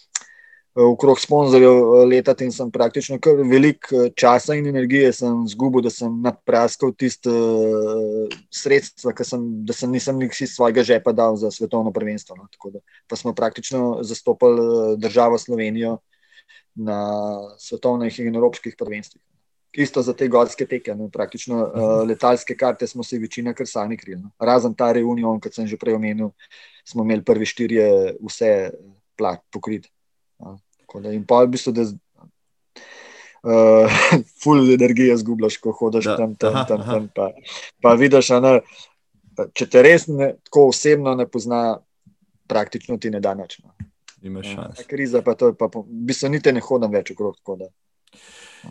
[0.75, 5.11] okrog sponzorjev eh, letati in sem praktično kar veliko eh, časa in energije
[5.49, 11.11] zgubil, da sem napraskal tiste uh, sredstva, sem, da sem nisem nikoli iz svojega žepa
[11.11, 12.35] dal za svetovno prvenstvo.
[12.35, 12.47] No.
[12.71, 15.97] Da, pa smo praktično zastopali državo Slovenijo
[16.75, 16.97] na
[17.59, 19.21] svetovnih in evropskih prvenstvih.
[19.73, 23.97] Isto za te gorske teke, no, praktično uh, letalske karte smo si večina kar sami
[23.97, 24.21] krili.
[24.21, 24.31] No.
[24.39, 26.29] Razen ta reunion, kot sem že prej omenil,
[26.85, 28.71] smo imeli prvi štirje vse
[29.17, 29.89] plat pokriti.
[30.93, 31.85] Da, in pa v bistvu, da
[33.43, 33.99] uh,
[34.43, 37.31] ful energije zgubljaš, ko hodiš da, tam, tam, tam, tam pa,
[37.81, 38.53] pa vidiš, ne,
[39.57, 41.63] če te res ne, tako osebno ne pozna,
[42.49, 43.59] praktično ti ne da nič.
[43.63, 43.73] No.
[44.87, 47.35] Kriza pa to je, pa, v bistvu niti ne hodim več okrog.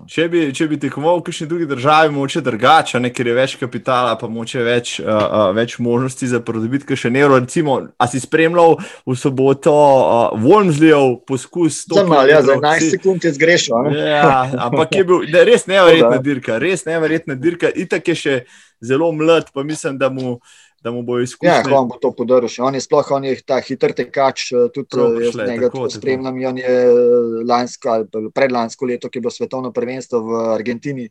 [0.08, 4.14] Če bi, če bi tekmoval v kakšni drugi državi, moče drugače, ker je več kapitala,
[4.20, 7.36] pa moče več, uh, uh, več možnosti za pridobiti še evro.
[7.42, 11.82] Recimo, a si spremljal v soboto uh, Wolmsleyev poskus?
[11.92, 13.92] Zamal, ja, za 11 sekund je zgrešil.
[13.98, 17.68] Ja, ampak je bil ne, res neverjetna dirka, res neverjetna dirka.
[17.68, 18.36] Itak je še
[18.82, 20.38] zelo mlad, pa mislim, da mu
[20.82, 21.52] da mu bo izkušnja.
[21.52, 22.48] Ja, kako bo to podaril.
[22.60, 26.42] On je sploh on je ta hiter tekač, eh, tudi eh, jaz njega spremljam.
[26.48, 28.04] On je eh, lansko,
[28.34, 31.08] predlansko leto, ki je bilo svetovno prvenstvo v Argentini,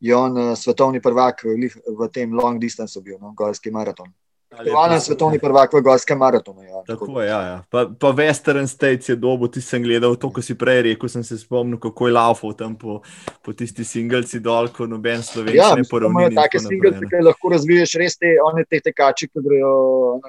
[0.00, 4.12] je on svetovni prvak v tem long distance bil, no, gorski maraton.
[4.46, 6.62] Aktualen svetovni prvak v Gorskem maratonu.
[6.62, 6.82] Ja.
[6.86, 7.56] Tako je, ja, ja.
[7.66, 11.24] Pa, pa Western States je dobo, ti sem gledal to, ko si prej rekel, sem
[11.26, 13.00] se spomnil, kako je laufal tam po,
[13.42, 16.28] po tisti singleci dol, ko noben slovenski ja, ne poravni.
[16.28, 19.72] Ja, take singleci, ki lahko razviješ res te, one te tekači, ki grejo,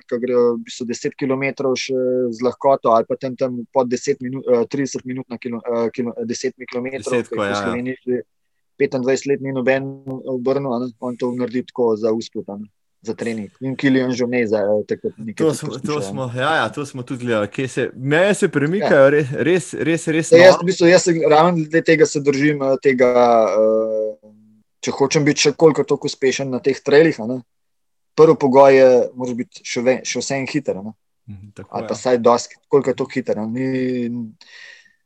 [0.01, 1.45] ki grejo v bistvu 10 km
[1.77, 1.97] še
[2.33, 5.61] z lahkoto ali pa tam, tam pod 10 minut, 30 minut na kilo,
[5.93, 6.89] kilo, 10 km.
[7.05, 8.25] Desetko, ja, ja.
[8.77, 9.85] 25 let ni noben
[10.25, 12.49] obrnil, on to naredi tako za usput
[13.01, 13.49] za trening.
[13.59, 15.45] In Kilijan že ne za tako nekaj.
[15.45, 17.67] To smo, to smo, ja, ja, to smo tudi gledali.
[17.67, 19.09] Se, meje se premikajo, ja.
[19.09, 20.07] res, res, res.
[20.07, 22.61] res ja, jaz, v bistvu, jaz se ravno glede tega se držim.
[22.61, 23.11] Eh, tega,
[23.53, 24.31] uh,
[24.83, 27.17] če hočem biti še koliko tako uspešen na teh trailih,
[28.17, 30.81] prvi pogoj je, da biti še, ve, še vse en hiter.
[31.27, 33.41] Mhm, tako, Ali pa vsaj dosti, koliko je to hiter.
[33.51, 33.67] Ni,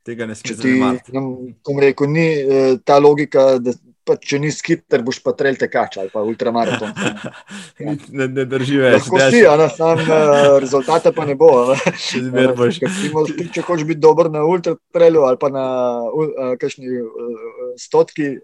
[0.05, 1.13] Tega ne smeš zanemati.
[2.09, 3.75] Ni uh, ta logika, da
[4.11, 6.91] pa, če nisi hiter, boš pa trelj tekač ali pa ultramaraton.
[7.81, 7.95] Ja.
[8.13, 9.07] ne, ne drži več.
[9.07, 11.49] Tako si, a sam uh, rezultata pa ne bo.
[12.11, 15.65] če hočeš biti dober na ultratrelu ali pa na
[16.05, 18.35] uh, kakšni uh, stotki,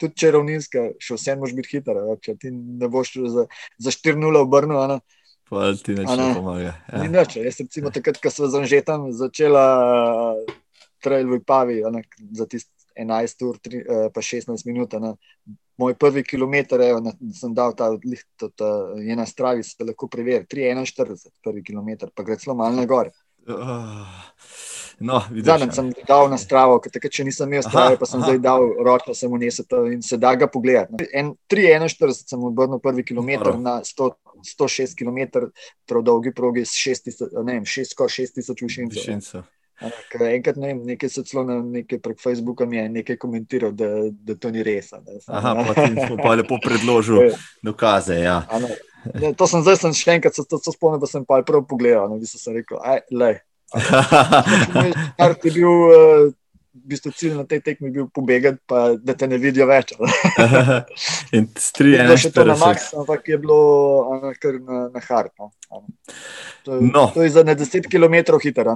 [0.00, 2.00] tudi če je ravninska, še vse moš biti hiter.
[2.24, 3.46] Če ti ne boš za,
[3.76, 4.98] za 4-0 obrnil.
[5.50, 6.72] Pa ti neč ne pomaga.
[6.72, 7.02] Ja.
[7.02, 7.36] Ni neč.
[7.36, 9.66] Jaz recimo takrat, ko sem zanžetan, začela
[11.04, 11.80] trail v Pavi,
[12.32, 14.94] za tisti 11 ur, 3, uh, pa 16 minut.
[15.00, 15.14] Ne.
[15.80, 18.26] Moj prvi kilometer, evo, na, sem dal ta odliht,
[19.00, 20.44] je na stravi, se lahko preveri.
[20.44, 23.08] 3,41, prvi kilometer, pa gre celo malo na gor.
[23.48, 24.04] Uh,
[25.00, 28.26] no, Zadnjič sem dal na stravo, ker takrat, če nisem imel strave, pa sem aha.
[28.28, 29.64] zdaj dal ročno, sem unesel
[29.94, 31.08] in se da ga pogledati.
[31.50, 33.64] 3,41 sem obrnil prvi kilometer Moro.
[33.64, 34.10] na 100,
[34.52, 35.18] 106 km,
[35.88, 37.32] prav dolgi progi s 6000
[39.80, 40.26] ušincev.
[40.34, 44.34] Enkrat ne, nekaj so celo na nekaj prek Facebooka mi je nekaj komentiral, da, da
[44.34, 44.92] to ni res.
[45.28, 47.32] Aha, pa ti smo pa lepo predložili
[47.66, 48.20] dokaze.
[48.20, 48.42] Ja.
[49.14, 52.10] Ne, to sem zdaj sem še enkrat se to spomnil, da sem pa prav pogledal.
[52.10, 53.38] No, sem rekel, aj, le.
[55.16, 56.28] Kar ti je bil, uh,
[56.70, 59.94] v bistvu cilj na tej tekmi bil pobegati, pa da te ne vidijo več.
[61.36, 61.96] In tri.
[62.14, 63.60] Še to na maks, ampak je bilo
[64.42, 65.34] kar na, na hard.
[65.38, 65.50] No.
[66.66, 67.04] To, no.
[67.14, 68.70] to je za ne 10 km hiter.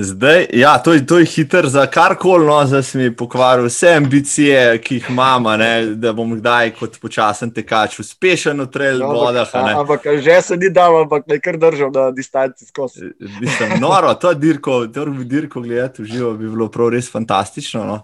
[0.00, 3.96] Zdaj, ja, to, je, to je hiter za karkoli, no, zdaj si mi pokvaril vse
[3.96, 5.56] ambicije, ki jih imamo,
[5.98, 9.50] da bom kdaj kot počasen tekač uspešen v trail no, vodah.
[9.54, 13.10] Ampak že se ni dal, ampak ne kar držal na distanci skozi.
[13.40, 17.84] Mislim, noro, to dirko, dirko gledati v živo bi bilo prav res fantastično.
[17.84, 18.00] No.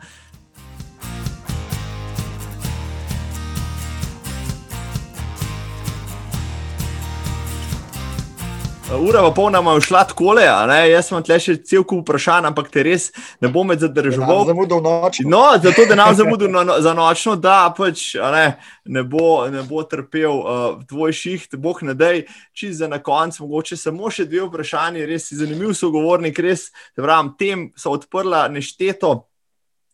[8.93, 10.45] Ura pa polna ima šla tako le.
[10.91, 14.45] Jaz sem tle še cel kup vprašanj, ampak te res ne bom med zadrževal.
[14.49, 15.21] Zamudil noč.
[15.25, 18.47] No, zato da nam zamudil no, no, za nočno, da pač ne,
[18.85, 22.25] ne, bo, ne bo trpel uh, tvoj šiht, boh ne dej.
[22.53, 27.07] Čiz za na konec, mogoče samo še dve vprašanje, res si zanimiv sogovornik, res, da
[27.07, 29.23] vram, tem so odprla nešteto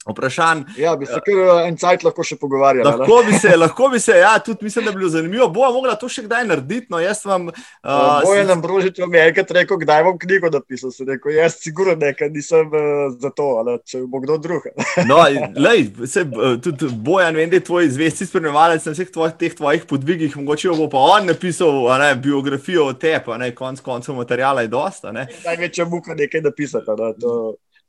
[0.06, 0.62] vprašanj.
[0.76, 2.88] Ja, bi se kar en cajt lahko še pogovarjali.
[2.88, 5.48] Lahko bi se, lahko bi se, ja, tudi mislim, da bi bilo zanimivo.
[5.52, 6.88] Bo mogla to še kdaj narediti.
[6.90, 7.50] No, jaz vam.
[7.50, 10.94] Uh, Boje nam brožič, je enkrat rekel, kdaj bom knjigo napisal.
[10.94, 14.70] Se rekel, jaz sigurno nekaj nisem uh, za to, ali če bo kdo drug.
[15.10, 15.20] no,
[15.60, 16.24] lej, se,
[16.64, 20.72] tudi Bojan, vem, da je tvoj zvesti spremljevalec na vseh tvojih, teh tvojih podvigih, mogoče
[20.80, 25.12] bo pa on napisal ne, biografijo o tebi, konc koncev materijala je dosta.
[25.12, 26.96] Največja muka nekaj napisati.
[26.96, 27.34] Ne, to...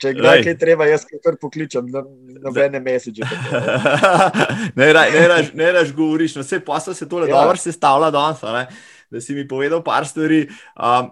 [0.02, 1.90] Če kdaj kaj treba, jaz kar pokličem,
[2.42, 3.28] nobene meseče.
[4.80, 7.36] ne raž, ne raž govoriš, no, vse posel se tole ja.
[7.36, 8.42] dobro sestavlja danes,
[9.12, 10.48] da si mi povedal par stvari.
[10.74, 11.12] Um,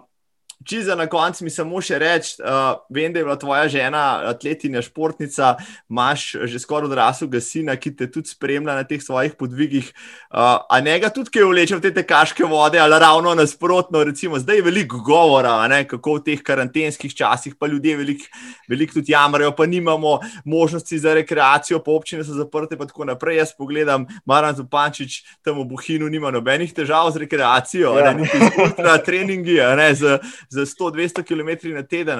[0.60, 4.02] Če za na koncu mi samo še reči, uh, vem, da je bila tvoja žena
[4.28, 5.54] atletinja, športnica,
[5.88, 9.88] imaš že skoraj odraslega sina, ki te tudi spremlja na teh svojih podvigih.
[10.28, 14.36] Uh, a ne ga tudi, ki vleče v te tekaške vode, ali ravno nasprotno, recimo,
[14.42, 18.28] zdaj je veliko govora, ne, kako v teh karantenskih časih pa ljudje veliko
[18.70, 23.36] velik tudi jamrajo, pa nimamo možnosti za rekreacijo, pa občine so zaprte in tako naprej.
[23.36, 28.12] Jaz pogledam, Maran Zupančič tam v Buhinu nima nobenih težav z rekreacijo, ja.
[28.12, 30.20] ne, niti z treningi, ne, z,
[30.50, 32.18] za 100-200 km na teden.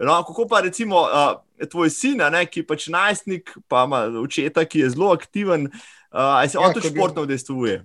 [0.00, 4.64] No, kako pa recimo uh, tvoj sin, ne, ki je pač najstnik, pa ima očeta,
[4.64, 7.80] ki je zelo aktiven, uh, ali se ja, on tudi športno udejstvuje?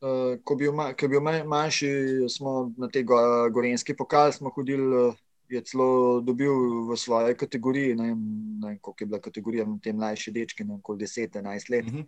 [0.00, 0.68] Uh, ko bi
[1.08, 1.90] bil manjši,
[2.28, 5.10] smo na te gorenski pokal, smo hodili.
[5.50, 6.52] Je celo dobil
[6.86, 11.02] v svoje kategorije, ne vem, koliko je bila kategorija, te mlajše dečke, ne vem, koliko
[11.02, 11.88] 10-11 let.
[11.88, 12.04] Uh -huh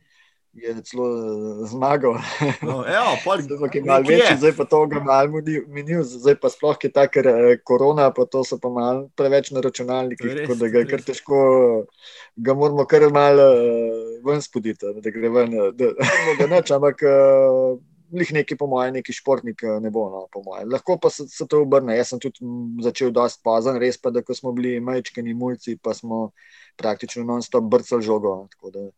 [0.53, 2.15] je celo eh, zmagal.
[2.63, 6.93] No, evo, zdaj, malo večji, zdaj pa to ga malo minil, zdaj pa sploh je
[6.93, 10.85] ta, ker je korona, pa to so pa malo preveč na računalnikih, tako da ga
[10.85, 11.39] je kar težko,
[12.37, 15.95] ga moramo kar malo uh, ven spoditi, da gre ven, da
[16.29, 17.01] ne ga neč, ampak
[18.13, 20.05] njih neki, po mojem, neki športnik ne bo.
[20.13, 20.43] No,
[20.73, 21.97] Lahko pa se, se to obrne.
[21.97, 22.45] Jaz sem tudi
[22.85, 26.31] začel dosti pozan, res pa, da ko smo bili majčkeni mulci, pa smo
[26.77, 28.35] praktično non-stop brcali žogo.
[28.75, 28.91] Da,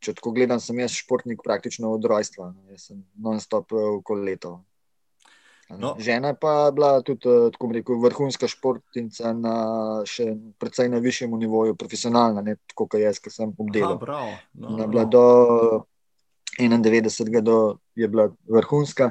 [0.00, 2.52] če tako gledam, sem jaz športnik praktično od rojstva.
[2.52, 2.70] No.
[2.72, 4.58] Jaz sem non-stop okoli leto.
[5.70, 5.94] No.
[5.98, 9.54] Žena pa je bila tudi eh, rekel, vrhunska športnica, na
[10.04, 13.96] še precej na višjem nivoju, profesionalna, ne tako kot jaz, ki sem obdelal.
[14.52, 15.04] No, no.
[15.08, 15.24] Do
[16.60, 17.40] 91.
[17.40, 19.10] Do, je bila vrhunska,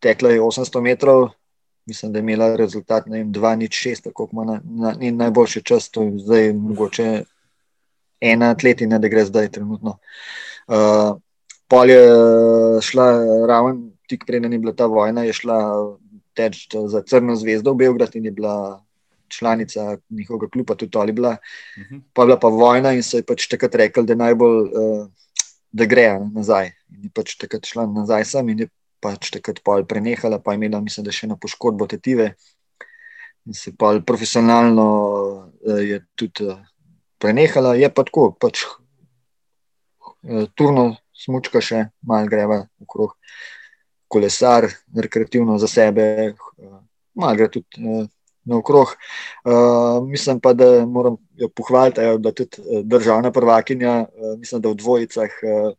[0.00, 1.28] tekla je 800 metrov,
[1.86, 4.94] mislim, da je imela rezultat 2-6, tako ima na, na,
[5.24, 7.24] najboljši čas, to je zdaj mogoče
[8.20, 9.98] ena atletina, da gre zdaj trenutno.
[10.70, 11.16] Uh,
[11.68, 12.02] pol je
[12.84, 13.08] šla
[13.48, 15.58] raven tik preden je bila ta vojna, je šla
[16.34, 18.82] teč za Crno zvezdo v Beograd in je bila
[19.30, 21.36] članica njihovega kluba, tudi ali bila.
[21.76, 21.94] Uh mhm.
[21.94, 22.02] -huh.
[22.12, 25.06] Pa je bila pa vojna in so ji pač takrat rekli, da najbolj, uh,
[25.72, 26.72] da gre nazaj.
[26.90, 28.68] In je pač takrat šla nazaj sem in je
[29.00, 32.34] pač takrat pol prenehala, pa je imela, mislim, da še eno poškodbo tetive.
[33.46, 34.86] In se pa profesionalno
[35.66, 36.58] uh, je tudi uh,
[37.20, 43.16] prenehala, je pa tako, pač uh, turno smučka še, malo greva okrog
[44.10, 44.66] kolesar,
[44.96, 46.80] rekreativno za sebe, uh,
[47.14, 48.08] malo gre tudi uh,
[48.50, 48.96] naokrog.
[49.44, 54.80] Uh, mislim pa, da moram jo pohvaliti, da tudi državna prvakinja, uh, mislim, da v
[54.80, 55.72] dvojicah, uh,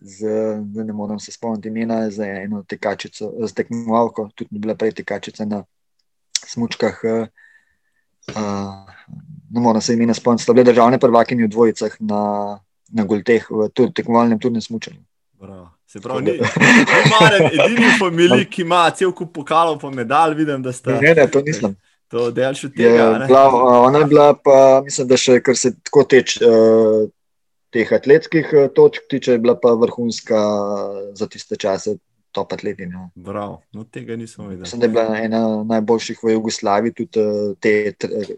[0.00, 0.32] z,
[0.74, 4.96] da ne morem se spomniti imena, za eno tekačico, z tekmovalko, tudi ni bila prej
[5.02, 5.64] tekačica na
[6.44, 6.98] smučkah.
[7.04, 7.46] Uh,
[8.28, 8.84] Uh,
[9.50, 12.22] ne morem se imena spomniti, so bile državne prvakinje v dvojicah na,
[12.92, 15.02] na Gulteh, v tekmovalnem turnem smučanju.
[15.90, 20.36] Se pravi, ni, ni maren, edini v familiji, ki ima cel kup pokalov, pa medalj,
[20.38, 20.94] vidim, da ste.
[21.02, 21.74] Ne, ne, to nisem.
[22.10, 22.90] To del še tega.
[22.94, 23.42] Je, bila,
[23.86, 27.08] ona je bila, pa mislim, da še kar se tako teč, uh,
[27.74, 30.38] teh atletskih uh, točk tiče, je bila pa vrhunska
[31.18, 31.96] za tiste čase.
[32.32, 32.92] Top atletin.
[33.24, 34.62] Prav, no tega nisem videl.
[34.62, 37.72] Mislim, da je bila ena najboljših v Jugoslaviji, tudi uh, te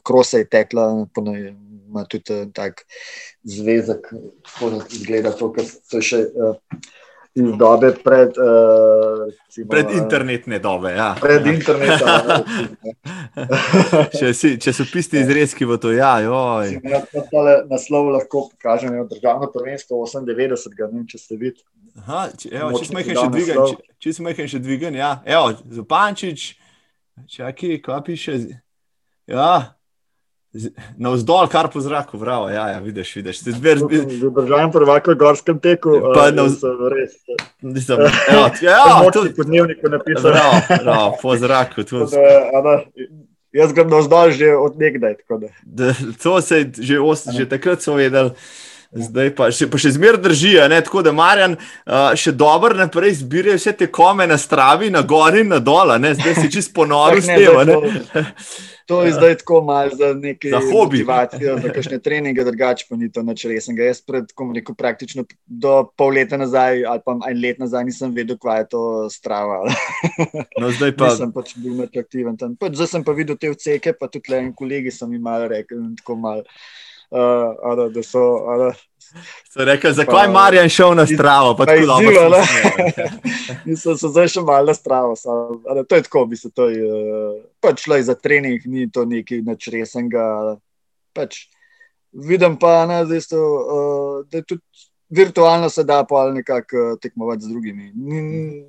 [0.04, 0.86] krose je tekla,
[1.18, 2.86] ima tudi uh, tak
[3.44, 4.08] zvezek,
[4.48, 6.24] kako izgleda to, kar so še.
[6.32, 6.56] Uh,
[7.34, 10.92] iz dobe pred, uh, recimo, pred internetne dobe.
[10.92, 11.12] Ja.
[11.20, 12.08] Pred internetom.
[14.18, 16.76] če, si, če so pisti izrezki v to, ja, joj.
[16.84, 17.02] Na
[17.70, 21.64] naslov lahko pokažem, je državno prvenstvo 98, ga, ne, če ste videli.
[22.02, 25.52] Aha, če, evo, če smo jih še dvigali, če, smo jih še dvigali, ja, evo,
[25.76, 26.46] Zupančič,
[27.32, 28.36] čakaj, kaj piše.
[29.28, 29.76] Ja,
[31.00, 33.38] Na vzdolj, kar po zraku, vravo, ja, ja, vidiš, vidiš.
[33.40, 34.04] Zber, zber...
[34.36, 37.14] Državam prvak v gorskem teku, pa na vzdolj, res.
[37.64, 38.02] Nisem,
[38.32, 40.28] ja, ja, tudi po dnevniku napisal.
[40.34, 41.86] Bravo, bravo, po zraku.
[43.52, 45.16] Jaz grem na vzdolj že od nekdaj.
[46.22, 47.00] To se že,
[47.36, 48.36] že takrat so vedeli.
[48.92, 53.54] Zdaj pa še, pa še zmeraj držijo, tako da Marjan uh, še dobro naprej zbira
[53.56, 57.30] vse te kome na stravi, na gori in na dol, zdaj si čist ponoren s
[57.32, 57.48] tem.
[58.90, 63.08] To je zdaj tako malo za neke za motivacije, za kakšne treninge, drugače pa ni
[63.12, 63.86] to nič resnega.
[63.88, 68.36] Jaz pred, rekel, praktično do pol leta nazaj ali pa en let nazaj nisem vedel,
[68.42, 69.62] kaj je to strava.
[70.60, 71.08] No, zdaj pa.
[71.14, 72.58] Nisem pač bil atraktiven tam.
[72.60, 75.48] Pač zdaj sem pa videl te vceke, pa tudi le en kolegi so mi malo
[75.48, 76.44] rekli, tako malo
[77.12, 78.24] uh, da so.
[78.42, 78.74] Uh,
[79.54, 81.56] Rekel, zakaj je Marjan šel na stravo?
[81.56, 82.40] Pa pa izziva,
[83.68, 85.16] Nisem se zdaj še malo na stravo.
[85.68, 90.56] Ali, to je tako, se to uh, pač šlo za trening, ni to nekaj nečresenega.
[91.12, 91.46] Pač,
[92.12, 97.48] vidim pa, ne, to, uh, da je tudi virtualno se da pa nekako tekmovati z
[97.48, 97.92] drugimi.
[97.94, 98.64] Ni,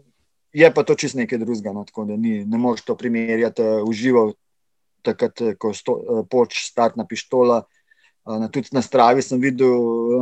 [0.54, 4.34] je pa to čist nekaj drugega, no, tako da ni, ne moreš to primerjati živo,
[5.02, 7.64] takrat, ko sto, poč startna pištola.
[8.24, 9.74] Na, tudi na stravi sem videl,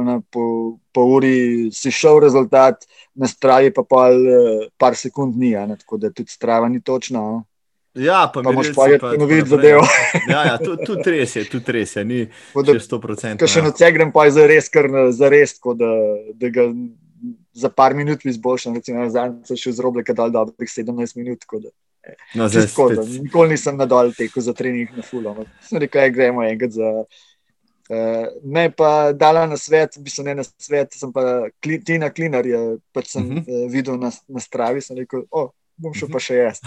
[0.06, 5.52] da po, po uri si šel rezultat, na stravi pa pol, eh, par sekund ni,
[5.53, 7.22] ne, tako da tudi strava ni točna.
[7.22, 7.44] Ne.
[7.94, 9.84] Ja, pa, pa moš pa je videti zadevo.
[10.30, 12.19] Ja, ja tudi tu res je, tudi res je, ni
[12.56, 13.36] da, 100%.
[13.38, 15.90] Ker še na cegrem pa je za res, kar za res, tako da,
[16.40, 16.69] da ga
[17.53, 21.19] za par minut izboljšam, recimo na zadnji sem šel z roble, kad dal dobrih 17
[21.19, 21.44] minut.
[21.44, 23.03] Eh, no, zdaj, spet...
[23.26, 25.45] Nikoli nisem nadal tekel za trening na fulano.
[25.68, 27.03] Sem rekel, aj gremo enkrat za
[27.91, 32.07] Uh, me pa dala na svet, v bistvu ne na svet, sem pa kli, Tina
[32.07, 33.65] Klinar, je pač sem uh -huh.
[33.65, 36.61] uh, videl na, na stravi, sem rekel, oh, bom šel pa še jaz.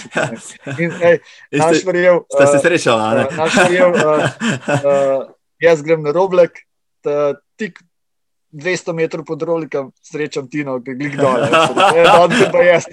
[0.82, 1.22] In, ej,
[1.56, 2.20] naš verjel.
[2.28, 3.24] Ste se srečali, ali?
[3.24, 4.28] Uh, naš verjel, uh,
[4.76, 5.22] uh,
[5.66, 6.60] jaz grem na roblek,
[7.00, 7.80] ta, tik
[8.52, 11.40] 200 metrov pod rolikom, srečam Tino, ki glik dol.
[11.96, 12.84] Ja, on se pa jaz.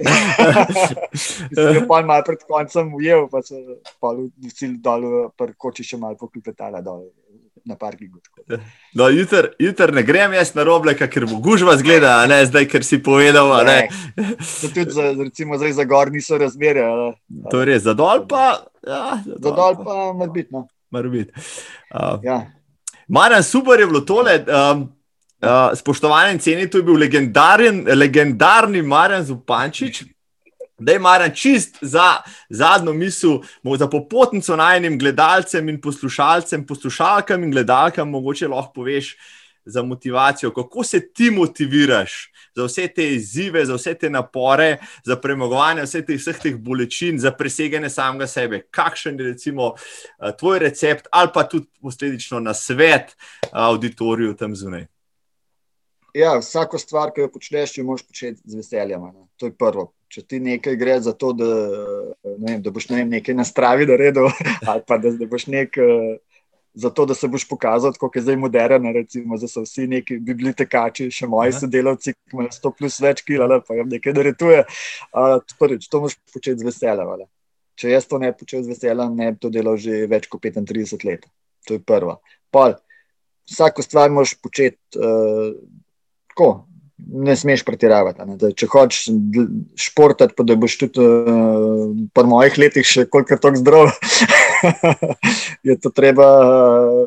[1.51, 3.59] Mislim, pa malo pred koncem ujel, pa se
[3.99, 7.09] pa v cilj dol, pa koči še malo poklepetala dol.
[7.65, 8.19] Na parkingu.
[8.93, 12.83] No, Jutri jutr ne grem jaz na robleka, ker bo gužva zgleda, ne zdaj, ker
[12.83, 13.51] si povedal.
[13.65, 13.87] Ne.
[14.15, 14.35] Ne.
[14.61, 16.85] Tudi za, recimo, zdaj za gor niso razmere.
[17.51, 18.65] To je res, za dol pa.
[18.87, 20.49] Ja, za Za dol pa mora biti.
[20.51, 20.67] No.
[20.91, 21.31] Mora biti.
[21.93, 22.45] Uh, Ja.
[23.07, 24.45] Marjan, super je bilo tole.
[24.45, 24.93] Um,
[25.41, 30.03] uh, spoštovani in ceni, to je bil legendaren, legendarni Marjan Zupančič.
[30.79, 33.39] Da je Marjan čist za zadnjo misel,
[33.77, 39.17] za popotnico najnim gledalcem in poslušalcem, poslušalkam in gledalkam, mogoče lahko poveš
[39.65, 45.15] za motivacijo, kako se ti motiviraš za vse te izzive, za vse te napore, za
[45.15, 48.61] premagovanje vseh teh, vseh teh bolečin, za preseganje samega sebe.
[48.71, 53.15] Kakšen je recimo eh, tvoj recept ali pa tudi posledično na svet
[53.51, 54.87] auditoriju tam zunaj?
[56.13, 59.01] Ja, vsako stvar, ki jo počneš, jo moraš početi z veseljem.
[59.01, 59.27] Ne?
[59.37, 59.93] To je prvo.
[60.09, 61.49] Če ti nekaj gre za to, da,
[62.25, 64.31] ne vem, da boš ne vem, nekaj na stravi naredil,
[64.69, 65.77] ali pa da, da boš nek.
[65.77, 66.17] eh,
[66.79, 70.35] Zato, da se boš pokazal, kako je zdaj moderno, recimo, da so vsi neki bi
[70.37, 71.59] bili tekači, še moji Aha.
[71.63, 74.59] sodelavci, ki imajo 100 plus več kila, ali pa jim nekaj nareduje.
[75.09, 77.09] Uh, prvič, to moraš početi z veseljem.
[77.09, 77.25] ali.
[77.75, 80.45] Če jaz to ne bi počel z veseljem, ne bi to delal že več kot
[80.45, 81.25] 35 let.
[81.67, 82.19] To je prva.
[82.53, 82.77] Pol,
[83.49, 85.57] vsako stvar moraš početi uh,
[86.29, 86.51] tako,
[87.07, 88.25] ne smeš pretiravati.
[88.27, 88.37] Ne?
[88.39, 89.09] Da, če hočeš
[89.79, 93.91] športati, pa da boš tudi uh, po mojih letih še koliko tako zdrav,
[95.67, 97.03] je to treba uh,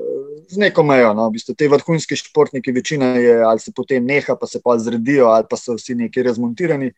[0.49, 1.13] z neko mejo.
[1.19, 1.29] No?
[1.31, 5.31] V bistvu, te vrhunski športniki, večina je ali se potem neha, pa se pa zredijo,
[5.33, 6.93] ali pa so vsi neki razmontirani.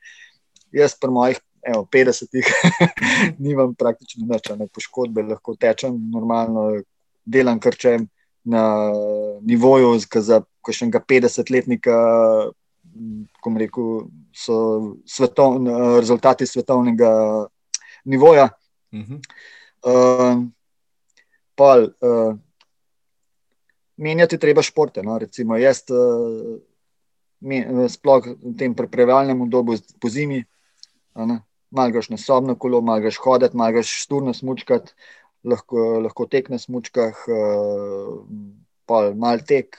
[0.75, 2.51] Jaz pri mojih evo, 50-ih
[3.45, 6.83] nimam praktično nič, ne poškodbe, lahko tečem normalno,
[7.25, 8.09] delam kar čem
[8.45, 8.93] na
[9.41, 11.95] nivoju, ki za kakšnega 50-letnika,
[13.41, 14.57] ko rekel, so
[15.07, 15.59] svetov,
[16.01, 17.11] rezultati svetovnega
[18.05, 18.49] nivoja.
[18.93, 19.21] Uh -huh.
[19.85, 20.45] Uh,
[21.55, 22.37] pol, uh,
[23.97, 25.03] menjati treba športe.
[25.03, 25.19] No?
[25.19, 26.59] Recimo, jaz, uh,
[27.41, 30.45] me, sploh v tem preprevalnem obdobju po zimi,
[31.71, 34.93] malo greš na sobno kolo, malo greš hoditi, malo greš šturno smučkati,
[35.45, 38.25] lahko, lahko tek na smučkah, uh,
[38.87, 39.77] pol mal tek,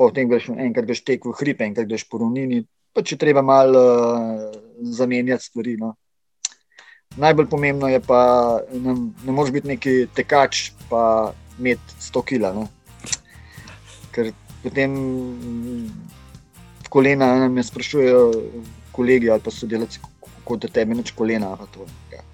[0.00, 2.62] potem greš enkrat greš tek v hribe, enkrat greš po ravnini,
[2.96, 4.46] pa če treba malo uh,
[4.96, 5.76] zamenjati stvari.
[5.80, 5.92] No.
[7.20, 8.22] Najbolj pomembno je pa,
[8.72, 8.96] ne,
[9.26, 11.02] ne moreš biti neki tekač, pa
[11.58, 12.54] imeti 100 kg.
[12.56, 12.66] No.
[14.14, 14.32] Ker
[14.64, 15.86] potem mm,
[16.88, 18.24] kolena me sprašujejo,
[18.96, 21.52] kolegi ali pa sodelavci, kako da tebi neč kolena.
[21.76, 22.24] To, ja.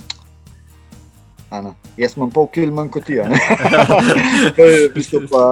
[1.56, 3.18] Ana, jaz imam pol kil manj kot ti.
[4.56, 5.46] To je v bistvu pa,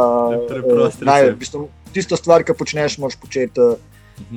[0.47, 1.03] Preprost
[1.94, 3.60] tisto stvar, ki počneš, moraš početi.
[3.72, 3.92] eh,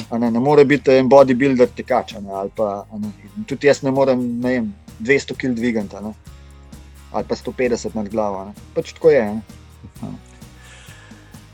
[0.09, 2.15] Ne, ne more biti en bodybuilder tekač.
[2.17, 3.11] Ne, pa, ne,
[3.45, 5.99] tudi jaz ne morem ne vem, 200 kg dvigati
[7.11, 8.45] ali pa 150 nad glavo.
[8.45, 8.53] Ne.
[8.73, 9.21] Pač tako je.
[10.01, 10.09] Ne.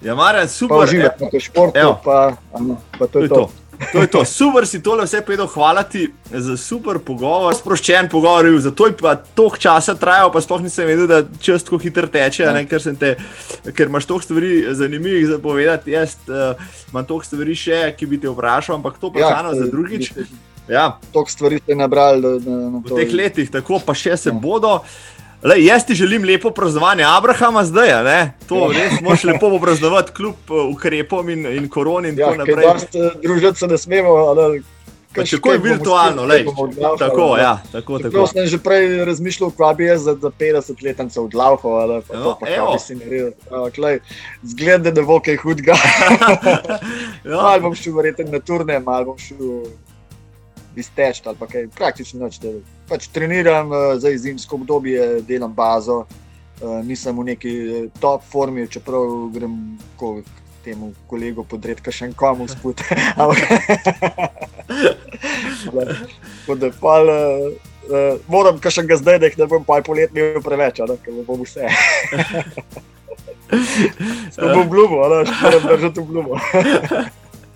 [0.02, 0.88] Ja, Marjan, super.
[0.88, 2.00] uživati v športu, Evo.
[2.00, 3.36] pa, a ne, pa to je to.
[3.36, 3.63] to.
[3.92, 4.22] To je to.
[4.24, 9.16] Super si tole vse povedal, hvala ti za super pogovor, sproščen pogovor, zato je pa
[9.16, 12.54] toliko časa trajal, pa sploh nisem vedel, da čas tako hitro teče, Ja.
[12.54, 13.16] ne, ker, sem te,
[13.70, 15.92] ker imaš toliko stvari zanimivih za povedati.
[15.92, 16.56] Jaz uh,
[16.90, 20.12] imam toliko stvari še, ki bi te vprašal, ampak to vprašanje ja, za drugič.
[20.64, 22.96] Ja, Toliko stvari ste nabrali, da, da na v to.
[22.96, 24.34] teh letih, tako pa še se Ja.
[24.34, 24.80] bodo.
[25.44, 28.34] Le, jaz ti želim lepo praznovanje Abrahama zdaj, a ne?
[28.48, 28.84] to Ja.
[28.84, 32.68] res moš lepo popraznovati, kljub uh, ukrepom in, in koroni in Ja, tako kaj naprej.
[32.96, 34.10] eh, družiti se ne smemo.
[34.10, 34.64] Ali,
[35.14, 36.46] Tako je virtualno, lej.
[37.00, 38.10] Tako, ja, tako, tako.
[38.10, 42.18] Tako sem že prej razmišljal, kaj bi jaz za, za 50 let odlaufal, ali pa,
[42.18, 43.32] No, to, pa kaj bi si naredil.
[43.52, 44.00] Ampak, lej,
[44.44, 45.76] Zgleda, da bo kaj hudega.
[47.30, 49.68] ja, Mal bom šel verjetno na turne, mal bom šel
[50.76, 52.40] izteč ali pa kaj, praktično noč.
[52.94, 56.06] Pač treniram, eh, zdaj zimsko obdobje, delam bazo,
[56.62, 60.22] eh, nisem v neki eh, top formi, čeprav grem ko,
[60.64, 62.06] temu kolegu podred, kaj še
[66.60, 67.50] da pol, eh,
[67.90, 70.98] eh, moram kar še ga zdaj, da ne bom pa polet imel preveč, a ne,
[71.28, 71.68] bom vse.
[74.38, 76.40] To bom obljubil, ali moram držati obljubo.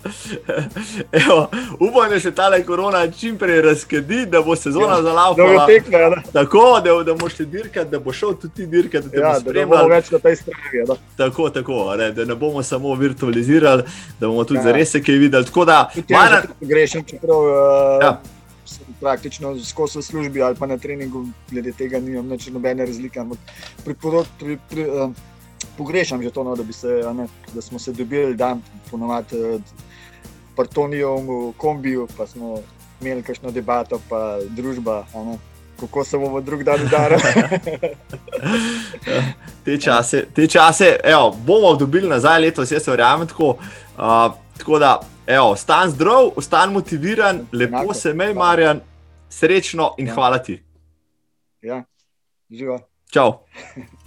[1.14, 1.48] Evo,
[1.80, 5.08] upam, da se ta korona čim prej razkedi, da bo sezona Ja, ja, Da bo
[5.08, 5.66] zalaupala.
[5.66, 6.22] tekme, a ne.
[6.32, 9.22] Tako, da, da boš šel dirkati, da bo šel tudi ti dirkati, da te Ja,
[9.24, 9.88] ja, da ne bomo spremljal.
[9.90, 10.60] več na tej strani.
[10.80, 10.96] a ne.
[11.16, 13.82] Tako, tako, ne, da ne bomo samo virtualizirali,
[14.20, 14.60] da bomo tudi Ja.
[14.60, 14.64] ja.
[14.64, 15.44] zares kaj videli.
[15.44, 16.02] Tako da, že
[16.62, 17.52] grešim, čeprav uh,
[18.00, 18.06] Ja.
[18.06, 18.20] ja.
[19.00, 23.18] praktično skozi v službi ali pa na treningu, glede tega nimam nič nobene razlike.
[23.18, 23.38] ampak
[23.84, 25.10] priporo- Pri, pri, uh,
[25.76, 27.24] pogrešam že to, no, da, se, ne,
[27.54, 28.60] da smo se dobili dan,
[28.90, 29.36] ponovadi
[30.58, 32.56] partonijo v kombiju, pa smo
[33.00, 35.04] imeli kakšno debato, pa družba.
[35.14, 35.38] a ne.
[35.80, 37.20] kako se bomo drug dan udarili.
[39.64, 43.48] te čase, te čase evo, bomo dobili nazaj letos, jaz verjamem tako.
[43.48, 47.94] Uh, tako da, evo, stan zdrav, ostan motiviran, lepo Enako.
[47.94, 48.80] se mej, Marjan,
[49.30, 50.14] srečno in ja.
[50.14, 50.62] hvala ti.
[51.62, 51.84] Ja,
[52.50, 52.80] živa.
[53.10, 53.32] Čau.